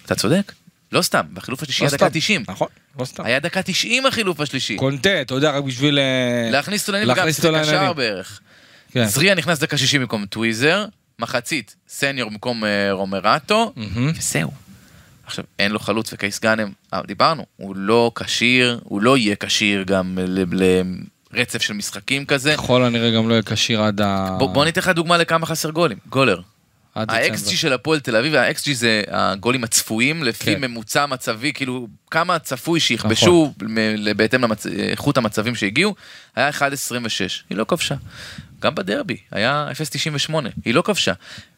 אתה 0.07 0.15
צודק. 0.15 0.53
לא 0.93 1.03
סתם, 1.03 1.23
בחילוף 1.33 1.63
השלישי 1.63 1.83
לא 1.83 1.89
היה 1.89 1.97
דקה 1.97 2.09
סתם. 2.09 2.19
90. 2.19 2.45
נכון, 2.49 2.69
לא 2.99 3.05
סתם. 3.05 3.25
היה 3.25 3.41
דקה 3.41 3.63
90 3.63 4.07
החילוף 4.07 4.41
השלישי. 4.41 4.77
קונטה, 4.77 5.21
אתה 5.21 5.35
יודע, 5.35 5.51
רק 5.51 5.65
בשביל... 5.65 5.99
אה, 5.99 6.51
להכניס 6.51 6.83
אותו 6.83 6.93
לעניינים, 6.93 7.17
להכניס 7.17 7.39
אותו 7.39 7.51
לעניינים. 7.51 7.97
בערך. 7.97 8.41
כן. 8.93 9.07
זריה 9.07 9.35
נכנס 9.35 9.59
דקה 9.59 9.77
60 9.79 10.01
במקום 10.01 10.27
טוויזר, 10.27 10.87
מחצית 11.19 11.77
סניור 11.89 12.31
במקום 12.31 12.65
אה, 12.65 12.93
רומרטו. 12.93 13.73
וזהו. 14.19 14.62
עכשיו, 15.33 15.45
אין 15.59 15.73
לו 15.73 15.79
חלוץ 15.79 16.13
וקייס 16.13 16.41
גאנם, 16.41 16.71
אה, 16.95 17.01
דיברנו, 17.07 17.47
הוא 17.57 17.77
לא 17.77 18.13
כשיר, 18.15 18.81
הוא 18.85 19.03
לא 19.03 19.17
יהיה 19.17 19.37
כשיר 19.37 19.83
גם 19.83 20.19
לרצף 21.33 21.63
של 21.63 21.75
משחקים 21.75 22.25
כזה. 22.25 22.53
ככל 22.55 22.85
הנראה 22.85 23.11
גם 23.11 23.29
לא 23.29 23.35
יהיה 23.35 23.43
כשיר 23.43 23.83
עד 23.83 24.01
ה... 24.01 24.37
בוא, 24.39 24.49
בוא 24.55 24.65
ניתן 24.65 24.81
לך 24.81 24.89
דוגמה 24.89 25.17
לכמה 25.19 25.47
חסר 25.47 25.71
גולים. 25.71 25.99
גולר. 26.09 26.41
ה-XG. 26.95 27.57
של 27.57 27.73
הפועל 27.73 28.01
תל 28.01 28.17
אביב, 28.17 28.35
ה-XG 28.35 28.73
זה 28.73 29.03
הגולים 29.09 29.65
הצפויים 29.65 30.23
לפי 30.23 30.45
כן. 30.55 30.61
ממוצע 30.61 31.07
מצבי, 31.07 31.53
כאילו 31.53 31.89
כמה 32.11 32.39
צפוי 32.39 32.81
שיכבשו 32.81 33.53
מ- 33.63 34.17
בהתאם 34.17 34.45
לאיכות 34.65 35.17
המצבים 35.17 35.55
שהגיעו, 35.55 35.95
היה 36.37 36.51
1.26, 36.51 36.61
היא 37.51 37.59
לא 37.59 37.65
כבשה. 37.65 37.95
גם 38.61 38.75
בדרבי, 38.75 39.17
היה 39.31 39.69
0.98, 40.31 40.35
היא 40.65 40.75
לא 40.75 40.83
כבשה. 40.83 41.13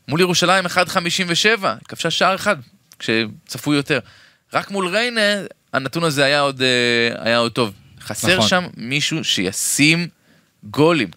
מול 0.08 0.20
ירושלים 0.20 0.66
1.57, 0.66 1.64
כבשה 1.88 2.10
שער 2.10 2.34
אחד, 2.34 2.56
כשצפוי 2.98 3.76
יותר. 3.76 3.98
רק 4.52 4.70
מול 4.70 4.88
ריינה, 4.88 5.20
הנתון 5.72 6.04
הזה 6.04 6.24
היה 6.24 6.40
עוד, 6.40 6.62
אה, 6.62 7.24
היה 7.24 7.38
עוד 7.38 7.52
טוב. 7.52 7.72
חסר 8.00 8.36
נכון. 8.36 8.48
שם 8.48 8.64
מישהו 8.76 9.24
שישים 9.24 10.08
גולים. 10.70 11.08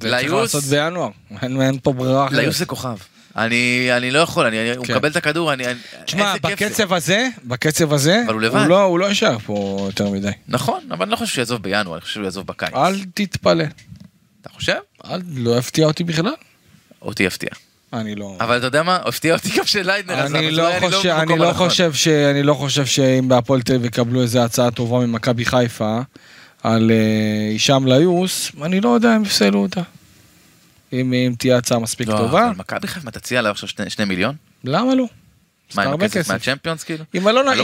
זה 0.00 0.10
צריך 0.10 0.32
לעשות 0.32 0.64
בינואר, 0.64 1.10
אין 1.42 1.60
אין 1.60 1.78
פה 1.82 1.92
ברירה 1.92 2.26
אחרת. 2.26 2.38
ליוס 2.38 2.58
זה 2.58 2.66
כוכב. 2.66 2.96
אני, 3.36 3.88
אני 3.96 4.10
לא 4.10 4.18
יכול, 4.18 4.46
אני, 4.46 4.74
הוא 4.76 4.86
כן. 4.86 4.92
מקבל 4.94 5.10
את 5.10 5.16
הכדור, 5.16 5.52
אני, 5.52 5.64
תשמע, 6.04 6.34
כיף 6.34 6.58
זה. 6.58 6.66
בקצב 6.66 6.92
הזה, 6.92 7.28
בקצב 7.44 7.92
הזה, 7.92 8.22
אבל 8.26 8.34
הוא 8.34 8.42
לבד. 8.42 8.66
לא- 8.68 8.82
הוא 8.82 8.98
לא 8.98 9.06
יישאר 9.06 9.38
פה 9.38 9.82
יותר 9.86 10.10
מדי. 10.10 10.30
נכון, 10.48 10.80
אבל 10.90 11.02
אני 11.02 11.10
לא 11.10 11.16
חושב 11.16 11.32
שהוא 11.32 11.42
יעזוב 11.42 11.62
בינואר, 11.62 11.94
אני 11.94 12.00
חושב 12.00 12.14
שהוא 12.14 12.24
יעזוב 12.24 12.46
בקיץ. 12.46 12.74
אל 12.74 13.04
תתפלא. 13.14 13.64
אתה 14.40 14.48
חושב? 14.48 14.76
אל, 15.04 15.20
לא 15.34 15.58
יפתיע 15.58 15.86
אותי 15.86 16.04
בכלל. 16.04 16.34
אותי 17.02 17.22
יפתיע. 17.22 17.50
אני 17.92 18.14
לא... 18.14 18.36
אבל 18.40 18.58
אתה 18.58 18.66
יודע 18.66 18.82
מה? 18.82 18.96
הפתיע 18.96 19.34
אותי 19.34 19.48
גם 19.58 19.66
של 19.66 19.86
ליידנר 19.86 20.14
עזב, 20.18 20.34
אני 20.36 20.48
אז 20.48 20.56
לא 20.56 20.62
אולי 20.62 20.76
אני 20.76 20.90
חושב, 20.90 21.08
אני 21.08 21.38
לא. 21.38 21.52
חושב 21.52 21.92
ש... 21.92 22.08
אני 22.08 22.42
לא 22.42 22.54
חושב 22.54 22.86
שאם 22.86 23.28
בהפועל 23.28 23.62
תל 23.62 23.74
אביב 23.74 23.84
יקבלו 23.86 24.22
איזה 24.22 24.44
הצעה 24.44 24.70
טובה 24.70 25.06
ממכבי 25.06 25.44
חיפה 25.44 26.00
על 26.62 26.90
אה, 26.90 27.50
הישאם 27.52 27.86
ליוס, 27.86 28.52
אני 28.62 28.80
לא 28.80 28.88
יודע 28.88 29.16
אם 29.16 29.22
יפסלו 29.22 29.62
אותה. 29.62 29.82
אם 30.92 31.34
תהיה 31.38 31.56
הצעה 31.56 31.78
מספיק 31.78 32.08
לא, 32.08 32.16
טובה, 32.16 32.46
אבל 32.46 32.56
מכבי 32.56 32.88
חיפה 32.88 33.10
תציע 33.10 33.38
עליו 33.38 33.50
עכשיו 33.52 33.68
שני- 33.68 34.04
מיליון? 34.04 34.34
למה 34.64 34.94
לא? 34.94 35.04
מה, 35.74 35.82
עם 35.82 35.92
הכסף 35.94 36.18
כסף. 36.18 36.30
מהצ'מפיונס 36.30 36.84
כאילו? 36.84 37.04
עם 37.14 37.28
אלונה, 37.28 37.54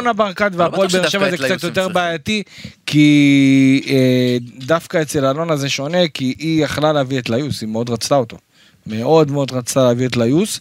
לא 0.00 0.12
ברקת 0.12 0.50
לא 0.54 0.64
והפועל 0.64 0.88
באר 0.88 1.08
שבע 1.08 1.30
זה 1.30 1.36
קצת 1.36 1.62
יותר. 1.62 1.88
בעייתי, 1.88 2.42
כי 2.86 3.82
אה, 3.88 4.36
דווקא 4.58 5.02
אצל 5.02 5.24
אלונה 5.26 5.56
זה 5.56 5.68
שונה, 5.68 6.08
כי 6.14 6.34
היא 6.38 6.64
יכלה 6.64 6.92
להביא 6.92 7.18
את 7.18 7.30
ליוס, 7.30 7.60
היא 7.60 7.68
מאוד 7.68 7.90
רצתה 7.90 8.14
אותו. 8.14 8.38
מאוד 8.88 9.30
מאוד 9.30 9.52
רצתה 9.52 9.84
להביא 9.84 10.06
את 10.06 10.16
ליוס, 10.16 10.60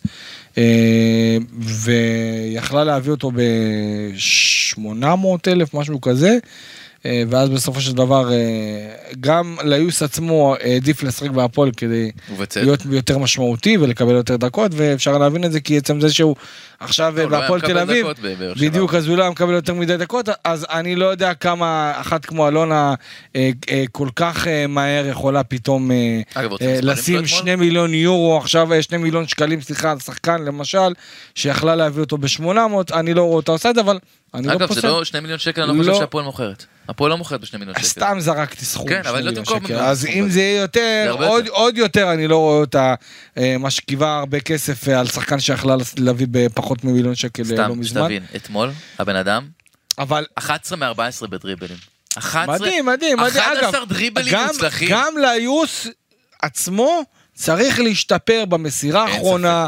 אה, 0.58 1.38
ויכלה 1.60 2.84
להביא 2.84 3.12
אותו 3.12 3.32
ב-800 3.32 5.06
אלף, 5.48 5.74
משהו 5.74 6.02
כזה. 6.02 6.38
אה, 7.06 7.24
ואז 7.30 7.50
בסופו 7.50 7.82
של 7.82 7.92
דבר 7.92 8.32
אה, 8.32 8.38
גם 9.20 9.56
ליוס 9.64 10.04
עצמו 10.04 10.56
העדיף 10.64 11.04
לשחק 11.04 11.30
בהפועל 11.30 11.72
כדי 11.78 12.12
ובצדק. 12.32 12.64
להיות 12.64 12.80
יותר 12.92 13.18
משמעותי 13.18 13.78
ולקבל 13.78 14.16
יותר 14.16 14.36
דקות 14.36 14.72
ואפשר 14.76 15.18
להבין 15.18 15.44
את 15.44 15.52
זה 15.52 15.60
כי 15.60 15.78
עצם 15.78 16.02
זה 16.02 16.14
שהוא 16.14 16.36
עכשיו 16.80 17.14
לא, 17.18 17.24
לא 17.24 17.30
בהפועל 17.30 17.62
תל 17.62 17.78
אביב. 17.78 18.08
בדיוק 18.62 18.94
אז 18.94 19.08
הוא 19.08 19.18
לא 19.18 19.22
היה 19.22 19.32
מקבל 19.32 19.54
יותר 19.54 19.74
מדי 19.74 19.98
דקות 19.98 20.30
אז 20.44 20.66
אני 20.72 20.96
לא 20.96 21.06
יודע 21.06 21.34
כמה 21.34 21.94
אחת 21.96 22.26
כמו 22.26 22.48
אלונה 22.48 22.94
אה, 23.36 23.52
כל 23.92 24.10
כך 24.16 24.48
מהר 24.70 25.08
יכולה 25.08 25.44
פתאום 25.44 25.92
אגב, 26.34 26.52
לשים? 26.62 27.26
שני 27.26 27.56
מיליון 27.56 27.94
יורו 27.94 28.38
עכשיו 28.38 28.68
שני 28.82 28.98
מיליון 28.98 29.28
שקלים 29.28 29.62
סליחה 29.62 29.92
על 29.92 30.00
שחקן 30.00 30.44
למשל 30.44 30.94
שיכלה 31.36 31.76
להביא 31.76 32.02
אותו 32.02 32.18
ב-800 32.18 32.94
אני 32.94 33.14
לא 33.14 33.24
רואה 33.24 33.36
אותה 33.36 33.52
עושה 33.52 33.70
את 33.70 33.76
זה 33.76 33.82
אבל 33.82 34.00
אני 34.34 34.48
לא 34.48 34.52
אגב, 34.52 34.60
זה 34.60 34.68
פוסל. 34.68 34.88
לא 34.88 35.04
שני 35.04 35.20
מיליון 35.20 35.40
שקל, 35.40 35.62
אני 35.62 35.78
לא 35.78 35.84
חושב 35.84 35.92
לא. 35.92 35.98
שהפועל 35.98 36.26
מוכרת. 36.26 36.66
הפועל 36.90 37.10
לא 37.12 37.18
מוכרת 37.18 37.42
בשני 37.42 37.60
מיליון 37.60 37.76
שקל. 37.78 37.88
סתם 37.88 38.18
זרקתי 38.20 38.66
סכום, 38.66 38.90
כן, 38.90 39.02
אבל 39.06 39.24
לא 39.24 39.44
שקל. 39.46 39.60
במיליון 39.60 39.82
אז 39.84 40.06
אם. 40.06 40.30
זה 40.30 40.40
יהיה 40.40 40.62
יותר, 40.62 41.16
עוד-. 41.20 41.48
עוד 41.48 41.78
יותר 41.78 42.14
אני 42.14 42.28
לא 42.28 42.38
רואה 42.38 42.60
אותה 42.60 42.94
אה, 43.38 43.56
משכיבה 43.60 44.18
הרבה 44.18 44.40
כסף 44.40 44.90
אה, 44.90 45.00
על 45.00 45.08
שחקן 45.08 45.40
שיכלה 45.40 45.76
להביא 45.98 46.28
בפחות 46.32 46.84
ממיליון 46.84 47.16
שקל 47.16 47.44
אה, 47.44 47.52
לא 47.52 47.56
סתם, 47.64 47.80
מזמן. 47.80 48.02
שתבין, 48.04 48.24
אתמול, 48.36 48.70
הבן 49.00 49.16
אדם, 49.16 49.48
אבל 50.00 50.26
11 50.36 50.78
מ-14 50.78 51.28
בדריבלים. 51.28 51.78
11 52.18 52.56
מדהים, 52.56 52.86
מדהים, 52.86 53.18
מדהים. 53.20 53.42
11 53.44 53.70
אגב, 53.70 53.90
דריבלים 53.90 54.34
גם- 54.34 54.48
מוצלחים. 54.48 54.88
גם 54.92 55.14
ליוס 55.22 55.88
עצמו 56.42 57.02
צריך 57.34 57.80
להשתפר 57.80 58.46
במסירה 58.50 59.04
האחרונה, 59.04 59.68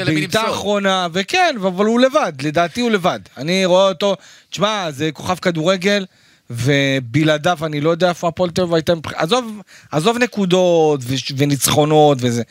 בבעיטה. 0.00 0.40
האחרונה, 0.40 1.06
וכן, 1.12 1.54
אבל 1.66 1.84
הוא 1.84 2.00
לבד, 2.00 2.32
לדעתי 2.42 2.80
הוא 2.80 2.90
לבד. 2.90 3.20
אני 3.36 3.64
רואה 3.64 3.88
אותו, 3.88 4.16
תשמע, 4.50 4.90
זה 4.90 5.10
כוכב 5.12 5.34
כדורגל, 5.34 6.04
ובלעדיו 6.50 7.58
אני 7.66 7.80
לא 7.80 7.90
יודע 7.90 8.08
איפה 8.08 8.28
הפועל 8.28 8.50
תל 8.50 8.62
אביב 8.62 8.74
הייתה, 8.74 8.92
עזוב, 9.14 9.60
עזוב 9.90 10.18
נקודות 10.18 11.00
וש- 11.06 11.32
וניצחונות 11.36 12.18
וזה. 12.20 12.42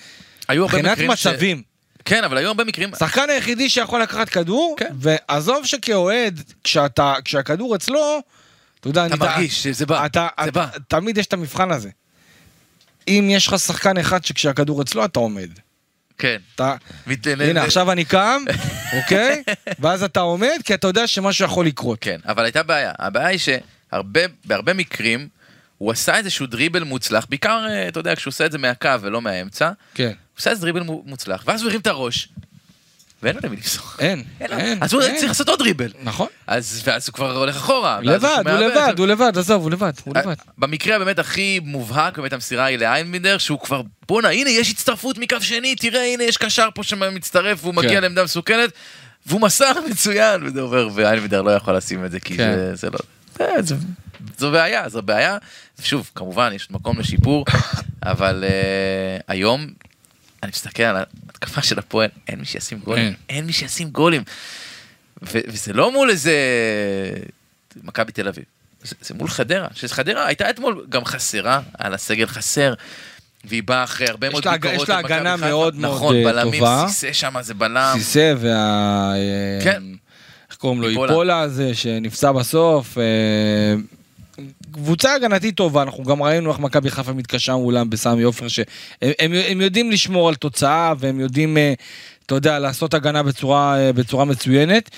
היו 0.47 0.63
הרבה 0.65 0.77
מבחינת 0.77 0.97
מקרים 0.97 1.15
ש... 1.15 1.27
מצבים, 1.27 1.61
כן, 2.05 2.23
אבל 2.23 2.37
היו 2.37 2.47
הרבה 2.47 2.63
מקרים... 2.63 2.89
השחקן 2.93 3.29
היחידי 3.29 3.69
שיכול 3.69 4.01
לקחת 4.01 4.29
כדור, 4.29 4.75
כן. 4.79 4.91
ועזוב 4.99 5.65
שכאוהד, 5.65 6.41
כשאתה, 6.63 7.13
כשהכדור 7.25 7.75
אצלו, 7.75 8.19
אתה 8.79 8.87
יודע, 8.87 9.05
אתה 9.05 9.13
אני- 9.15 9.19
מרגיש 9.25 9.63
שזה 9.63 9.85
בא, 9.85 10.05
אתה, 10.05 10.27
זה 10.43 10.49
אתה, 10.49 10.51
בא. 10.51 10.67
תמיד 10.87 11.17
יש 11.17 11.25
את 11.25 11.33
המבחן 11.33 11.71
הזה. 11.71 11.89
אם 13.07 13.27
יש 13.31 13.47
לך 13.47 13.59
שחקן 13.59 13.97
אחד 13.97 14.25
שכשהכדור 14.25 14.81
אצלו 14.81 15.05
אתה 15.05 15.19
עומד. 15.19 15.49
כן. 16.17 16.37
אתה, 16.55 16.75
מת- 17.07 17.27
הנה 17.41 17.63
עכשיו 17.63 17.91
אני 17.91 18.05
קם, 18.05 18.43
אוקיי? 19.01 19.43
ואז 19.79 20.03
אתה 20.03 20.19
עומד 20.19 20.57
כי 20.65 20.73
אתה 20.73 20.87
יודע 20.87 21.07
שמשהו 21.07 21.45
יכול 21.45 21.65
לקרות. 21.65 21.97
כן, 22.01 22.17
אבל 22.25 22.43
הייתה 22.43 22.63
בעיה. 22.63 22.91
הבעיה 22.99 23.27
היא 23.27 23.39
שבהרבה 23.95 24.73
מקרים 24.73 25.27
הוא 25.77 25.91
עשה 25.91 26.17
איזשהו 26.17 26.45
דריבל 26.45 26.83
מוצלח, 26.83 27.25
בעיקר, 27.29 27.65
אה, 27.69 27.87
אתה 27.87 27.99
יודע, 27.99 28.15
כשהוא 28.15 28.31
עושה 28.31 28.45
את 28.45 28.51
זה 28.51 28.57
מהקו 28.57 28.89
ולא 29.01 29.21
מהאמצע, 29.21 29.67
הוא 29.67 29.75
כן. 29.93 30.11
עושה 30.37 30.49
איזה 30.49 30.61
דריבל 30.61 30.83
מו- 30.83 31.03
מוצלח, 31.05 31.43
ואז 31.47 31.61
הוא 31.61 31.67
הרים 31.69 31.81
את 31.81 31.87
הראש, 31.87 32.29
ואין 33.23 33.35
לו 33.35 33.41
למי 33.43 33.55
למסור. 33.55 33.85
אין, 33.99 34.23
אין 34.39 34.77
אז 34.83 34.93
הוא. 34.93 35.01
צריך 35.01 35.27
לעשות 35.27 35.49
עוד 35.49 35.59
דריבל. 35.59 35.91
נכון. 36.03 36.27
אז 36.47 36.81
ואז 36.85 37.07
הוא 37.07 37.13
כבר 37.13 37.37
הולך 37.37 37.55
אחורה. 37.55 37.99
לבד, 38.01 38.23
הוא 38.23 38.51
הרבה. 38.51 38.67
לבד, 38.67 38.93
הוא 38.99 39.07
לבד, 39.07 39.37
עזוב, 39.37 39.63
הוא 39.63 39.71
לבד, 39.71 39.91
הוא 40.03 40.13
לבד. 40.17 40.35
במקרה 40.57 40.95
הבאמת 40.95 41.19
הכי 41.19 41.59
מובהק, 41.63 42.17
באמת 42.19 42.33
המסירה 42.33 42.65
היא 42.65 42.77
לאיינבינדר, 42.77 43.37
שהוא 43.37 43.59
כבר, 43.59 43.81
בואנה, 44.07 44.29
הנה, 44.29 44.49
יש 44.49 44.71
הצטרפות 44.71 45.17
מקו 45.17 45.41
שני, 45.41 45.75
תראה, 45.75 46.13
הנה, 46.13 46.23
יש 46.23 46.37
קשר 46.37 46.69
פה 46.75 46.83
שמצטרף, 46.83 47.59
והוא 47.63 47.73
מגיע 47.73 47.89
כן. 47.91 48.01
לעמדה 48.01 48.23
מסוכנת, 48.23 48.69
והוא 49.25 49.41
מסר 49.41 49.71
מצוין, 49.89 50.43
וזה 50.43 50.61
עובר, 50.61 50.89
ואיינבינדר 50.93 51.41
לא 51.41 51.51
יכול 51.51 51.77
לשים 51.77 52.05
את 52.05 52.11
זה, 52.11 52.19
כי 52.19 52.37
כן. 52.37 52.53
זה, 52.55 52.75
זה 52.75 52.89
לא... 52.89 52.99
זה- 53.37 53.45
זה- 53.61 53.75
זו 54.37 54.51
בעיה, 54.51 54.89
זו 54.89 55.01
בעיה. 55.01 55.37
שוב, 55.81 56.11
כמובן, 56.15 56.51
יש 56.55 56.71
מקום 56.71 56.99
לשיפור, 56.99 57.45
אבל 58.03 58.43
uh, 58.47 59.23
היום, 59.27 59.67
אני 60.43 60.51
מסתכל 60.53 60.83
על 60.83 60.95
ההתקפה 60.95 61.61
של 61.61 61.79
הפועל, 61.79 62.09
אין 62.27 62.39
מי 62.39 62.45
שישים 62.45 62.79
גולים. 62.79 63.03
אין. 63.05 63.13
אין 63.29 63.45
מי 63.45 63.53
שישים 63.53 63.89
גולים. 63.89 64.23
ו- 65.23 65.39
וזה 65.47 65.73
לא 65.73 65.91
מול 65.91 66.09
איזה 66.09 66.33
מכבי 67.83 68.11
תל 68.11 68.27
אביב, 68.27 68.43
זה, 68.83 68.95
זה 69.01 69.13
מול 69.13 69.27
חדרה, 69.29 69.67
שחדרה 69.75 70.25
הייתה 70.27 70.49
אתמול 70.49 70.85
גם 70.89 71.05
חסרה, 71.05 71.61
על 71.77 71.93
הסגל 71.93 72.25
חסר, 72.25 72.73
והיא 73.45 73.63
באה 73.63 73.83
אחרי 73.83 74.07
הרבה 74.07 74.29
מאוד 74.29 74.45
לה- 74.45 74.51
ביקורות. 74.57 74.83
יש 74.83 74.89
לה 74.89 74.97
הגנה. 74.97 75.35
מאוד 75.35 75.75
מאוד, 75.75 75.95
נכון, 75.95 76.15
אה, 76.15 76.23
בלמים, 76.23 76.59
טובה. 76.59 76.85
סיסא 76.87 77.13
שם 77.13 77.35
זה 77.41 77.53
בלם. 77.53 77.93
סיסא 77.97 78.33
וה... 78.37 78.49
אה, 79.15 79.63
כן. 79.63 79.83
איך 80.49 80.57
קוראים 80.57 80.81
לו? 80.81 80.89
איפולה. 80.89 81.39
הזה 81.39 81.75
שנפצע 81.75 82.31
בסוף. 82.31 82.97
אה, 82.97 83.03
קבוצה 84.71 85.13
הגנתית 85.13 85.55
טובה, 85.55 85.81
אנחנו 85.81 86.03
גם 86.03 86.23
ראינו 86.23 86.51
איך 86.51 86.59
מכבי 86.59 86.91
חיפה 86.91 87.13
מתקשה 87.13 87.55
מולם 87.55 87.89
בסמי 87.89 88.23
עופר, 88.23 88.47
שהם 88.47 88.65
הם, 89.19 89.31
הם 89.33 89.61
יודעים 89.61 89.91
לשמור 89.91 90.29
על 90.29 90.35
תוצאה 90.35 90.93
והם 90.97 91.19
יודעים, 91.19 91.57
אה, 91.57 91.73
אתה 92.25 92.35
יודע, 92.35 92.59
לעשות 92.59 92.93
הגנה 92.93 93.23
בצורה, 93.23 93.77
אה, 93.77 93.93
בצורה 93.93 94.25
מצוינת. 94.25 94.89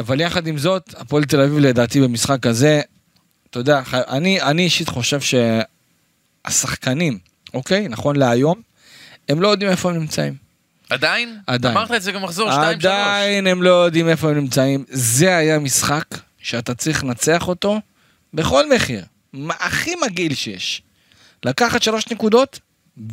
אבל 0.00 0.20
יחד 0.20 0.46
עם 0.46 0.58
זאת, 0.58 0.94
הפועל 0.96 1.24
תל 1.24 1.40
אביב 1.40 1.58
לדעתי 1.58 2.00
במשחק 2.00 2.46
הזה, 2.46 2.80
אתה 3.50 3.58
יודע, 3.58 3.82
אני, 3.92 4.42
אני 4.42 4.62
אישית 4.62 4.88
חושב 4.88 5.18
שהשחקנים, 6.46 7.18
אוקיי, 7.54 7.88
נכון 7.88 8.16
להיום, 8.16 8.60
הם 9.28 9.42
לא 9.42 9.48
יודעים 9.48 9.70
איפה 9.70 9.90
הם 9.90 9.96
נמצאים. 9.96 10.47
עדיין? 10.90 11.38
עדיין. 11.46 11.76
אמרת 11.76 11.92
את 11.92 12.02
זה 12.02 12.12
גם 12.12 12.22
מחזור 12.22 12.50
2-3. 12.50 12.52
עדיין 12.52 13.46
הם 13.46 13.62
לא 13.62 13.84
יודעים 13.84 14.08
איפה 14.08 14.30
הם 14.30 14.36
נמצאים. 14.36 14.84
זה 14.88 15.36
היה 15.36 15.58
משחק 15.58 16.04
שאתה 16.38 16.74
צריך 16.74 17.04
לנצח 17.04 17.48
אותו 17.48 17.80
בכל 18.34 18.74
מחיר. 18.74 19.04
הכי 19.50 19.92
מגעיל 20.06 20.34
שיש. 20.34 20.82
לקחת 21.44 21.82
שלוש 21.82 22.08
נקודות 22.10 22.60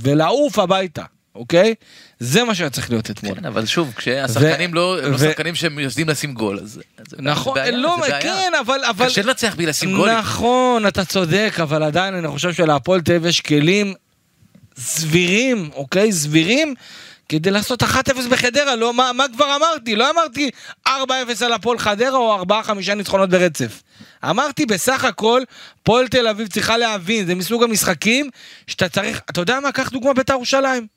ולעוף 0.02 0.60
הביתה, 0.60 1.04
אוקיי? 1.36 1.76
זה 2.20 2.44
מה 2.44 2.56
שהיה 2.56 2.70
צריך 2.70 2.90
להיות 2.90 3.12
אתמול. 3.12 3.36
כן, 3.36 3.46
אבל 3.46 3.66
שוב, 3.66 3.94
כשהשחקנים 3.96 4.74
לא 4.74 5.00
הם 5.04 5.12
לא 5.12 5.16
ו- 5.16 5.20
שחקנים 5.20 5.56
שהם 5.56 5.80
יודעים 5.80 6.10
לשים 6.10 6.34
גול, 6.34 6.60
אז 6.60 6.82
אז 6.98 7.06
זה 7.10 7.18
נכון, 7.20 7.54
בעיה, 7.54 7.72
לא, 7.72 7.98
זה 8.04 8.10
בעיה. 8.12 8.22
כן, 8.22 8.52
אבל... 8.60 8.80
אבל... 8.90 9.06
קשה 9.06 9.22
לנצח 9.22 9.56
בלי 9.56 9.66
לשים 9.66 9.96
גולים. 9.96 10.18
נכון, 10.18 10.88
אתה 10.88 11.06
צודק, 11.06 11.58
אבל 11.62 11.84
עדיין 11.84 12.14
אני 12.14 12.28
חושב 12.28 12.54
שלהפועל 12.54 13.02
תל 13.02 13.12
אביב 13.12 13.26
יש 13.26 13.42
כלים 13.42 13.94
סבירים, 14.78 15.70
אוקיי? 15.74 16.12
סבירים, 16.12 16.76
כדי 17.30 17.52
לעשות 17.52 17.84
1-0 17.84 17.88
בחדרה. 18.32 18.76
לא, 18.76 18.94
מה, 18.94 19.12
מה 19.14 19.26
כבר 19.34 19.56
אמרתי? 19.56 19.96
לא 19.96 20.10
אמרתי 20.10 20.50
4-0 20.88 20.92
על 21.46 21.54
הפועל 21.54 21.80
חדרה 21.80 22.18
או 22.18 22.44
4-5 22.44 22.94
ניצחונות 22.96 23.30
ברצף. 23.30 23.84
אמרתי 24.30 24.66
בסך 24.66 25.04
הכל, 25.04 25.42
הפועל 25.82 26.08
תל 26.08 26.28
אביב 26.28 26.48
צריכה 26.48 26.78
להבין, 26.78 27.26
זה 27.26 27.36
מסוג 27.36 27.64
המשחקים 27.64 28.30
שאתה 28.68 28.90
צריך, 28.90 29.22
אתה 29.30 29.42
יודע 29.42 29.60
מה? 29.60 29.72
קח 29.72 29.90
דוגמה 29.90 30.14
בית"ר 30.14 30.34
ירושלים. 30.34 30.88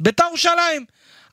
בית"ר 0.00 0.24
ירושלים. 0.28 0.84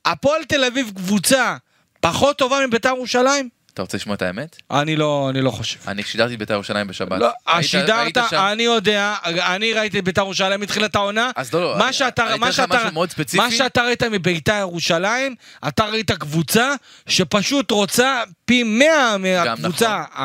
הפועל 0.06 0.44
תל 0.44 0.64
אביב 0.64 0.92
קבוצה 0.96 1.58
פחות 2.00 2.38
טובה 2.38 2.68
מבית"ר 2.68 2.96
ירושלים? 2.96 3.57
אתה 3.78 3.84
רוצה 3.84 3.98
לשמוע 3.98 4.16
את 4.16 4.22
האמת? 4.22 4.56
אני 4.72 4.96
לא, 4.96 5.28
אני 5.30 5.42
לא 5.42 5.52
חושב. 5.52 5.80
אני 5.88 6.04
שידרתי 6.04 6.34
את 6.34 6.40
בית"ר 6.40 6.54
ירושלים 6.54 6.88
בשבת. 6.88 7.20
לא, 7.20 7.30
היית- 7.48 7.68
שידרת, 7.68 7.90
היית 8.18 8.18
שם? 8.30 8.38
אני 8.52 8.64
יודע, 8.64 9.16
אני 9.26 9.74
ראיתי 9.74 10.00
את 10.00 10.04
בית"ר 10.04 10.22
ירושלים 10.22 10.60
מתחילת 10.62 10.96
העונה. 10.96 11.32
אז 11.36 11.54
לא, 11.54 11.62
לא, 11.62 11.78
מה 11.78 11.94
שאתה, 11.94 12.30
אני 12.30 12.38
מה 12.40 12.52
שאתה, 12.52 12.76
משהו 12.78 12.92
מאוד 12.94 13.12
ספציפי. 13.12 13.38
מה 13.44 13.52
שאתה 13.52 13.82
ראית 13.82 14.04
מבית"ר 14.04 14.54
ירושלים, 14.54 15.36
אתה 15.68 15.86
ראית 15.86 16.12
קבוצה 16.12 16.74
שפשוט 17.08 17.72
רוצה 17.72 18.24
פי 18.46 18.64
100 18.64 19.18
מהקבוצה 19.18 20.04
נכון. 20.12 20.24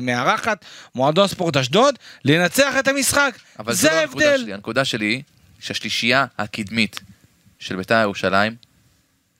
המארחת, 0.00 0.64
מועדון 0.94 1.28
ספורט 1.28 1.56
אשדוד, 1.56 1.94
לנצח 2.24 2.74
את 2.78 2.88
המשחק. 2.88 3.34
אבל 3.58 3.72
זה 3.72 3.88
זו 3.88 3.94
לא 3.94 4.00
הנקודה 4.00 4.24
ההבדל. 4.26 4.42
שלי. 4.44 4.54
הנקודה 4.54 4.84
שלי 4.84 5.06
היא 5.06 5.22
שהשלישייה 5.60 6.26
הקדמית 6.38 7.00
של 7.58 7.76
בית"ר 7.76 7.94
ירושלים, 8.02 8.54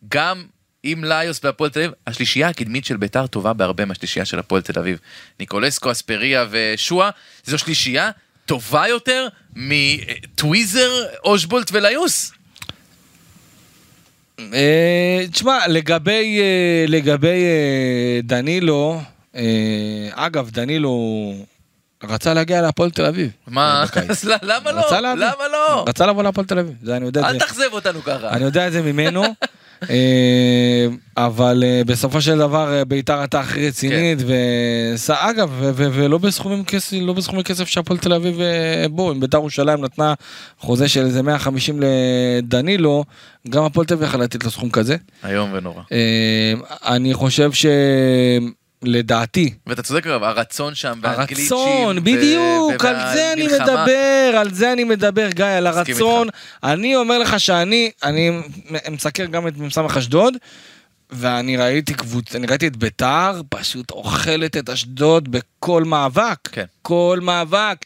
גם 0.09 0.45
עם 0.83 1.05
ליוס 1.05 1.41
והפועל 1.45 1.71
תל 1.71 1.81
אביב, 1.81 1.93
השלישייה 2.07 2.49
הקדמית 2.49 2.85
של 2.85 2.97
בית"ר 2.97 3.27
טובה 3.27 3.53
בהרבה 3.53 3.85
מהשלישייה 3.85 4.25
של 4.25 4.39
הפועל 4.39 4.63
תל 4.63 4.79
אביב. 4.79 4.99
ניקולסקו, 5.41 5.91
אספריה 5.91 6.47
ושועה, 6.51 7.11
זו 7.45 7.59
שלישייה 7.59 8.11
טובה 8.47 8.89
יותר 8.89 9.29
מטוויזר, 9.57 10.91
אושבולט 11.25 11.71
וליוס. 11.73 12.33
אה, 14.53 15.25
תשמע, 15.33 15.59
לגבי, 15.69 16.41
אה, 16.41 16.85
לגבי 16.89 17.45
אה, 17.45 18.21
דנילו, 18.23 19.01
אגב, 20.15 20.51
דנילו 20.51 21.35
רצה 22.05 22.35
להגיע 22.35 22.63
להפועל 22.63 22.91
תל 22.91 23.05
אביב. 23.07 23.31
מה? 23.47 23.85
אז 24.09 24.25
למה 24.43 24.73
לא? 24.73 24.83
למה 25.01 25.49
לא? 25.53 25.85
רצה 25.89 26.07
לבוא 26.07 26.23
להפועל 26.23 26.47
תל 26.47 26.59
אביב, 26.59 26.75
זה 26.83 26.97
אני 26.97 27.07
יודע 27.07 27.29
אל. 27.29 27.39
תאכזב 27.39 27.69
אותנו 27.73 28.03
ככה. 28.03 28.31
אני 28.31 28.45
יודע 28.45 28.67
את 28.67 28.73
זה 28.73 28.83
ממנו, 28.83 29.23
אבל 31.17 31.63
אה, 31.67 31.83
בסופו 31.87 32.21
של 32.21 32.39
דבר 32.39 32.73
אה, 32.75 32.85
ביתר 32.85 33.19
הייתה 33.19 33.41
הכי 33.41 33.69
רצינית, 33.69 34.19
כן. 34.19 34.25
וס- 34.95 35.11
אגב, 35.11 35.51
ו- 35.59 35.71
ו- 35.75 35.89
ולא 35.93 36.19
בסכומים 36.19 36.65
כסף, 36.65 36.97
לא 37.01 37.13
בסכומי 37.13 37.45
כסף 37.45 37.69
שהפועל 37.69 37.99
תל 37.99 38.13
אביב, 38.13 38.41
אה, 38.41 38.87
בוא, 38.91 39.13
אם 39.13 39.21
ביתר 39.21 39.39
ירושלים 39.39 39.85
נתנה 39.85 40.15
חוזה 40.59 40.89
של 40.89 41.05
איזה 41.05 41.23
150 41.23 41.81
לדנילו, 41.83 43.05
גם 43.49 43.65
הפועל 43.65 43.87
תל 43.87 43.95
אביב 43.95 44.09
יכלה 44.09 44.25
לתת 44.25 44.45
לו 44.45 44.51
סכום 44.51 44.71
כזה. 44.71 44.97
איום 45.29 45.51
ונורא. 45.53 45.83
אה, 45.93 46.53
אני 46.95 47.15
חושב 47.15 47.51
שלדעתי, 48.85 49.55
ואתה 49.67 49.83
צודק 49.83 50.07
הרצון 50.07 50.75
שם, 50.75 50.99
והגליצ'ים, 51.03 51.57
הרצון, 51.57 52.01
בדיוק, 52.05 52.85
ו- 52.85 52.89
על 52.89 53.15
זה 53.15 53.33
אני. 53.33 53.47
מדבר, 53.47 54.35
על 54.39 54.55
זה 54.55 54.73
אני 54.73 54.85
מדבר, 54.85 55.29
גיא, 55.31 55.45
על 55.45 55.67
הרצון. 55.67 56.29
אני 56.63 56.97
אומר 56.97 57.19
לך 57.19 57.41
שאני, 57.41 57.91
אני 58.03 58.31
מסקר 58.91 59.25
גם 59.25 59.49
את 59.49 59.57
מ"ס 59.57 59.79
אשדוד, 59.79 60.35
ואני 61.11 61.57
ראיתי 61.57 61.95
קבוצה, 61.95 62.39
אני 62.39 62.47
ראיתי 62.47 62.67
את 62.67 62.77
ביתר, 62.77 63.41
פשוט 63.49 63.91
אוכלת 63.91 64.57
את 64.57 64.71
אשדוד 64.71 65.29
בכל 65.31 65.85
מאבק. 65.85 66.49
כן. 66.53 66.65
כל 66.83 67.19
מאבק. 67.23 67.77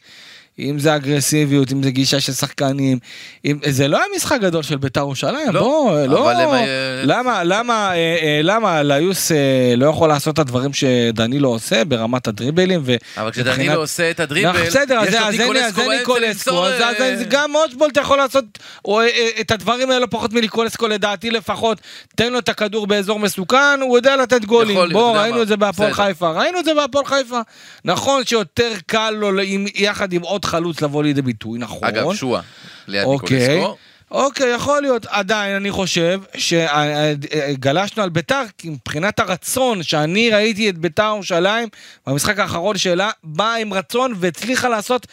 אם 0.59 0.79
זה 0.79 0.95
אגרסיביות, 0.95 1.71
אם 1.71 1.83
זה 1.83 1.91
גישה 1.91 2.19
של 2.19 2.33
שחקנים, 2.33 2.97
אם, 3.45 3.57
זה 3.69 3.87
לא 3.87 3.97
היה 3.97 4.05
משחק 4.15 4.37
גדול 4.41 4.63
של 4.63 4.77
ביתר 4.77 4.99
ירושלים, 4.99 5.49
לא, 5.53 5.59
בוא, 5.61 6.01
לא, 6.07 6.29
הם, 6.31 6.49
אה, 6.53 7.01
למה, 7.03 7.43
למה, 7.43 7.91
אה, 7.91 7.95
אה, 8.21 8.39
למה 8.43 8.83
ליוס 8.83 9.31
לא 9.77 9.85
יכול 9.85 10.09
לעשות 10.09 10.33
את 10.33 10.39
הדברים 10.39 10.73
שדנילו 10.73 11.49
עושה 11.49 11.85
ברמת 11.85 12.27
הדריבלים, 12.27 12.81
ו... 12.85 12.95
אבל 13.17 13.27
מבחינת- 13.27 13.47
כשדנילו 13.47 13.73
עושה 13.81 14.11
את 14.11 14.19
הדריבל, 14.19 14.49
נכון, 14.49 14.61
בסדר, 14.67 14.99
אז 14.99 15.07
יש 15.07 15.15
לו 15.15 15.29
ניקולסקו 15.31 15.81
זה 15.81 15.87
ניקולסקו, 15.97 16.65
אז 16.65 16.81
אז- 16.81 17.01
אז 17.01 17.23
גם 17.29 17.55
אושבולט 17.55 17.97
יכול 17.97 18.17
לעשות 18.17 18.45
או, 18.85 19.01
את 19.41 19.51
הדברים 19.51 19.91
האלה 19.91 20.07
פחות 20.07 20.33
מניקולסקו 20.33 20.87
לדעתי 20.87 21.31
לפחות. 21.31 21.77
תן 22.15 22.33
לו 22.33 22.39
את 22.39 22.49
הכדור 22.49 22.87
באזור 22.87 23.19
מסוכן, 23.19 23.79
הוא 23.81 23.97
יודע 23.97 24.15
לתת 24.15 24.45
גולים. 24.45 24.77
יכול 24.77 24.93
בוא, 24.93 25.17
ראינו 25.17 25.41
את 25.41 25.47
זה 25.47 25.57
בהפועל. 25.57 25.93
חיפה, 25.93 26.31
ראינו 26.31 26.59
את 26.59 26.65
זה 26.65 26.73
בהפועל 26.73 27.05
חיפה. 27.05 27.39
נכון 27.85 28.25
שיותר 28.25 28.71
קל 28.85 29.11
לו 29.11 29.29
יחד 29.75 30.13
עם 30.13 30.21
עוד 30.21 30.45
חלוץ 30.47 30.81
לבוא 30.81 31.03
לידי 31.03 31.21
ביטוי, 31.21 31.59
נכון. 31.59 31.87
אגב, 31.87 32.13
שועה, 32.13 32.41
ליד 32.87 33.05
אוקיי, 33.05 33.39
ניקולסקו. 33.39 33.77
אוקיי, 34.11 34.53
יכול 34.53 34.81
להיות. 34.81 35.05
עדיין 35.09 35.55
אני 35.55 35.71
חושב 35.71 36.21
שגלשנו 36.37 38.03
על 38.03 38.09
ביתר, 38.09 38.43
כי 38.57 38.69
מבחינת 38.69 39.19
הרצון 39.19 39.83
שאני 39.83 40.29
ראיתי 40.29 40.69
את 40.69 40.77
ביתר 40.77 41.11
ירושלים 41.13 41.69
במשחק 42.07 42.39
האחרון 42.39 42.77
שלה, 42.77 43.09
באה 43.23 43.55
עם 43.55 43.73
רצון 43.73 44.13
והצליחה 44.17 44.69
לעשות, 44.69 45.07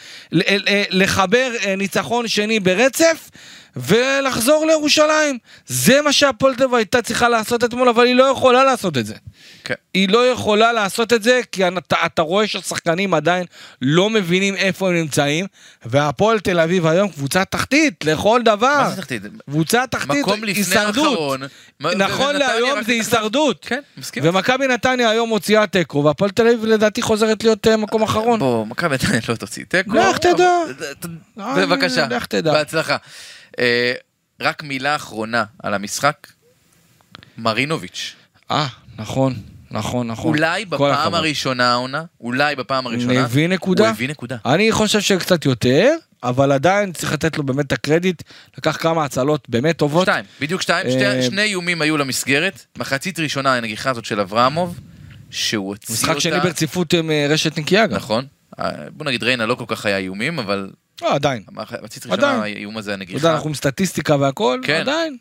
לחבר 0.89 1.51
אה, 1.65 1.75
ניצחון 1.75 2.27
שני 2.27 2.59
ברצף. 2.59 3.29
ולחזור 3.75 4.65
לירושלים. 4.65 5.37
זה 5.67 6.01
מה 6.01 6.11
שהפועל 6.13 6.55
תל 6.55 6.63
אביב 6.63 6.75
הייתה 6.75 7.01
צריכה 7.01 7.29
לעשות 7.29 7.63
אתמול, 7.63 7.89
אבל 7.89 8.05
היא 8.05 8.15
לא 8.15 8.23
יכולה 8.23 8.63
לעשות 8.63 8.97
את 8.97 9.05
זה. 9.05 9.13
כן. 9.63 9.73
היא 9.93 10.09
לא 10.09 10.27
יכולה 10.31 10.73
לעשות 10.73 11.13
את 11.13 11.23
זה, 11.23 11.41
כי 11.51 11.67
אתה, 11.67 11.95
אתה 12.05 12.21
רואה 12.21 12.47
שהשחקנים 12.47 13.13
עדיין 13.13 13.45
לא 13.81 14.09
מבינים 14.09 14.55
איפה 14.55 14.87
הם 14.89 14.95
נמצאים, 14.95 15.45
והפועל 15.85 16.39
תל 16.39 16.59
אביב 16.59 16.87
היום 16.87 17.09
קבוצה 17.09 17.45
תחתית 17.45 18.05
לכל 18.05 18.41
דבר. 18.45 18.77
מה 18.81 18.89
זה 18.89 18.95
תחתית? 19.01 19.21
קבוצה 19.49 19.83
תחתית, 19.89 20.21
מקום 20.21 20.43
לפני 20.43 20.59
הישרדות. 20.63 21.05
האחרון. 21.11 21.41
נכון 21.81 22.35
להיום 22.35 22.83
זה. 22.83 22.91
הישרדות. 22.91 23.65
כן, 23.67 23.79
מסכים. 23.97 24.23
ומכבי 24.25 24.67
נתניה 24.67 25.09
היום 25.09 25.29
מוציאה 25.29 25.67
תיקו, 25.67 26.03
והפועל 26.03 26.31
תל 26.31 26.47
אביב 26.47 26.65
לדעתי 26.65 27.01
חוזרת 27.01 27.43
להיות 27.43 27.67
אה, 27.67 27.77
מקום 27.77 28.03
אחרון. 28.03 28.39
בוא, 28.39 28.65
מכבי 28.65 28.95
נתניה 28.95 29.19
לא 29.29 29.35
תוציא 29.35 29.63
תיקו. 29.69 29.93
לך 29.97 30.17
תדע. 30.17 30.49
אבל- 31.37 31.65
בבקשה. 31.65 32.07
לך 32.07 32.25
תדע. 32.25 32.51
בהצלחה. 32.53 32.97
אה, 33.59 33.93
רק 34.41 34.63
מילה 34.63 34.95
אחרונה 34.95 35.43
על 35.63 35.73
המשחק. 35.73 36.27
מרינוביץ'. 37.37 38.15
אה, 38.51 38.67
נכון, 38.97 39.33
נכון, 39.71 40.07
נכון. 40.07 40.31
אולי 40.33 40.65
בפעם. 40.65 41.13
הראשונה 41.15 41.71
העונה, 41.71 42.03
אולי 42.21 42.55
בפעם 42.55 42.87
הראשונה, 42.87 43.23
הביא 43.25 43.47
נקודה? 43.47 43.83
הוא 43.83 43.89
הביא 43.89 44.09
נקודה. 44.09 44.37
אני 44.45 44.71
חושב 44.71 44.99
שקצת 44.99 45.45
יותר, 45.45 45.91
אבל 46.23 46.51
עדיין 46.51 46.91
צריך 46.91 47.13
לתת 47.13 47.37
לו 47.37 47.43
באמת 47.43 47.65
את 47.67 47.71
הקרדיט. 47.71 48.21
לקח 48.57 48.77
כמה 48.77 49.05
הצלות 49.05 49.49
באמת 49.49 49.77
טובות. 49.77 50.01
שתיים, 50.03 50.25
בדיוק 50.41 50.61
שתיים, 50.61 50.89
שתי- 50.91 51.05
אה, 51.05 51.21
שני 51.21 51.41
איומים 51.41 51.81
היו 51.81 51.97
למסגרת, 51.97 52.65
מחצית 52.77 53.19
ראשונה 53.19 53.55
הנגיחה 53.55 53.89
הזאת 53.89 54.05
של 54.05 54.19
אברמוב, 54.19 54.79
שהוא 55.29 55.67
הוציא 55.67 55.95
אותה, 55.95 56.07
משחק 56.07 56.19
שני 56.19 56.39
ברציפות 56.39 56.93
עם 56.93 57.11
אה, 57.11 57.27
רשת 57.29 57.57
נקייה 57.57 57.87
גם. 57.87 57.95
נכון, 57.95 58.25
בוא 58.91 59.05
נגיד 59.05 59.23
ריינה 59.23 59.45
לא 59.45 59.55
כל 59.55 59.65
כך 59.67 59.85
היה 59.85 59.97
איומים, 59.97 60.39
אבל 60.39 60.69
עדיין. 61.01 61.43
מחצית 61.51 62.05
ראשונה. 62.05 62.31
האיום 62.31 62.77
הזה 62.77 62.93
אתה 62.93 63.03
יודע, 63.03 63.13
הנגיחה, 63.13 63.33
אנחנו 63.35 63.49
עם 63.49 63.55
סטטיסטיקה 63.55 64.15
והכל, 64.15 64.59
כן. 64.63 64.79
עדיין. 64.81 65.17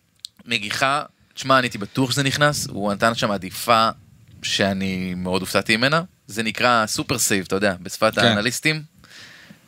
נגיחה, 0.47 1.03
תשמע, 1.35 1.59
אני 1.59 1.65
הייתי 1.67 1.79
בטוח 1.79 2.11
שזה 2.11 2.23
נכנס, 2.23 2.67
הוא 2.67 2.93
נתן 2.93 3.15
שם 3.15 3.31
עדיפה 3.31 3.89
שאני 4.43 5.15
מאוד 5.17 5.41
הופתעתי 5.43 5.77
ממנה, 5.77 6.03
זה 6.27 6.43
נקרא 6.43 6.87
סופר 6.87 7.19
סייב, 7.19 7.45
אתה 7.47 7.57
יודע, 7.57 7.75
בשפת 7.83 8.15
כן. 8.15 8.21
האנליסטים. 8.25 8.83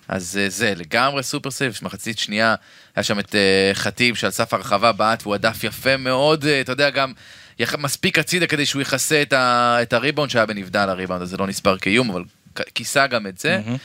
אז 0.09 0.39
אה, 0.43 0.49
זה 0.49 0.73
לגמרי 0.77 1.23
סופר 1.23 1.51
סייב, 1.51 1.73
יש 1.73 1.83
מחצית 1.83 2.19
שנייה, 2.19 2.55
היה 2.97 3.03
שם 3.03 3.19
את 3.19 3.35
אה, 3.35 3.71
חטיב 3.75 4.15
שעל 4.15 4.31
סף 4.31 4.55
הרחבה 4.55 4.93
בעט 4.93 5.23
והוא 5.23 5.35
הדף 5.35 5.65
יפה 5.65 5.97
מאוד, 5.97 6.45
אה, 6.45 6.61
אתה 6.61 6.73
יודע, 6.73 6.91
גם 6.91 7.13
מספיק 7.79 8.19
הצידה 8.19 8.47
כדי 8.47 8.67
שהוא 8.67 8.83
יכסה 8.83 9.23
את, 9.23 9.33
ה- 9.33 9.79
את 9.83 9.93
הריבאונד 9.93 10.31
שהיה 10.31 10.47
בנבדל 10.47 10.89
הריבאונד, 10.89 11.23
אז 11.23 11.31
זה 11.31 11.37
לא 11.37 11.47
נספר 11.47 11.79
כאיום, 11.79 12.11
אבל 12.11 12.23
כיסה 12.75 13.07
גם 13.07 13.27
את 13.27 13.39
זה. 13.39 13.61
מהמם. 13.65 13.77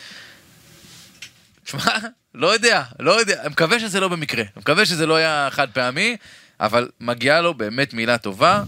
שמע, 1.72 1.98
לא 2.36 2.54
יודע, 2.54 2.84
לא 3.00 3.20
יודע, 3.20 3.42
אני 3.42 3.50
מקווה 3.50 3.80
שזה 3.80 4.00
לא 4.00 4.08
במקרה, 4.08 4.42
אני 4.42 4.62
מקווה 4.62 4.86
שזה 4.86 5.06
לא 5.06 5.16
היה 5.16 5.48
חד 5.52 5.68
פעמי, 5.74 6.18
אבל 6.60 6.90
מגיעה 7.00 7.42
לו 7.42 7.54
באמת 7.54 7.94
מילה 7.94 8.18
טובה, 8.18 8.64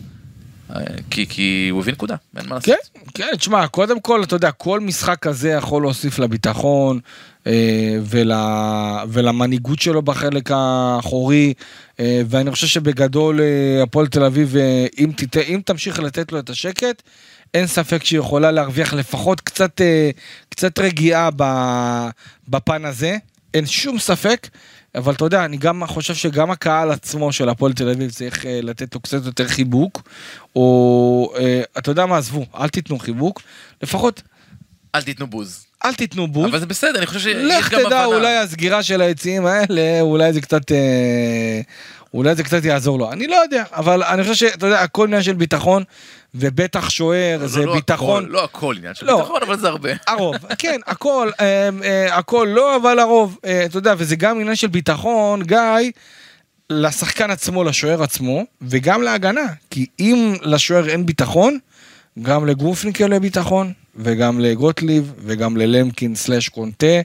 אה, 0.76 0.82
כי, 1.10 1.28
כי 1.28 1.68
הוא 1.72 1.82
הביא 1.82 1.94
נקודה, 1.94 2.16
אין 2.38 2.50
מה 2.50 2.56
לעשות. 2.56 2.76
כן, 2.94 3.00
כן, 3.14 3.36
תשמע, 3.38 3.68
קודם 3.68 4.00
כל, 4.00 4.24
אתה 4.24 4.36
יודע, 4.36 4.52
כל 4.52 4.80
משחק 4.80 5.20
כזה 5.20 5.50
יכול 5.50 5.82
להוסיף 5.82 6.20
לביטחון 6.20 7.00
אה, 7.48 7.98
ול, 8.04 8.32
ולמנהיגות 9.10 9.80
שלו 9.80 10.02
בחלק 10.02 10.52
האחורי, 10.52 11.54
אה, 12.00 12.22
ואני 12.30 12.52
חושב 12.52 12.68
שבגדול 12.68 13.42
אה, 13.42 13.84
הפועל 13.84 14.08
תל 14.08 14.24
אביב, 14.24 14.56
אה, 14.58 14.86
אם, 15.00 15.12
תת, 15.16 15.38
אם 15.38 15.62
תמשיך 15.66 16.00
לתת 16.00 16.32
לו 16.32 16.40
את 16.40 16.50
השקט, 16.50 17.04
אין 17.54 17.68
ספק 17.68 18.04
שהיא 18.04 18.20
יכולה 18.20 18.52
להרוויח 18.52 18.94
לפחות 18.94 19.42
קצת, 19.42 19.82
אה, 19.82 20.10
קצת 20.50 20.80
רגיעה 20.80 21.30
בפן 22.48 22.86
הזה, 22.86 23.18
אין 23.54 23.66
שום 23.66 24.00
ספק. 24.00 24.48
אבל 24.96 25.14
אתה 25.14 25.26
יודע, 25.26 25.46
אני 25.46 25.58
גם 25.58 25.84
חושב 25.88 26.16
שגם 26.16 26.52
הקהל 26.52 26.92
עצמו 26.92 27.32
של 27.32 27.50
הפועל 27.50 27.74
תל 27.74 27.90
אביב 27.90 28.12
צריך 28.12 28.46
אה, 28.46 28.60
לתת 28.64 28.96
לו 28.96 29.02
קצת 29.02 29.26
יותר 29.26 29.48
חיבוק, 29.48 30.02
או 30.56 31.34
אה, 31.38 31.62
אתה 31.78 31.92
יודע 31.92 32.06
מה, 32.06 32.18
עזבו, 32.18 32.46
אל 32.56 32.70
תיתנו 32.70 33.00
חיבוק, 33.00 33.42
לפחות 33.84 34.22
אל 34.96 35.02
תיתנו 35.02 35.28
בוז. 35.28 35.66
אל 35.86 35.94
תיתנו 35.94 36.28
בוז. 36.28 36.46
אבל 36.50 36.60
זה 36.60 36.66
בסדר, 36.66 36.98
אני 36.98 37.06
חושב 37.06 37.20
שיש 37.20 37.36
לך 37.60 37.74
גם 37.74 37.80
תדע, 37.80 38.00
הבנה. 38.00 38.06
אולי 38.06 38.38
הסגירה 38.38 38.84
של 38.84 39.02
היציעים 39.02 39.46
האלה, 39.46 40.02
אולי 40.02 40.34
זה 40.34 40.42
קצת... 40.42 40.72
אה, 40.72 41.62
אולי 42.14 42.36
זה 42.36 42.44
קצת 42.44 42.66
יעזור 42.66 43.00
לו, 43.00 43.12
אני 43.12 43.28
לא 43.28 43.36
יודע, 43.36 43.64
אבל 43.72 44.04
אני 44.04 44.24
חושב 44.24 44.34
שאתה 44.34 44.68
יודע, 44.68 44.82
הכל 44.82 45.08
עניין 45.08 45.24
של 45.24 45.34
ביטחון, 45.34 45.84
ובטח 46.36 46.90
שוער, 46.90 47.38
לא, 47.42 47.48
זה 47.48 47.66
לא 47.66 47.74
ביטחון, 47.74 48.24
הכל, 48.24 48.32
לא 48.32 48.44
הכל 48.44 48.76
עניין 48.78 48.94
של 48.94 49.06
לא. 49.06 49.18
ביטחון, 49.18 49.42
אבל 49.42 49.60
זה 49.60 49.68
הרבה. 49.68 49.90
הרוב, 50.08 50.36
כן, 50.58 50.80
הכל, 50.88 51.30
אה, 51.40 51.70
אה, 51.84 52.16
הכל 52.18 52.48
לא, 52.56 52.76
אבל 52.76 53.00
הרוב, 53.00 53.38
אה, 53.46 53.66
אתה 53.66 53.78
יודע, 53.78 53.94
וזה 53.98 54.16
גם 54.16 54.40
עניין 54.40 54.56
של 54.56 54.68
ביטחון, 54.68 55.44
גיא, 55.44 55.92
לשחקן 56.70 57.32
עצמו, 57.32 57.64
לשוער 57.64 58.04
עצמו, 58.04 58.44
וגם 58.62 59.02
להגנה, 59.02 59.46
כי 59.70 59.86
אם 60.00 60.34
לשוער 60.42 60.90
אין 60.90 61.06
ביטחון, 61.06 61.60
גם 62.22 62.46
לגרופניק 62.46 63.02
אין 63.02 63.20
ביטחון, 63.20 63.74
וגם 63.96 64.40
לגוטליב, 64.40 65.14
וגם 65.18 65.58
ללמקין 65.58 66.16
סלאש 66.16 66.50
קונטה, 66.50 67.02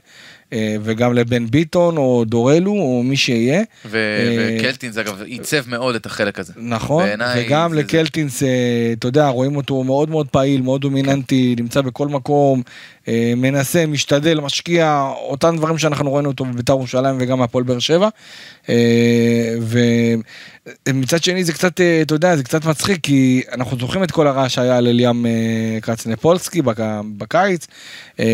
וגם 0.83 1.13
לבן 1.13 1.45
ביטון, 1.47 1.97
או 1.97 2.23
דורלו, 2.27 2.71
או 2.71 3.01
מי 3.03 3.17
שיהיה. 3.17 3.61
ו- 3.85 3.97
אה, 3.97 4.57
וקלטינס 4.59 4.97
אגב 4.97 5.21
עיצב 5.21 5.63
מאוד 5.69 5.95
את 5.95 6.05
החלק 6.05 6.39
הזה. 6.39 6.53
נכון, 6.57 7.03
וגם 7.37 7.69
זה- 7.73 7.79
לקלטינס, 7.79 8.43
אה, 8.43 8.47
אתה 8.93 9.07
יודע, 9.07 9.27
רואים 9.27 9.55
אותו 9.55 9.83
מאוד 9.83 10.09
מאוד 10.09 10.27
פעיל, 10.27 10.61
מאוד 10.61 10.81
דומיננטי, 10.81 11.55
נמצא 11.59 11.81
בכל 11.81 12.07
מקום, 12.07 12.61
אה, 13.07 13.33
מנסה, 13.37 13.85
משתדל, 13.85 14.39
משקיע, 14.39 15.09
אותם 15.15 15.57
דברים 15.57 15.77
שאנחנו 15.77 16.13
ראינו 16.13 16.29
אותו 16.29 16.45
בבית"ר 16.45 16.73
ירושלים 16.73 17.15
וגם 17.19 17.39
בהפועל 17.39 17.63
באר 17.63 17.79
שבע. 17.79 18.09
אה, 18.69 19.55
ומצד 20.87 21.23
שני 21.23 21.43
זה 21.43 21.53
קצת, 21.53 21.81
אה, 21.81 22.01
אתה 22.01 22.15
יודע, 22.15 22.35
זה 22.35 22.43
קצת 22.43 22.65
מצחיק, 22.65 22.99
כי 23.03 23.41
אנחנו 23.51 23.77
זוכרים 23.79 24.03
את 24.03 24.11
כל 24.11 24.27
הרעש 24.27 24.55
שהיה 24.55 24.77
על 24.77 24.87
אליאם 24.87 25.25
אה, 25.25 25.31
קצנפולסקי 25.81 26.61
בק- 26.61 26.77
בקיץ. 27.17 27.67
אה, 28.19 28.25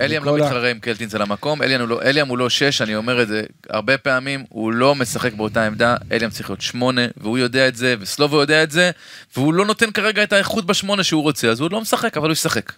אליאם 0.00 0.24
לא 0.24 0.36
מתחרה 0.36 0.70
עם 0.70 0.78
קלטינס 0.78 1.14
על 1.14 1.22
המקום, 1.22 1.39
אליאם 1.62 1.80
הוא 1.80 1.88
לא- 1.88 2.02
אליאם 2.02 2.28
הוא 2.28 2.38
לא 2.38 2.50
שש, 2.50 2.82
אני 2.82 2.96
אומר 2.96 3.22
את 3.22 3.28
זה 3.28 3.42
הרבה 3.70 3.98
פעמים, 3.98 4.44
הוא 4.48 4.72
לא 4.72 4.94
משחק 4.94 5.32
באותה 5.32 5.66
עמדה, 5.66 5.96
אליאם 6.12 6.30
צריך 6.30 6.50
להיות 6.50 6.60
שמונה, 6.60 7.02
והוא 7.16 7.38
יודע 7.38 7.68
את 7.68 7.76
זה, 7.76 7.94
וסלובו 8.00 8.40
יודע 8.40 8.62
את 8.62 8.70
זה, 8.70 8.90
והוא 9.36 9.54
לא 9.54 9.66
נותן 9.66 9.90
כרגע 9.90 10.22
את 10.22 10.32
האיכות 10.32 10.66
בשמונה 10.66 11.04
שהוא 11.04 11.22
רוצה, 11.22 11.48
אז 11.48 11.60
הוא 11.60 11.68
לא 11.72 11.80
משחק, 11.80 12.16
אבל 12.16 12.28
הוא 12.28 12.32
ישחק. 12.32 12.72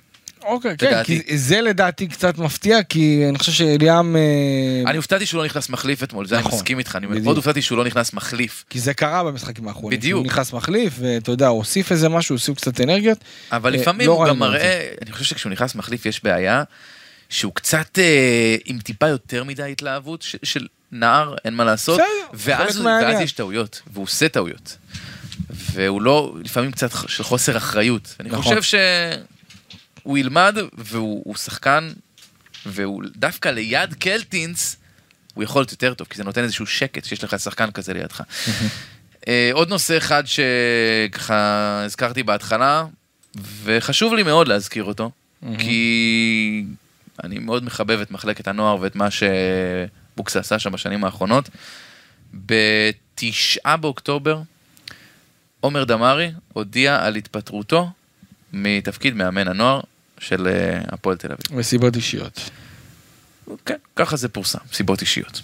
אוקיי, 0.44 0.76
כן. 0.78 1.02
כי 1.04 1.38
זה 1.38 1.60
לדעתי 1.60 2.06
קצת 2.06 2.38
מפתיע, 2.38 2.82
כי 2.82 3.24
אני 3.28 3.38
חושב 3.38 3.52
שאליאם... 3.52 4.16
אה, 4.16 4.20
אני 4.86 4.96
הופתעתי 4.96 5.26
שהוא 5.26 5.38
לא 5.38 5.44
נכנס 5.44 5.68
מחליף 5.68 6.02
אתמול, 6.02 6.26
זה 6.26 6.34
אני 6.34 6.44
נכון, 6.44 6.58
מסכים 6.58 6.78
איתך, 6.78 6.96
אני. 6.96 7.06
מאוד 7.06 7.36
הופתעתי 7.36 7.62
שהוא 7.62 7.78
לא 7.78 7.84
נכנס 7.84 8.12
מחליף. 8.12 8.64
כי 8.70 8.78
זה 8.78 8.94
קרה 8.94 9.24
במשחקים 9.24 9.68
האחרונים. 9.68 9.98
בדיוק. 9.98 10.18
הוא 10.18 10.26
נכנס 10.26 10.52
מחליף, 10.52 10.94
ואתה 10.98 11.30
יודע, 11.30 11.46
הוא 11.46 11.58
הוסיף 11.58 11.92
איזה 11.92 12.08
משהו, 12.08 12.34
הוסיף 12.34 12.56
קצת 12.56 12.80
אנרגיות. 12.80 13.18
אבל 13.52 13.74
אה, 13.74 13.80
לפעמים 13.80 14.06
לא 14.06 14.12
הוא 14.12 14.26
גם 14.26 14.34
את 14.34 14.40
מראה, 14.40 14.88
אני 15.02 15.12
חושב 15.12 15.24
שכשהוא 15.24 15.52
נכנס 15.52 15.74
מחליף 15.74 16.06
יש 16.06 16.24
בעיה, 16.24 16.62
שהוא 17.32 17.54
קצת 17.54 17.98
אה, 17.98 18.56
עם 18.64 18.78
טיפה 18.78 19.08
יותר 19.08 19.44
מדי 19.44 19.72
התלהבות 19.72 20.22
ש- 20.22 20.36
של 20.42 20.66
נער, 20.92 21.34
אין 21.44 21.54
מה 21.54 21.64
לעשות, 21.64 22.00
ואז. 22.34 22.80
ואז 22.80 23.20
יש 23.20 23.32
טעויות, 23.32 23.82
והוא 23.92 24.02
עושה 24.02 24.28
טעויות. 24.28 24.76
והוא 25.50 26.02
לא, 26.02 26.34
לפעמים 26.44 26.72
קצת 26.72 26.90
של 27.08 27.22
חוסר 27.24 27.56
אחריות. 27.56 28.16
אני 28.20 28.28
נכון. 28.28 28.42
חושב 28.42 28.78
שהוא 30.04 30.18
ילמד, 30.18 30.56
והוא 30.72 31.22
הוא 31.24 31.36
שחקן, 31.36 31.92
והוא 32.66 33.02
דווקא 33.16 33.48
ליד 33.48 33.94
קלטינס, 33.94 34.76
הוא 35.34 35.44
יכול 35.44 35.60
להיות 35.60 35.72
יותר 35.72 35.94
טוב, 35.94 36.06
כי 36.10 36.16
זה 36.16 36.24
נותן 36.24 36.42
איזשהו 36.42 36.66
שקט 36.66 37.04
שיש 37.04 37.24
לך 37.24 37.40
שחקן 37.40 37.70
כזה 37.70 37.94
לידך. 37.94 38.20
אה, 39.28 39.50
עוד 39.52 39.68
נושא 39.68 39.96
אחד 39.96 40.22
שככה 40.26 41.82
הזכרתי 41.84 42.22
בהתחלה, 42.22 42.84
וחשוב 43.64 44.14
לי 44.14 44.22
מאוד 44.22 44.48
להזכיר 44.48 44.84
אותו, 44.84 45.10
כי 45.58 46.64
אני 47.24 47.38
מאוד 47.38 47.64
מחבב 47.64 48.00
את 48.00 48.10
מחלקת 48.10 48.48
הנוער 48.48 48.80
ואת 48.80 48.96
מה 48.96 49.08
שבוקס 49.10 50.36
עשה 50.36 50.58
שם 50.58 50.72
בשנים 50.72 51.04
האחרונות. 51.04 51.48
בתשעה 52.34 53.76
באוקטובר, 53.76 54.40
עומר 55.60 55.84
דמארי 55.84 56.32
הודיע 56.52 57.04
על 57.04 57.16
התפטרותו 57.16 57.90
מתפקיד 58.52 59.14
מאמן 59.14 59.48
הנוער 59.48 59.80
של 60.18 60.46
אה, 60.46 60.80
הפועל 60.88 61.16
תל 61.16 61.32
אביב. 61.32 61.58
מסיבות 61.58 61.96
אישיות. 61.96 62.50
כן, 63.66 63.76
ככה 63.96 64.16
זה 64.16 64.28
פורסם, 64.28 64.58
סיבות 64.72 65.00
אישיות. 65.00 65.40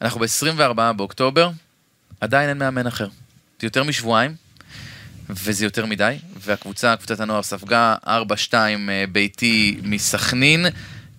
אנחנו 0.00 0.20
ב-24 0.20 0.92
באוקטובר, 0.96 1.50
עדיין 2.20 2.48
אין 2.48 2.58
מאמן 2.58 2.86
אחר. 2.86 3.08
יותר 3.62 3.84
משבועיים, 3.84 4.34
וזה 5.30 5.64
יותר 5.64 5.86
מדי, 5.86 6.16
והקבוצה, 6.40 6.96
קבוצת 6.96 7.20
הנוער 7.20 7.42
ספגה 7.42 7.94
4-2 8.06 8.08
אה, 8.52 8.68
ביתי 9.12 9.76
מסכנין, 9.82 10.66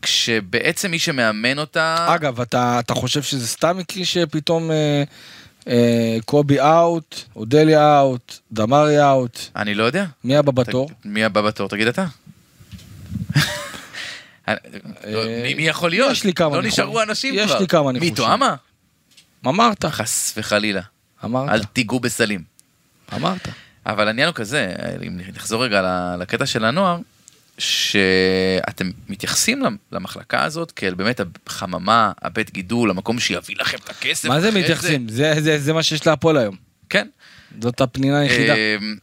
כשבעצם 0.02 0.92
מי 0.92 1.00
שמאמן 1.00 1.60
אותה... 1.60 2.06
אגב, 2.16 2.42
אתה, 2.42 2.80
אתה 2.80 2.94
חושב 2.94 3.24
שזה 3.24 3.48
סתם 3.48 3.78
מקרי 3.78 4.06
שפתאום 4.06 4.72
אה, 4.72 5.04
אה, 5.68 6.18
קובי 6.26 6.60
אאוט, 6.62 7.22
אודליה 7.36 8.00
אאוט, 8.00 8.38
דמרי 8.52 9.04
אאוט, 9.04 9.40
אני 9.56 9.74
לא 9.76 9.84
יודע. 9.84 10.06
מי 10.24 10.36
הבא 10.38 10.52
בתור? 10.52 10.90
ת- 10.90 11.06
מי 11.06 11.24
הבא 11.24 11.42
בתור? 11.42 11.70
תגיד 11.70 11.88
אתה. 11.88 12.06
לא, 14.48 14.56
מי 15.56 15.68
יכול 15.68 15.90
להיות? 15.90 16.12
יש 16.12 16.24
לי 16.24 16.34
כמה 16.34 16.56
לא 16.56 16.62
ניחושים. 16.62 16.84
נשארו 16.84 17.02
אנשים 17.02 17.34
יש 17.38 17.52
כבר. 17.52 17.60
לי 17.60 17.68
כמה 17.68 17.92
ניחושים. 17.92 18.16
תואמה? 18.16 18.56
אמרת, 19.48 19.86
חס 19.86 20.34
וחלילה. 20.38 20.82
אמרת, 21.26 21.50
אל 21.50 21.64
תיגעו 21.64 22.00
בסלים. 22.00 22.44
אמרת. 23.16 23.48
אבל 23.88 24.08
העניין 24.08 24.28
הוא 24.28 24.36
כזה, 24.36 24.74
אם 25.08 25.20
נחזור 25.36 25.66
רגע 25.66 25.82
לקטע 26.20 26.46
של 26.46 26.66
הנוער, 26.66 26.98
שאתם 27.58 28.90
מתייחסים 29.10 29.62
למ- 29.62 29.78
למחלקה 29.92 30.44
הזאת 30.44 30.72
כאל 30.72 30.94
באמת 30.94 31.22
החממה, 31.48 32.12
הבית 32.22 32.54
גידול, 32.54 32.90
המקום 32.90 33.20
שיביא 33.20 33.56
לכם 33.60 33.78
את 33.84 33.90
הכסף. 33.90 34.30
מה 34.30 34.42
זה 34.42 34.52
מתייחסים? 34.52 35.10
זה, 35.10 35.34
זה, 35.40 35.60
זה 35.60 35.74
מה 35.74 35.84
שיש 35.84 36.08
להפועל 36.08 36.38
היום. 36.38 36.56
כן. 36.90 37.08
זאת 37.62 37.82
הפנינה 37.82 38.20
היחידה. 38.20 38.54
אמ, 38.56 38.96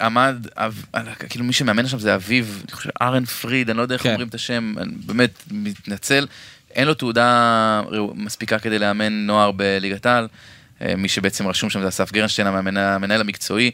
עמד, 0.00 0.46
אב- 0.56 0.84
כאילו 1.28 1.44
מי 1.44 1.52
שמאמן 1.52 1.86
שם 1.88 1.98
זה 1.98 2.14
אביו, 2.14 2.44
אני 2.64 2.72
חושב, 2.72 2.90
ארן 3.02 3.24
פריד, 3.24 3.70
אני 3.70 3.76
לא 3.76 3.82
יודע 3.82 3.94
איך 3.94 4.02
כן. 4.02 4.08
אומרים 4.10 4.28
את 4.28 4.34
השם, 4.34 4.74
אני 4.78 4.92
באמת 5.06 5.42
מתנצל. 5.50 6.26
אין 6.74 6.86
לו 6.86 6.94
תעודה 6.94 7.82
מספיקה 8.14 8.58
כדי 8.58 8.78
לאמן 8.78 9.12
נוער 9.26 9.50
בליגת 9.52 10.06
העל. 10.06 10.28
אה, 10.82 10.96
מי 10.96 11.08
שבעצם 11.08 11.46
רשום 11.48 11.70
שם 11.70 11.80
זה 11.82 11.88
אסף 11.88 12.12
גרנשטיין, 12.12 12.46
המנהל 12.76 13.20
המקצועי. 13.20 13.70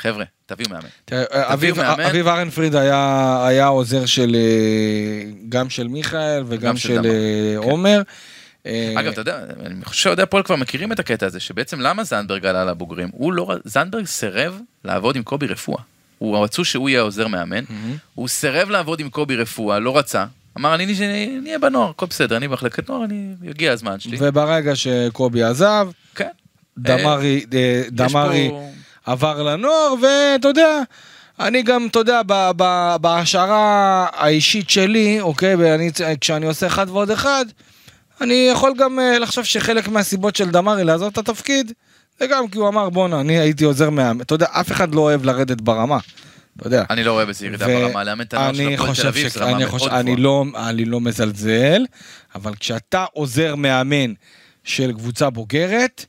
חבר'ה, 0.00 0.24
תביאו 0.46 0.70
מאמן. 0.70 0.88
תראה, 1.04 1.22
אביב, 1.32 1.76
מאמן. 1.76 2.04
אביב 2.04 2.28
ארנפריד 2.28 2.74
היה, 2.74 3.38
היה 3.46 3.66
עוזר 3.66 4.06
של, 4.06 4.36
אה, 4.36 5.30
גם 5.48 5.70
של 5.70 5.88
מיכאל 5.88 6.42
וגם 6.46 6.76
של. 6.76 7.06
אה, 7.06 7.62
כן. 7.62 7.68
עומר. 7.68 8.02
אה, 8.66 8.94
אגב, 8.98 9.12
אתה 9.12 9.20
יודע, 9.20 9.40
אני 9.66 9.84
חושב 9.84 10.02
שאוהדי 10.02 10.22
הפועל 10.22 10.42
כבר 10.42 10.56
מכירים 10.56 10.92
את 10.92 10.98
הקטע 11.00 11.26
הזה, 11.26 11.40
שבעצם 11.40 11.80
למה 11.80 12.04
זנדברג 12.04 12.46
עלה 12.46 12.64
לבוגרים? 12.64 13.08
הוא 13.12 13.32
לא, 13.32 13.54
זנדברג 13.64 14.06
סירב 14.06 14.58
לעבוד 14.84 15.16
עם 15.16 15.22
קובי 15.22 15.46
רפואה. 15.46 15.82
הוא 16.18 16.44
רצו 16.44 16.64
שהוא 16.64 16.88
יהיה 16.88 17.00
עוזר 17.00 17.26
מאמן, 17.26 17.64
הוא 18.14 18.28
סירב 18.28 18.70
לעבוד 18.70 19.00
עם 19.00 19.10
קובי 19.10 19.36
רפואה, 19.36 19.78
לא 19.78 19.98
רצה. 19.98 20.24
אמר, 20.58 20.74
אני 20.74 20.94
אהיה 21.46 21.58
בנוער, 21.58 21.90
הכל 21.90 22.06
בסדר, 22.06 22.36
אני 22.36 22.48
במחלקת 22.48 22.88
נוער, 22.88 23.04
אני, 23.04 23.32
יגיע 23.42 23.72
הזמן 23.72 24.00
שלי. 24.00 24.16
וברגע 24.20 24.76
שקובי 24.76 25.42
עזב, 25.42 25.88
כן. 26.14 26.28
דמרי, 26.78 27.44
אה, 27.54 27.82
דמרי 27.90 28.48
פה- 28.50 28.69
עבר 29.10 29.42
לנוער, 29.42 29.94
ואתה 30.02 30.48
יודע, 30.48 30.80
אני 31.40 31.62
גם, 31.62 31.86
אתה 31.86 31.98
יודע, 31.98 32.20
בהשערה 33.00 34.06
האישית 34.12 34.70
שלי, 34.70 35.20
אוקיי, 35.20 35.54
ואני, 35.54 35.90
כשאני 36.20 36.46
עושה 36.46 36.66
אחד 36.66 36.90
ועוד 36.90 37.10
אחד, 37.10 37.44
אני 38.20 38.48
יכול 38.52 38.72
גם 38.78 39.00
אה, 39.00 39.18
לחשוב 39.18 39.44
שחלק 39.44 39.88
מהסיבות 39.88 40.36
של 40.36 40.50
דמרי 40.50 40.84
לעזוב 40.84 41.08
את 41.12 41.18
התפקיד, 41.18 41.72
זה 42.20 42.26
גם 42.26 42.48
כי 42.48 42.58
הוא 42.58 42.68
אמר, 42.68 42.90
בואנה, 42.90 43.20
אני 43.20 43.38
הייתי 43.38 43.64
עוזר 43.64 43.90
מאמן. 43.90 44.20
אתה 44.20 44.34
יודע, 44.34 44.46
אף 44.50 44.72
אחד 44.72 44.94
לא 44.94 45.00
אוהב 45.00 45.24
לרדת 45.24 45.60
ברמה. 45.60 45.98
אתה 46.56 46.66
יודע. 46.66 46.84
אני 46.90 47.04
לא 47.04 47.12
רואה 47.12 47.26
בזה 47.26 47.46
ירידה 47.46 47.66
ברמה, 47.66 48.04
לאמן 48.04 48.24
את 48.24 48.34
הנוער 48.34 48.54
של 48.54 48.74
הפועל 48.74 48.94
תל 48.94 49.06
אביב, 49.06 49.28
זה 49.28 49.40
רמה 49.40 49.58
מאוד 49.58 49.70
גבוהה. 49.70 50.02
לא, 50.16 50.44
אני 50.56 50.84
לא 50.84 51.00
מזלזל, 51.00 51.84
אבל 52.34 52.54
כשאתה 52.54 53.04
עוזר 53.12 53.54
מאמן 53.54 54.12
של 54.64 54.92
קבוצה 54.92 55.30
בוגרת, 55.30 56.06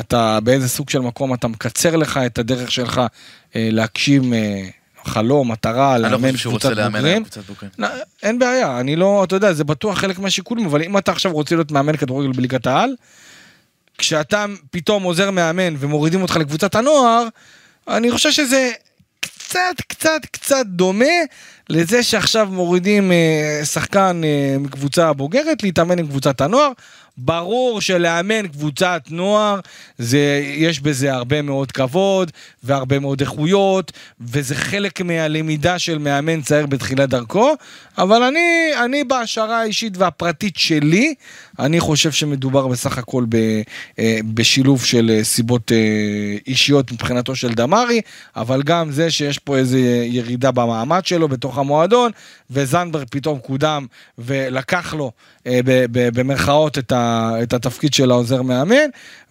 אתה 0.00 0.40
באיזה 0.40 0.68
סוג 0.68 0.90
של 0.90 0.98
מקום 0.98 1.34
אתה 1.34 1.48
מקצר 1.48 1.96
לך 1.96 2.16
את 2.26 2.38
הדרך 2.38 2.72
שלך 2.72 3.00
אה, 3.56 3.68
להגשים 3.72 4.34
אה, 4.34 4.68
חלום, 5.04 5.52
מטרה, 5.52 5.94
אני 5.94 6.02
לא 6.02 6.08
לאמן 6.10 6.30
חושב 6.30 6.38
שהוא 6.38 6.50
קבוצת 6.52 6.68
רוצה 6.68 6.82
לאמן 6.82 6.98
בוגרים. 7.00 7.24
קבוצת 7.24 7.42
בוגרים. 7.46 7.70
אין 8.22 8.38
בעיה, 8.38 8.80
אני 8.80 8.96
לא, 8.96 9.24
אתה 9.24 9.36
יודע, 9.36 9.52
זה 9.52 9.64
בטוח 9.64 9.98
חלק 9.98 10.18
מהשיקולים, 10.18 10.66
אבל 10.66 10.82
אם 10.82 10.98
אתה 10.98 11.12
עכשיו 11.12 11.32
רוצה 11.32 11.54
להיות 11.54 11.70
מאמן 11.70 11.96
כדורגל 11.96 12.32
בליגת 12.32 12.66
העל, 12.66 12.90
כשאתה 13.98 14.44
פתאום 14.70 15.02
עוזר 15.02 15.30
מאמן 15.30 15.74
ומורידים 15.78 16.22
אותך 16.22 16.36
לקבוצת 16.36 16.74
הנוער, 16.74 17.28
אני 17.88 18.10
חושב 18.10 18.30
שזה 18.30 18.70
קצת, 19.20 19.80
קצת, 19.88 20.20
קצת 20.30 20.66
דומה 20.66 21.04
לזה 21.68 22.02
שעכשיו 22.02 22.48
מורידים 22.50 23.12
אה, 23.12 23.60
שחקן 23.64 24.20
אה, 24.24 24.58
מקבוצה 24.58 25.12
בוגרת 25.12 25.62
להתאמן 25.62 25.98
עם 25.98 26.06
קבוצת 26.06 26.40
הנוער. 26.40 26.70
ברור 27.18 27.80
שלאמן 27.80 28.48
קבוצת 28.48 29.02
נוער, 29.10 29.60
זה, 29.98 30.42
יש 30.44 30.80
בזה 30.80 31.14
הרבה 31.14 31.42
מאוד 31.42 31.72
כבוד 31.72 32.30
והרבה 32.62 32.98
מאוד 32.98 33.20
איכויות, 33.20 33.92
וזה 34.20 34.54
חלק 34.54 35.00
מהלמידה 35.00 35.78
של 35.78 35.98
מאמן 35.98 36.42
צעיר 36.42 36.66
בתחילת 36.66 37.08
דרכו, 37.08 37.54
אבל 37.98 38.22
אני, 38.22 38.70
אני 38.84 39.04
בהשערה 39.04 39.60
האישית 39.60 39.96
והפרטית 39.96 40.56
שלי, 40.56 41.14
אני 41.58 41.80
חושב 41.80 42.12
שמדובר 42.12 42.66
בסך 42.66 42.98
הכל 42.98 43.24
ב, 43.28 43.36
אה, 43.98 44.18
בשילוב 44.34 44.84
של 44.84 45.10
אה, 45.10 45.24
סיבות 45.24 45.72
אה, 45.72 45.76
אישיות 46.46 46.92
מבחינתו 46.92 47.36
של 47.36 47.54
דמארי, 47.54 48.00
אבל 48.36 48.62
גם 48.62 48.90
זה 48.90 49.10
שיש 49.10 49.38
פה 49.38 49.56
איזה 49.56 49.78
ירידה 50.04 50.50
במעמד 50.50 51.06
שלו 51.06 51.28
בתוך 51.28 51.58
המועדון, 51.58 52.10
וזנדברג 52.50 53.06
פתאום 53.10 53.38
קודם 53.38 53.86
ולקח 54.18 54.94
לו 54.94 55.12
במרכאות 56.14 56.78
את, 56.78 56.92
ה, 56.92 57.07
את 57.42 57.52
התפקיד 57.52 57.94
של 57.94 58.10
העוזר 58.10 58.42
מאמן, 58.42 58.74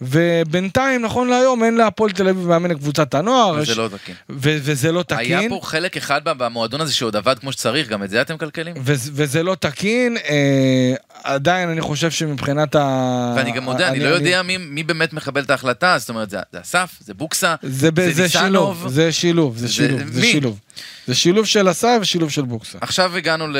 ובינתיים, 0.00 1.02
נכון 1.02 1.28
להיום, 1.28 1.64
אין 1.64 1.74
להפועל 1.76 2.10
תל 2.10 2.28
אביב 2.28 2.46
מאמן 2.48 2.70
לקבוצת 2.70 3.14
הנוער. 3.14 3.54
וזה 3.58 3.72
יש- 3.72 3.78
לא 3.78 3.88
תקין. 3.88 4.14
ו- 4.30 4.34
וזה 4.62 4.92
לא 4.92 5.02
תקין. 5.02 5.38
היה 5.38 5.48
פה 5.48 5.60
חלק 5.62 5.96
אחד 5.96 6.20
במועדון 6.24 6.80
הזה 6.80 6.92
שעוד 6.94 7.16
עבד 7.16 7.38
כמו 7.38 7.52
שצריך, 7.52 7.88
גם 7.88 8.02
את 8.02 8.10
זה 8.10 8.20
אתם 8.20 8.34
מקלקלים? 8.34 8.74
וזה, 8.84 9.10
וזה 9.14 9.42
לא 9.42 9.54
תקין, 9.60 10.16
אה, 10.16 10.94
עדיין 11.24 11.68
אני 11.68 11.80
חושב 11.80 12.10
שמבחינת 12.10 12.74
ה... 12.76 13.34
ואני 13.36 13.52
גם 13.52 13.62
מודה, 13.64 13.88
אני 13.88 14.00
לא 14.00 14.08
יודע 14.08 14.42
מי 14.42 14.56
מי 14.56 14.82
באמת 14.82 15.12
מקבל 15.12 15.42
את 15.42 15.50
ההחלטה, 15.50 15.96
זאת 15.98 16.08
אומרת, 16.08 16.30
זה 16.30 16.38
זה 16.52 16.60
אסף, 16.60 16.90
זה 17.00 17.14
בוקסה, 17.14 17.54
זה, 17.62 17.90
ב- 17.90 18.10
זה 18.10 18.22
ניסנוב. 18.22 18.28
שילוב, 18.44 18.84
זה 18.88 19.12
שילוב, 19.12 19.56
זה 19.58 19.66
זה- 19.66 19.72
שילוב, 19.72 20.00
זה 20.12 20.20
מי? 20.20 20.26
שילוב. 20.32 20.58
זה 21.06 21.14
שילוב 21.14 21.46
של 21.46 21.70
אסף 21.70 21.98
ושילוב 22.00 22.30
של 22.30 22.42
בוקסה. 22.42 22.78
עכשיו 22.80 23.16
הגענו 23.16 23.48
ל... 23.48 23.56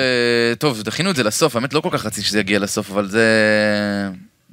טוב, 0.58 0.82
דחינו 0.82 1.10
את 1.10 1.16
זה 1.16 1.22
לסוף, 1.22 1.56
האמת 1.56 1.74
לא 1.74 1.80
כל 1.80 1.88
כך 1.92 2.06
רציתי 2.06 2.26
שזה 2.26 2.40
יגיע 2.40 2.58
לסוף, 2.58 2.90
אבל 2.90 3.08
זה... 3.08 3.20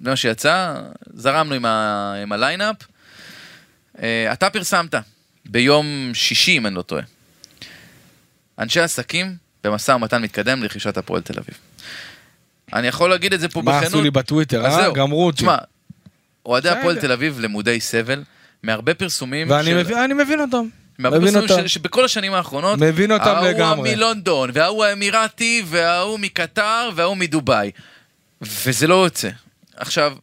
זה 0.04 0.10
מה 0.10 0.16
שיצא, 0.16 0.76
זרמנו 1.14 1.56
עם, 1.56 1.66
ה... 1.66 2.14
עם 2.24 2.32
הליינאפ. 2.32 2.76
אה, 4.02 4.34
אתה 4.34 4.50
פרסמת 4.50 4.96
ביום 5.46 6.12
שישי, 6.14 6.58
אם 6.58 6.68
אני 6.68 6.76
לא 6.76 6.82
טועה. 6.82 7.02
אנשי 8.60 8.80
עסקים 8.80 9.36
במשא 9.64 9.92
ומתן 9.92 10.22
מתקדם 10.22 10.64
לרכישת 10.64 10.98
הפועל 10.98 11.22
תל 11.22 11.40
אביב. 11.40 11.56
אני 12.74 12.88
יכול 12.88 13.10
להגיד 13.10 13.34
את 13.34 13.40
זה 13.40 13.50
פה 13.50 13.62
מה 13.62 13.72
בכנות. 13.72 13.88
עשו 13.88 14.02
לי 14.02 14.12
בטוויטר, 14.12 14.66
אה? 14.66 14.92
גמרו 14.94 15.26
אותי. 15.26 15.38
תשמע, 15.38 15.58
אוהדי. 16.46 16.70
הפועל 16.70 17.00
תל 17.00 17.12
אביב 17.12 17.40
למודי 17.40 17.80
סבל, 17.80 18.24
מהרבה 18.64 18.94
פרסומים 18.94 19.50
ואני 19.50 19.66
של... 19.66 19.78
מבין, 19.78 20.18
מבין 20.18 20.42
אותם. 20.42 20.68
מבין 21.00 21.36
אותם. 21.36 21.68
שבכל 21.68 22.06
השנים 22.06 22.34
האחרונות, 22.34 22.80
מבין 22.80 23.12
אותם 23.12 23.36
לגמרי. 23.44 23.64
ההוא 23.64 23.96
מלונדון, 23.98 24.50
וההוא 24.54 24.86
האמירתי, 24.86 25.64
וההוא 25.66 26.20
מקטר, 26.20 26.90
וההוא 26.96 27.18
מדובאי. 27.18 27.72
וזה 28.42 28.88
לא 28.88 29.04
יוצא. 29.04 29.30
עכשיו, 29.76 30.18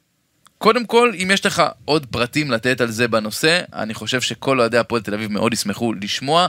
קודם 0.59 0.87
כל, 0.87 1.13
אם 1.23 1.31
יש 1.33 1.47
לך 1.47 1.63
עוד 1.85 2.07
פרטים 2.07 2.51
לתת 2.51 2.81
על 2.81 2.91
זה 2.91 3.09
בנושא, 3.09 3.61
אני 3.75 3.95
חושב 3.95 4.21
שכל 4.21 4.61
אוהדי 4.61 4.79
הפועל 4.79 5.03
תל 5.03 5.15
אביב 5.15 5.33
מאוד 5.33 5.53
ישמחו 5.53 5.93
לשמוע 5.93 6.47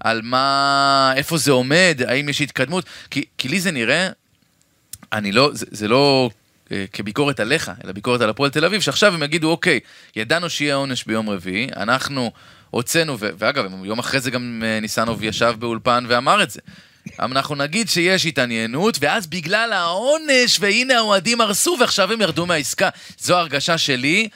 על 0.00 0.20
מה, 0.22 1.12
איפה 1.16 1.38
זה 1.38 1.50
עומד, 1.50 2.00
האם 2.06 2.28
יש 2.28 2.40
התקדמות, 2.40 2.84
כי, 3.10 3.24
כי 3.38 3.48
לי 3.48 3.60
זה 3.60 3.70
נראה, 3.70 4.08
אני 5.12 5.32
לא, 5.32 5.50
זה, 5.52 5.66
זה 5.70 5.88
לא 5.88 6.30
אה, 6.72 6.84
כביקורת 6.92 7.40
עליך, 7.40 7.70
אלא 7.84 7.92
ביקורת 7.92 8.20
על 8.20 8.30
הפועל 8.30 8.50
תל 8.50 8.64
אביב, 8.64 8.80
שעכשיו 8.80 9.14
הם 9.14 9.22
יגידו, 9.22 9.50
אוקיי, 9.50 9.80
ידענו 10.16 10.50
שיהיה 10.50 10.74
עונש 10.74 11.04
ביום 11.04 11.30
רביעי, 11.30 11.68
אנחנו 11.76 12.32
הוצאנו, 12.70 13.16
ואגב, 13.18 13.64
יום 13.84 13.98
אחרי 13.98 14.20
זה 14.20 14.30
גם 14.30 14.62
אה, 14.66 14.80
ניסנוב 14.80 15.22
ישב 15.22 15.54
באולפן 15.58 16.04
ואמר 16.08 16.42
את 16.42 16.50
זה. 16.50 16.60
אנחנו 17.20 17.54
נגיד 17.54 17.88
שיש 17.88 18.26
התעניינות, 18.26 18.98
ואז 19.00 19.26
בגלל 19.26 19.72
העונש, 19.72 20.58
והנה 20.60 20.96
האוהדים 20.96 21.40
הרסו, 21.40 21.76
ועכשיו 21.80 22.12
הם 22.12 22.20
ירדו 22.20 22.46
מהעסקה. 22.46 22.88
זו 23.18 23.36
ההרגשה 23.36 23.78
שלי, 23.78 24.28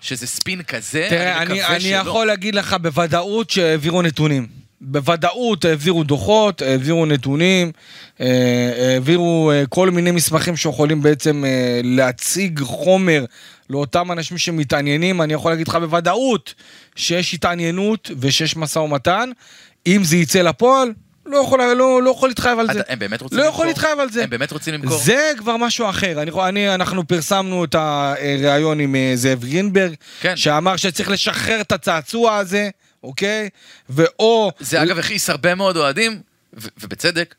שזה 0.00 0.26
ספין 0.26 0.62
כזה, 0.62 1.06
תראה, 1.10 1.42
אני, 1.42 1.54
מקווה 1.54 1.76
אני 1.76 1.80
שלא. 1.80 1.96
יכול 1.96 2.26
להגיד 2.26 2.54
לך 2.54 2.76
בוודאות 2.82 3.50
שהעבירו 3.50 4.02
נתונים. 4.02 4.46
בוודאות 4.80 5.64
העבירו 5.64 6.04
דוחות, 6.04 6.62
העבירו 6.62 7.06
נתונים, 7.06 7.72
אה, 8.20 8.92
העבירו 8.92 9.50
אה, 9.50 9.66
כל 9.68 9.90
מיני 9.90 10.10
מסמכים 10.10 10.56
שיכולים 10.56 11.02
בעצם 11.02 11.44
להציג 11.84 12.60
חומר 12.60 13.24
לאותם 13.70 14.12
אנשים 14.12 14.38
שמתעניינים. 14.38 15.22
אני 15.22 15.32
יכול 15.34 15.52
להגיד 15.52 15.68
לך 15.68 15.74
בוודאות 15.74 16.54
שיש 16.96 17.34
התעניינות 17.34 18.10
ושיש 18.20 18.56
משא 18.56 18.78
ומתן. 18.78 19.30
אם 19.86 20.04
זה 20.04 20.16
יצא 20.16 20.42
לפועל, 20.42 20.92
לא 21.26 21.36
יכול, 21.36 21.60
לא, 21.76 22.02
לא 22.02 22.10
יכול 22.10 22.28
להתחייב 22.28 22.58
על 22.58 22.66
זה. 22.72 22.80
הם 22.88 22.98
באמת 22.98 23.20
רוצים 23.22 23.38
לא 23.38 23.44
למכור? 23.44 23.54
יכול 23.56 23.66
להתחייב 23.66 24.00
על 24.00 24.10
זה. 24.10 24.22
הם 24.24 24.30
באמת 24.30 24.52
רוצים 24.52 24.74
למכור? 24.74 24.98
זה 24.98 25.32
כבר 25.38 25.56
משהו 25.56 25.90
אחר. 25.90 26.22
אני, 26.22 26.30
אני, 26.48 26.74
אנחנו 26.74 27.08
פרסמנו 27.08 27.64
את 27.64 27.74
הריאיון 27.74 28.80
עם 28.80 28.94
אה, 28.94 29.12
זאב 29.14 29.44
גרינברג, 29.44 29.94
כן. 30.20 30.36
שאמר 30.36 30.76
שצריך 30.76 31.10
לשחרר 31.10 31.60
את 31.60 31.72
הצעצוע 31.72 32.36
הזה, 32.36 32.70
אוקיי? 33.02 33.48
ואו... 33.88 34.50
זה 34.60 34.82
אגב 34.82 34.98
הכעיס 34.98 35.30
הרבה 35.30 35.54
מאוד 35.54 35.76
אוהדים, 35.76 36.20
ובצדק, 36.82 37.34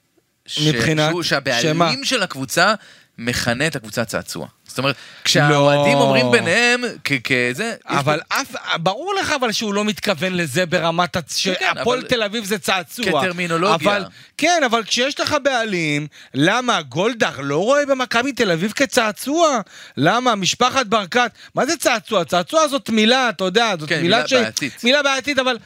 מבחינת- 0.68 1.14
שהבעלים 1.24 1.74
שמה? 1.76 1.92
של 2.06 2.24
הקבוצה 2.24 2.74
מכנה 3.18 3.68
את 3.68 3.76
הקבוצה 3.76 4.06
צעצוע. 4.06 4.48
זאת 4.68 4.78
אומרת, 4.78 4.96
כשהאוהדים 5.24 5.94
לא. 5.98 6.02
אומרים 6.02 6.32
ביניהם, 6.32 6.82
כזה... 7.24 7.76
אבל 7.86 8.20
פה- 8.30 8.42
אף, 8.42 8.56
ברור 8.78 9.14
לך 9.20 9.34
אבל 9.40 9.52
שהוא 9.52 9.74
לא 9.74 9.84
מתכוון 9.86 10.34
לזה 10.34 10.66
ברמת 10.66 11.16
הצ... 11.16 11.36
שהפועל 11.38 12.00
אבל- 12.00 12.08
תל 12.08 12.24
אביב 12.24 12.46
זה 12.46 12.58
צעצוע. 12.60 13.22
כטרמינולוגיה. 13.22 13.76
אבל, 13.76 14.06
כן, 14.38 14.62
אבל 14.66 14.84
כשיש 14.84 15.20
לך 15.20 15.36
בעלים, 15.44 16.08
למה 16.34 16.82
גולדהר 16.82 17.42
לא 17.42 17.58
רואה 17.58 17.86
במכבי 17.86 18.32
תל 18.32 18.52
אביב 18.52 18.72
כצעצוע? 18.76 19.60
למה 19.98 20.36
משפחת 20.36 20.86
ברקת, 20.86 21.32
מה 21.56 21.66
זה 21.66 21.78
צעצוע? 21.78 22.26
צעצוע 22.26 22.68
זאת 22.68 22.90
מילה, 22.90 23.30
אתה 23.30 23.44
יודע, 23.44 23.74
זאת 23.80 23.90
כן, 23.90 24.02
מילה, 24.02 24.18
מילה 24.18 24.28
ש... 24.28 24.34
בעייתית. 24.34 24.84
מילה 24.84 25.04
בעייתית, 25.04 25.40
אבל 25.40 25.58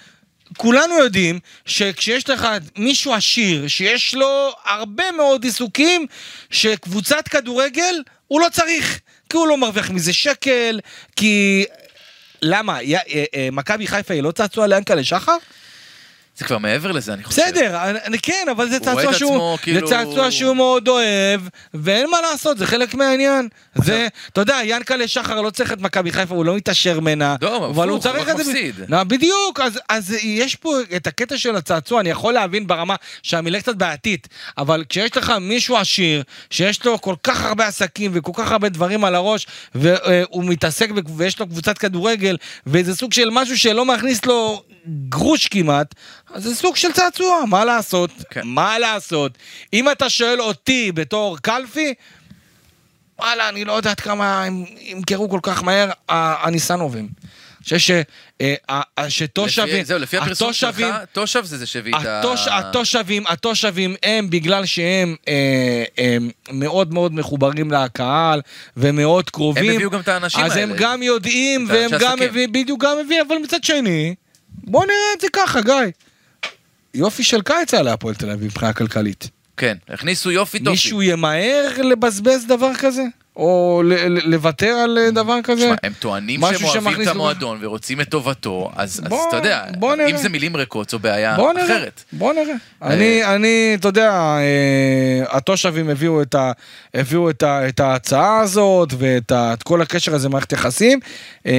כולנו 0.57 0.97
יודעים 0.97 1.39
שכשיש 1.65 2.29
לך 2.29 2.47
מישהו 2.77 3.13
עשיר, 3.13 3.67
שיש 3.67 4.13
לו 4.13 4.53
הרבה 4.65 5.11
מאוד 5.11 5.43
עיסוקים, 5.43 6.05
שקבוצת 6.51 7.27
כדורגל 7.27 7.95
הוא 8.27 8.41
לא 8.41 8.47
צריך, 8.51 8.99
כי 9.29 9.37
הוא 9.37 9.47
לא 9.47 9.57
מרוויח 9.57 9.89
מזה 9.89 10.13
שקל, 10.13 10.79
כי... 11.15 11.65
למה? 12.41 12.79
אה, 12.79 12.97
אה, 13.35 13.49
מכבי 13.51 13.87
חיפה 13.87 14.13
היא 14.13 14.23
לא 14.23 14.31
צעצוע 14.31 14.67
ליענקלה 14.67 15.03
שחר? 15.03 15.37
זה 16.37 16.45
כבר 16.45 16.57
מעבר 16.57 16.91
לזה, 16.91 17.13
אני 17.13 17.23
חושב. 17.23 17.41
בסדר, 17.41 17.77
אני, 18.05 18.19
כן, 18.19 18.47
אבל 18.51 18.69
זה 18.69 18.79
צעצוע 18.79 19.13
שהוא, 19.13 19.31
עצמו 19.31 19.57
כאילו- 19.61 19.87
זה 19.87 19.95
צעצוע 19.95 20.31
שהוא 20.31 20.55
מאוד 20.55 20.87
אוהב, 20.87 21.41
ואין 21.73 22.09
מה 22.09 22.17
לעשות, 22.21 22.57
זה 22.57 22.65
חלק 22.67 22.93
מהעניין. 22.93 23.47
זה, 23.75 24.07
אתה 24.31 24.41
יודע, 24.41 24.59
ינקלה 24.63 25.07
שחר 25.07 25.41
לא 25.41 25.49
צריך 25.49 25.73
את 25.73 25.81
מכבי 25.81 26.11
חיפה, 26.11 26.35
הוא 26.35 26.45
לא 26.45 26.55
מתעשר 26.55 26.99
ממנה, 26.99 27.35
לא, 27.41 27.65
אבל 27.65 27.89
הוא 27.89 27.99
צריך 27.99 28.29
את 28.29 28.37
זה. 28.45 28.53
לא, 28.87 29.03
בדיוק, 29.03 29.59
אז, 29.59 29.79
אז 29.89 30.15
יש 30.23 30.55
פה 30.55 30.73
את 30.95 31.07
הקטע 31.07 31.37
של 31.37 31.55
הצעצוע, 31.55 32.01
אני 32.01 32.09
יכול 32.09 32.33
להבין 32.33 32.67
ברמה 32.67 32.95
שהמילה 33.23 33.61
קצת 33.61 33.75
בעייתית, 33.75 34.27
אבל 34.57 34.83
כשיש 34.89 35.17
לך 35.17 35.33
מישהו 35.41 35.77
עשיר, 35.77 36.23
שיש 36.49 36.85
לו 36.85 37.01
כל 37.01 37.15
כך 37.23 37.45
הרבה 37.45 37.67
עסקים 37.67 38.11
וכל 38.13 38.31
כך 38.35 38.51
הרבה 38.51 38.69
דברים 38.69 39.03
על 39.03 39.15
הראש, 39.15 39.47
והוא 39.75 40.43
מתעסק 40.45 40.89
ויש 41.17 41.39
לו 41.39 41.47
קבוצת 41.47 41.77
כדורגל, 41.77 42.37
וזה 42.67 42.95
סוג 42.95 43.13
של 43.13 43.29
משהו 43.31 43.57
שלא 43.57 43.85
מכניס 43.85 44.25
לו 44.25 44.63
גרוש 45.09 45.47
כמעט, 45.47 45.95
אז 46.33 46.43
זה 46.43 46.55
סוג 46.55 46.75
של 46.75 46.91
צעצוע, 46.91 47.43
מה 47.47 47.65
לעשות? 47.65 48.11
כן. 48.29 48.41
מה 48.45 48.79
לעשות? 48.79 49.37
אם 49.73 49.91
אתה 49.91 50.09
שואל 50.09 50.41
אותי 50.41 50.91
בתור 50.91 51.37
קלפי, 51.37 51.93
וואלה, 53.19 53.49
אני 53.49 53.65
לא 53.65 53.73
יודעת 53.73 53.99
כמה 53.99 54.43
הם 54.43 54.65
ימכרו 54.79 55.29
כל 55.29 55.39
כך 55.43 55.63
מהר 55.63 55.89
הניסנובים. 56.09 57.09
אני 57.61 57.79
חושב 57.79 58.01
אה, 58.41 59.09
שתושבים, 59.09 59.83
זהו, 59.83 59.99
לפי 59.99 60.17
הפרסום 60.17 60.53
שלך, 60.53 60.81
תושב 61.11 61.45
זה 61.45 61.57
זה 61.57 61.65
שהביא 61.65 61.93
את 62.01 62.05
ה... 62.05 62.19
התוש, 62.19 62.47
התושבים, 62.47 63.23
התושבים 63.27 63.95
הם 64.03 64.29
בגלל 64.29 64.65
שהם 64.65 65.15
אה, 65.27 66.17
מאוד 66.51 66.93
מאוד 66.93 67.13
מחוברים 67.13 67.71
לקהל 67.71 68.41
ומאוד 68.77 69.29
קרובים. 69.29 69.69
הם 69.69 69.75
הביאו 69.75 69.89
גם 69.89 69.99
את 69.99 70.07
האנשים 70.07 70.43
אז 70.43 70.57
הם 70.57 70.69
האלה. 70.69 70.81
גם 70.81 71.03
יודעים 71.03 71.65
והם 71.69 71.91
גם. 71.99 72.19
מביאים, 72.19 72.51
בדיוק 72.51 72.83
גם 72.83 72.97
מביאים, 73.05 73.25
אבל 73.27 73.35
מצד 73.35 73.63
שני, 73.63 74.15
בוא 74.49 74.85
נראה 74.85 75.13
את 75.15 75.21
זה 75.21 75.27
ככה, 75.33 75.61
גיא. 75.61 75.73
יופי 76.93 77.23
של 77.23 77.41
קיץ 77.41 77.73
היה 77.73 77.83
להפועל 77.83 78.15
תל 78.15 78.29
אביב 78.29 78.45
מבחינה 78.45 78.73
כלכלית. 78.73 79.29
כן, 79.57 79.77
הכניסו 79.89 80.31
יופי 80.31 80.59
טופי. 80.59 80.69
מישהו 80.69 81.01
ימהר 81.01 81.81
לבזבז 81.83 82.45
דבר 82.47 82.71
כזה? 82.79 83.03
או 83.41 83.81
לוותר 84.05 84.67
על 84.67 84.97
אה, 84.97 85.11
דבר 85.11 85.37
כזה? 85.43 85.61
תשמע, 85.63 85.75
הם 85.83 85.93
טוענים 85.99 86.39
שהם 86.41 86.63
אוהבים 86.67 87.01
את 87.01 87.07
המועדון 87.07 87.57
ורוצים 87.61 88.01
את 88.01 88.09
טובתו, 88.09 88.71
אז 88.75 88.99
אז 89.03 89.09
בוא- 89.09 89.29
אתה 89.29 89.37
יודע, 89.37 89.63
בוא 89.77 89.95
נראה. 89.95 90.09
אם 90.09 90.17
זה 90.17 90.29
מילים 90.29 90.55
ריקות 90.55 90.89
זו 90.89 90.99
בעיה 90.99 91.35
בוא 91.35 91.53
נראה, 91.53 91.65
אחרת. 91.65 92.03
בוא 92.13 92.33
נראה. 92.33 92.55
אני, 92.81 93.25
אני, 93.25 93.71
אתה 93.79 93.87
יודע, 93.87 94.11
אה, 94.11 95.37
התושבים 95.37 95.89
הביאו 95.89 96.21
את, 96.21 96.35
ה, 96.35 96.51
הביאו 96.93 97.29
את, 97.29 97.43
ה, 97.43 97.67
את 97.67 97.79
ההצעה 97.79 98.39
הזאת 98.39 98.89
ואת 98.97 99.31
ה, 99.31 99.53
כל 99.63 99.81
הקשר 99.81 100.15
הזה 100.15 100.29
במערכת 100.29 100.51
יחסים, 100.51 100.99
אה, 101.45 101.51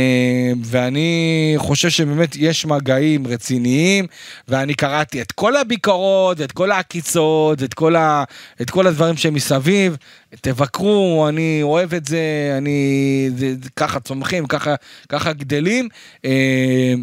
ואני 0.64 1.12
חושב 1.56 1.88
שבאמת 1.88 2.36
יש 2.36 2.66
מגעים 2.66 3.26
רציניים, 3.26 4.06
ואני 4.48 4.74
קראתי 4.74 5.22
את 5.22 5.32
כל 5.32 5.56
הביקורות, 5.56 6.40
את 6.40 6.52
כל 6.52 6.70
העקיצות, 6.72 7.62
את 7.62 7.74
כל, 7.74 7.96
ה, 7.96 8.24
את 8.62 8.70
כל 8.70 8.86
הדברים 8.86 9.16
שמסביב. 9.16 9.96
תבקרו, 10.40 11.26
אני 11.28 11.58
אוהב 11.62 11.94
את 11.94 12.04
זה, 12.04 12.54
אני... 12.58 13.30
זה, 13.36 13.54
ככה 13.76 14.00
צומחים, 14.00 14.46
ככה, 14.46 14.74
ככה 15.08 15.32
גדלים. 15.32 15.88
אה, 16.24 16.94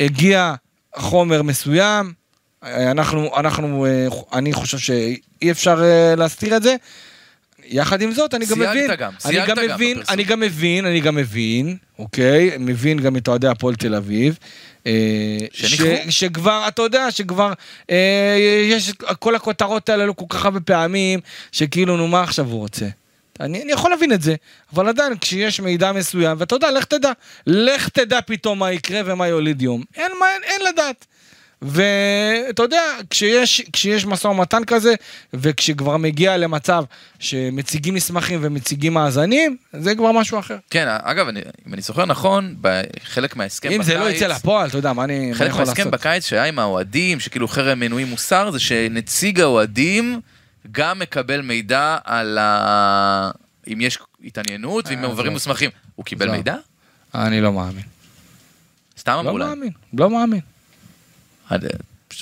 הגיע 0.00 0.54
חומר 0.94 1.42
מסוים, 1.42 2.12
אה, 2.64 2.90
אנחנו, 2.90 3.36
אנחנו, 3.36 3.86
אה, 3.86 4.08
אני 4.32 4.52
חושב 4.52 4.78
שאי 4.78 5.50
אפשר 5.50 5.82
אה, 5.84 6.14
להסתיר 6.16 6.56
את 6.56 6.62
זה. 6.62 6.76
יחד 7.64 8.02
עם 8.02 8.12
זאת, 8.12 8.34
אני 8.34 8.46
גם 8.46 8.58
מבין, 8.58 8.90
גם, 8.98 9.12
אני 9.24 9.36
גם 9.36 9.46
גם 9.46 9.56
מבין, 9.74 9.96
בפרסום. 9.96 10.14
אני 10.14 10.24
גם 10.24 10.40
מבין, 10.40 10.86
אני 10.86 11.00
גם 11.00 11.14
מבין, 11.14 11.76
אוקיי, 11.98 12.50
מבין 12.58 13.00
גם 13.00 13.16
את 13.16 13.28
אוהדי 13.28 13.48
הפועל 13.48 13.74
תל 13.74 13.94
אביב. 13.94 14.38
אה, 14.86 14.92
ש? 15.52 15.82
שכבר, 16.08 16.64
אתה 16.68 16.82
יודע, 16.82 17.10
שכבר 17.10 17.52
אה, 17.90 18.36
יש 18.68 18.92
כל 19.18 19.34
הכותרות 19.34 19.88
האלה 19.88 20.02
עלו 20.02 20.16
כל 20.16 20.24
כך 20.28 20.44
הרבה 20.44 20.60
פעמים, 20.60 21.20
שכאילו, 21.52 21.96
נו, 21.96 22.08
מה 22.08 22.22
עכשיו 22.22 22.46
הוא 22.46 22.58
רוצה? 22.58 22.86
אני, 23.40 23.62
אני 23.62 23.72
יכול 23.72 23.90
להבין 23.90 24.12
את 24.12 24.22
זה, 24.22 24.34
אבל 24.74 24.88
עדיין 24.88 25.18
כשיש 25.20 25.60
מידע 25.60 25.92
מסוים, 25.92 26.36
ואתה 26.40 26.54
יודע, 26.54 26.70
לך 26.70 26.84
תדע, 26.84 27.12
לך 27.46 27.88
תדע 27.88 28.20
פתאום 28.20 28.58
מה 28.58 28.72
יקרה 28.72 29.00
ומה 29.04 29.28
יוליד 29.28 29.62
יום. 29.62 29.82
אין, 29.96 30.12
מה, 30.20 30.26
אין, 30.34 30.42
אין 30.44 30.60
לדעת. 30.72 31.06
ואתה 31.62 32.62
יודע, 32.62 32.80
כשיש, 33.10 33.62
כשיש 33.72 34.06
משא 34.06 34.26
ומתן 34.26 34.62
כזה, 34.66 34.94
וכשכבר 35.34 35.96
מגיע 35.96 36.36
למצב 36.36 36.84
שמציגים 37.18 37.94
מסמכים 37.94 38.38
ומציגים 38.42 38.94
מאזנים, 38.94 39.56
זה 39.80 39.94
כבר 39.94 40.12
משהו 40.12 40.38
אחר. 40.38 40.56
כן, 40.70 40.86
אגב, 41.02 41.28
אני- 41.28 41.40
אם 41.68 41.74
אני 41.74 41.82
זוכר 41.82 42.04
נכון, 42.06 42.54
בחלק 42.60 43.36
מההסכם 43.36 43.68
אם 43.68 43.78
בקיץ... 43.78 43.86
זה 43.86 43.98
לא 43.98 44.10
יצא 44.10 44.26
לפועל, 44.26 44.68
אתה 44.68 44.78
יודע, 44.78 44.92
מה 44.92 45.04
אני 45.04 45.18
מה 45.20 45.24
אני 45.26 45.34
חלק 45.34 45.48
יכול 45.48 45.64
מההסכם 45.64 45.78
לעשות? 45.84 45.92
בקיץ 46.00 46.26
שהיה 46.26 46.44
עם 46.44 46.58
האוהדים, 46.58 47.20
שכאילו 47.20 47.48
חרם 47.48 47.80
מנויים 47.80 48.06
מוסר, 48.08 48.50
זה 48.50 48.60
שנציג 48.60 49.40
האוהדים 49.40 50.20
גם 50.72 50.98
מקבל 50.98 51.40
מידע 51.40 51.96
על 52.04 52.38
ה... 52.38 53.30
אם 53.72 53.80
יש 53.80 53.98
התעניינות 54.24 54.86
ואם 54.88 55.04
אה, 55.04 55.10
עזוב. 55.12 55.28
מוסמכים. 55.28 55.70
הוא 55.96 56.04
קיבל 56.04 56.24
עזוב. 56.26 56.36
מידע? 56.36 56.54
אני 57.14 57.40
לא 57.40 57.52
מאמין. 57.52 57.82
סתם 58.98 59.12
לא 59.12 59.20
אמרו 59.20 59.38
להם. 59.38 59.48
מאמין, 59.48 59.70
לא 59.94 60.10
מאמין. 60.10 60.40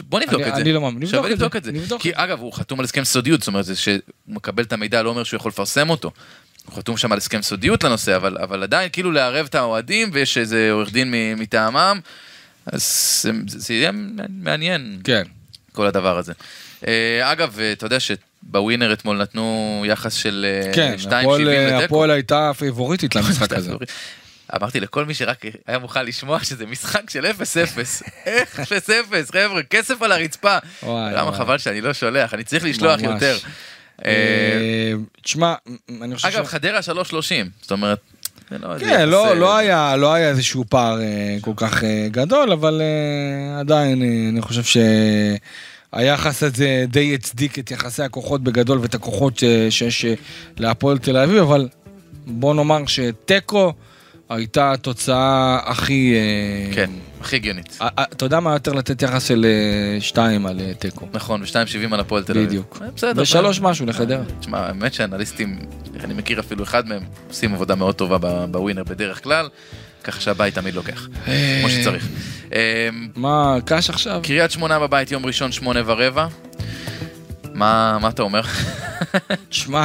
בוא 0.08 0.20
נבדוק 0.20 0.40
אני- 0.40 0.50
את 0.50 0.54
זה. 0.54 0.60
אני 0.62 0.72
לא 0.72 0.80
מאמין. 0.80 0.96
נבדוק 1.02 1.10
שווה 1.14 1.26
את 1.26 1.32
לבדוק 1.32 1.56
את 1.56 1.64
זה. 1.64 1.72
נבדוק 1.72 2.02
כי. 2.02 2.10
אגב, 2.14 2.40
הוא 2.40 2.52
חתום 2.52 2.78
על 2.80 2.84
הסכם 2.84 3.04
סודיות, 3.04 3.40
זאת 3.40 3.48
אומרת, 3.48 3.64
זה 3.64 3.76
שהוא 3.76 3.96
מקבל 4.28 4.62
את 4.62 4.72
המידע 4.72 5.02
לא 5.02 5.08
אומר 5.10 5.24
שהוא 5.24 5.38
יכול 5.38 5.48
לפרסם 5.50 5.90
אותו. 5.90 6.10
הוא 6.66 6.76
חתום 6.76 6.96
שם 6.96 7.12
על 7.12 7.18
הסכם 7.18 7.42
סודיות 7.42 7.84
לנושא, 7.84 8.16
אבל, 8.16 8.36
אבל 8.42 8.62
עדיין 8.62 8.88
כאילו 8.92 9.12
לערב 9.12 9.46
את 9.50 9.54
האוהדים 9.54 10.10
ויש 10.12 10.38
איזה 10.38 10.68
עורך 10.72 10.92
דין 10.92 11.14
מטעמם, 11.36 12.00
אז 12.66 12.82
זה, 13.22 13.30
זה 13.46 13.74
יהיה 13.74 13.90
מעניין, 14.28 14.98
כן. 15.04 15.22
כל 15.72 15.86
הדבר 15.86 16.18
הזה. 16.18 16.32
אה, 16.86 17.32
אגב, 17.32 17.58
אתה 17.72 17.86
יודע 17.86 17.98
שבווינר 18.00 18.92
אתמול 18.92 19.16
נתנו 19.22 19.44
יחס 19.88 20.14
של 20.14 20.46
אה, 20.66 20.72
כן, 20.74 20.94
2.70 20.98 21.06
הפועל- 21.08 21.40
לתיקו. 21.48 21.82
הפועל 21.84 22.10
הייתה 22.10 22.50
פייבוריטית 22.58 23.14
למשחק 23.16 23.52
הזה. 23.52 23.72
אמרתי 24.56 24.80
לכל 24.80 25.04
מי 25.04 25.14
שרק 25.14 25.44
היה 25.66 25.78
מוכן 25.78 26.06
לשמוע 26.06 26.44
שזה 26.44 26.66
משחק 26.66 27.10
של 27.10 27.26
0-0. 27.26 27.30
איך 28.26 28.60
0-0, 28.60 28.62
חבר'ה, 29.32 29.62
כסף 29.62 30.02
על 30.02 30.12
הרצפה. 30.12 30.56
למה. 30.82 31.32
חבל 31.32 31.58
שאני 31.58 31.80
לא 31.80 31.92
שולח, 31.92 32.34
אני 32.34 32.44
צריך 32.44 32.64
לשלוח. 32.64 33.00
יותר. 33.02 33.36
אה, 34.04 34.10
אה, 34.10 34.92
תשמע, 35.22 35.54
אני 36.02 36.14
חושב 36.14 36.28
אגב, 36.28 36.44
ש... 36.44 36.48
חדרה 36.48 36.80
3.30, 36.80 36.84
זאת 37.62 37.72
אומרת, 37.72 37.98
לא 38.50 38.78
כן, 38.78 39.08
לא, 39.08 39.28
אה, 39.28 39.34
לא, 39.34 39.56
היה, 39.56 39.96
לא 39.96 40.14
היה 40.14 40.28
איזשהו 40.28 40.64
פער 40.68 40.98
כל 41.40 41.52
כך 41.56 41.84
גדול, 42.10 42.52
אבל 42.52 42.82
עדיין 43.60 44.02
אני 44.28 44.42
חושב 44.42 44.80
שהיחס 45.92 46.42
הזה 46.42 46.84
די 46.88 47.14
הצדיק 47.14 47.58
את 47.58 47.70
יחסי 47.70 48.02
הכוחות 48.02 48.42
בגדול 48.42 48.78
ואת 48.78 48.94
הכוחות 48.94 49.42
שיש 49.70 50.04
להפועל 50.58 50.98
תל 50.98 51.16
אביב, 51.16 51.36
אבל 51.36 51.68
בוא 52.26 52.54
נאמר 52.54 52.86
שתיקו 52.86 53.72
הייתה 54.30 54.72
התוצאה 54.72 55.58
הכי... 55.64 56.14
אה, 56.14 56.74
כן, 56.74 56.90
הכי 57.20 57.36
הגיונית. 57.36 57.78
אה, 57.82 57.88
אה, 57.98 58.04
אתה 58.12 58.24
יודע 58.24 58.40
מה 58.40 58.52
יותר 58.52 58.72
לתת 58.72 59.02
יחס 59.02 59.24
של 59.28 59.46
אה, 59.46 60.00
שתיים 60.00 60.46
על 60.46 60.60
תיקו. 60.78 61.06
נכון, 61.12 61.42
ו-2.70 61.42 61.94
על 61.94 62.00
הפועל 62.00 62.22
תל 62.22 62.32
אביב. 62.32 62.46
בדיוק. 62.46 62.82
בסדר. 62.94 63.22
ושלוש. 63.22 63.60
משהו 63.60 63.86
לחדרה. 63.86 64.22
תשמע, 64.40 64.58
האמת 64.58 64.94
שאנליסטים, 64.94 65.58
אני 66.04 66.14
מכיר 66.14 66.40
אפילו 66.40 66.64
אחד 66.64 66.88
מהם, 66.88 67.02
עושים 67.28 67.54
עבודה 67.54 67.74
מאוד 67.74 67.94
טובה 67.94 68.46
בווינר 68.46 68.84
בדרך 68.84 69.24
כלל, 69.24 69.48
ככה 70.04 70.20
שהבית 70.20 70.54
תמיד 70.54 70.74
לוקח, 70.74 71.08
כמו 71.60 71.70
שצריך. 71.70 72.08
מה, 73.16 73.56
קש 73.64 73.90
עכשיו? 73.90 74.20
קריית 74.22 74.50
שמונה 74.50 74.78
בבית, 74.78 75.10
יום 75.10 75.26
ראשון, 75.26 75.52
שמונה 75.52 75.80
ורבע. 75.86 76.26
מה 77.54 78.08
אתה 78.08 78.22
אומר? 78.22 78.40
תשמע, 79.48 79.84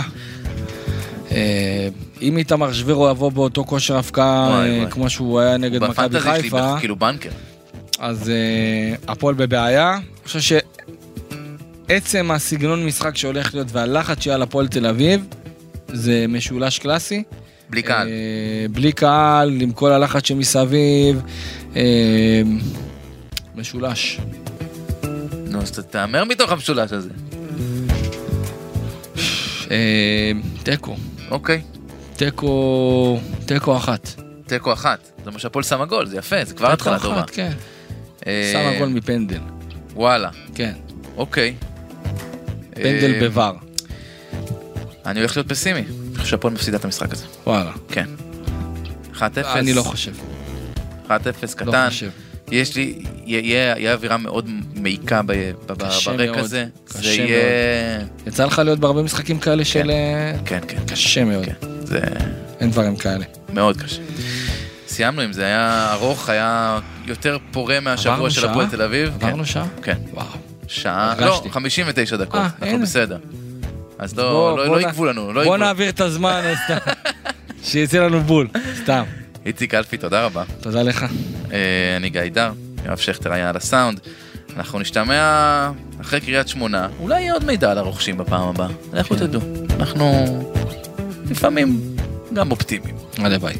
אם 2.22 2.38
איתמר 2.38 2.74
שבירו 2.74 3.10
יבוא 3.10 3.32
באותו 3.32 3.64
כושר 3.64 3.98
הפקעה 3.98 4.66
אה. 4.66 4.86
כמו 4.90 5.10
שהוא 5.10 5.40
היה 5.40 5.58
נגד 5.58 5.84
מכבי 5.84 6.20
חיפה, 6.20 6.76
כאילו 6.80 6.96
בנקר. 6.96 7.30
אז 8.00 8.30
אה, 8.30 8.96
הפועל 9.08 9.36
בבעיה. 9.36 9.94
אני 9.94 10.04
חושב 10.26 10.60
שעצם 11.88 12.32
הסגנון 12.32 12.86
משחק 12.86 13.18
שהולך 13.18 13.54
להיות 13.54 13.68
והלחץ 13.72 14.22
שיהיה 14.22 14.36
על 14.36 14.42
הפועל 14.42 14.68
תל 14.68 14.88
אביב, 14.88 15.26
זה 15.88 16.26
משולש 16.30 16.80
קלאסי. 16.80 17.24
בלי 17.70 17.82
קהל. 17.82 18.08
אה, 18.08 18.66
בלי 18.72 18.92
קהל, 18.92 19.62
עם 19.62 19.72
כל 19.72 19.92
הלחץ 19.92 20.28
שמסביב. 20.28 21.22
משולש. 23.56 24.20
נו, 25.48 25.62
אז 25.62 25.72
תהמר 25.72 26.24
מתוך 26.24 26.52
המשולש 26.52 26.92
הזה. 26.92 27.10
תיקו. 30.64 30.96
אוקיי. 31.32 31.62
תיקו, 32.16 33.20
תיקו 33.46 33.78
אחת. 33.78 34.10
תיקו 34.48 34.74
אחת. 34.74 35.00
זה 35.26 35.32
מה 35.32 35.40
שהפועל 35.40 35.64
שמה 35.64 35.86
גול, 35.86 36.06
זה 36.06 36.18
יפה, 36.18 36.46
זה 36.46 36.54
כבר 36.54 36.72
התחלה 36.72 37.00
טובה. 37.00 37.20
אחת, 37.20 37.30
כן. 37.30 37.52
אה, 38.28 38.50
שמה 38.54 38.80
גול 38.80 38.90
מפנדל. 38.90 39.40
וואלה, 39.94 40.30
כן. 40.56 40.74
אוקיי. 41.18 41.56
פנדל 42.74 43.14
אה, 43.14 43.20
בבר. 43.22 43.54
אני 45.06 45.20
הולך 45.20 45.38
להיות 45.38 45.50
פסימי. 45.50 45.80
אני 45.80 46.16
חושב 46.16 46.30
שהפועל 46.30 46.54
מפסידה 46.54 46.78
את 46.78 46.86
המשחק 46.86 47.14
הזה. 47.14 47.26
וואלה. 47.48 47.72
כן. 47.90 48.06
1-0. 49.14 49.20
אני 49.46 49.74
לא 49.74 49.82
חושב. 49.82 50.14
1-0 51.08 51.10
לא 51.10 51.48
קטן. 51.56 51.90
חושב. 51.90 52.10
יש 52.52 52.76
לי, 52.76 53.04
יהיה 53.26 53.94
אווירה 53.94 54.18
מאוד 54.18 54.50
מעיקה 54.76 55.22
ברקע 55.22 56.12
מאוד, 56.18 56.38
הזה. 56.38 56.66
קשה 56.86 57.00
זה 57.02 57.14
יהיה... 57.14 58.00
יצא 58.28 58.46
לך 58.46 58.60
להיות 58.60 58.80
בהרבה 58.80 59.04
משחקים 59.04 59.40
כאלה 59.40 59.66
של... 59.66 59.92
אה, 59.92 60.34
כן, 60.46 60.60
כן, 60.68 60.80
קשה 60.88 61.24
מאוד, 61.24 61.46
כן. 61.46 61.75
זה 61.86 62.00
אין 62.60 62.72
דברים 62.72 62.96
כאלה. 62.96 63.26
מאוד 63.54 63.82
קשה. 63.82 64.02
סיימנו 64.88 65.22
עם 65.22 65.34
זה, 65.34 65.46
היה 65.46 65.90
ארוך, 65.94 66.30
היה 66.30 66.80
יותר 67.06 67.38
פורה 67.52 67.80
מהשבוע 67.80 68.30
של? 68.30 68.50
הפועל 68.50 68.68
תל 68.70 68.82
אביב. 68.82 69.14
עברנו 69.14 69.38
כן, 69.38 69.46
שעה? 69.46 69.66
כן. 69.84 69.98
וואו. 70.14 70.26
שעה, 70.68 71.12
הרגשתי. 71.12 71.48
לא, 71.48 71.54
59 71.54 72.16
דקות, 72.18 72.36
אה, 72.36 72.46
אנחנו 72.46 72.66
הנה. 72.68 72.78
בסדר. 72.82 73.18
אז 74.00 74.14
בוא- 74.14 74.24
לא, 74.24 74.58
לא, 74.58 74.92
בוא 74.92 75.06
לא 75.06 75.12
לנו, 75.12 75.28
לא 75.28 75.44
בוא 75.44 75.56
יגבו. 75.56 75.58
נעביר 75.58 75.90
את 75.90 76.02
הזמן, 76.02 76.42
סתם. 76.66 76.78
שיצא 77.64 77.98
לנו 77.98 78.22
בול, 78.22 78.48
סתם. 78.84 79.04
איציק 79.46 79.74
אלפי, 79.74 79.98
תודה 79.98 80.26
רבה. 80.26 80.44
תודה 80.62 80.82
לך. 80.84 81.06
אה, 81.52 81.58
אני 81.98 82.10
גיא 82.10 82.22
דר, 82.34 82.52
יואב 82.86 82.98
שכטר 82.98 83.34
היה 83.34 83.50
על 83.50 83.58
הסאונד. 83.58 84.00
אנחנו 84.58 84.80
נשתמע 84.80 85.72
אחרי 86.02 86.22
קריית 86.22 86.48
שמונה, 86.48 86.88
אולי 87.00 87.22
יהיה 87.22 87.34
עוד 87.34 87.44
מידע 87.46 87.72
על 87.72 87.78
הרוכשים 87.78 88.18
בפעם 88.18 88.48
הבאה, 88.50 88.68
לכו 88.94 89.16
תדעו. 89.16 89.42
אנחנו 89.80 90.14
לפעמים 91.30 91.80
גם 92.34 92.52
אופטימיים. 92.52 92.96
הלוואי. 93.18 93.54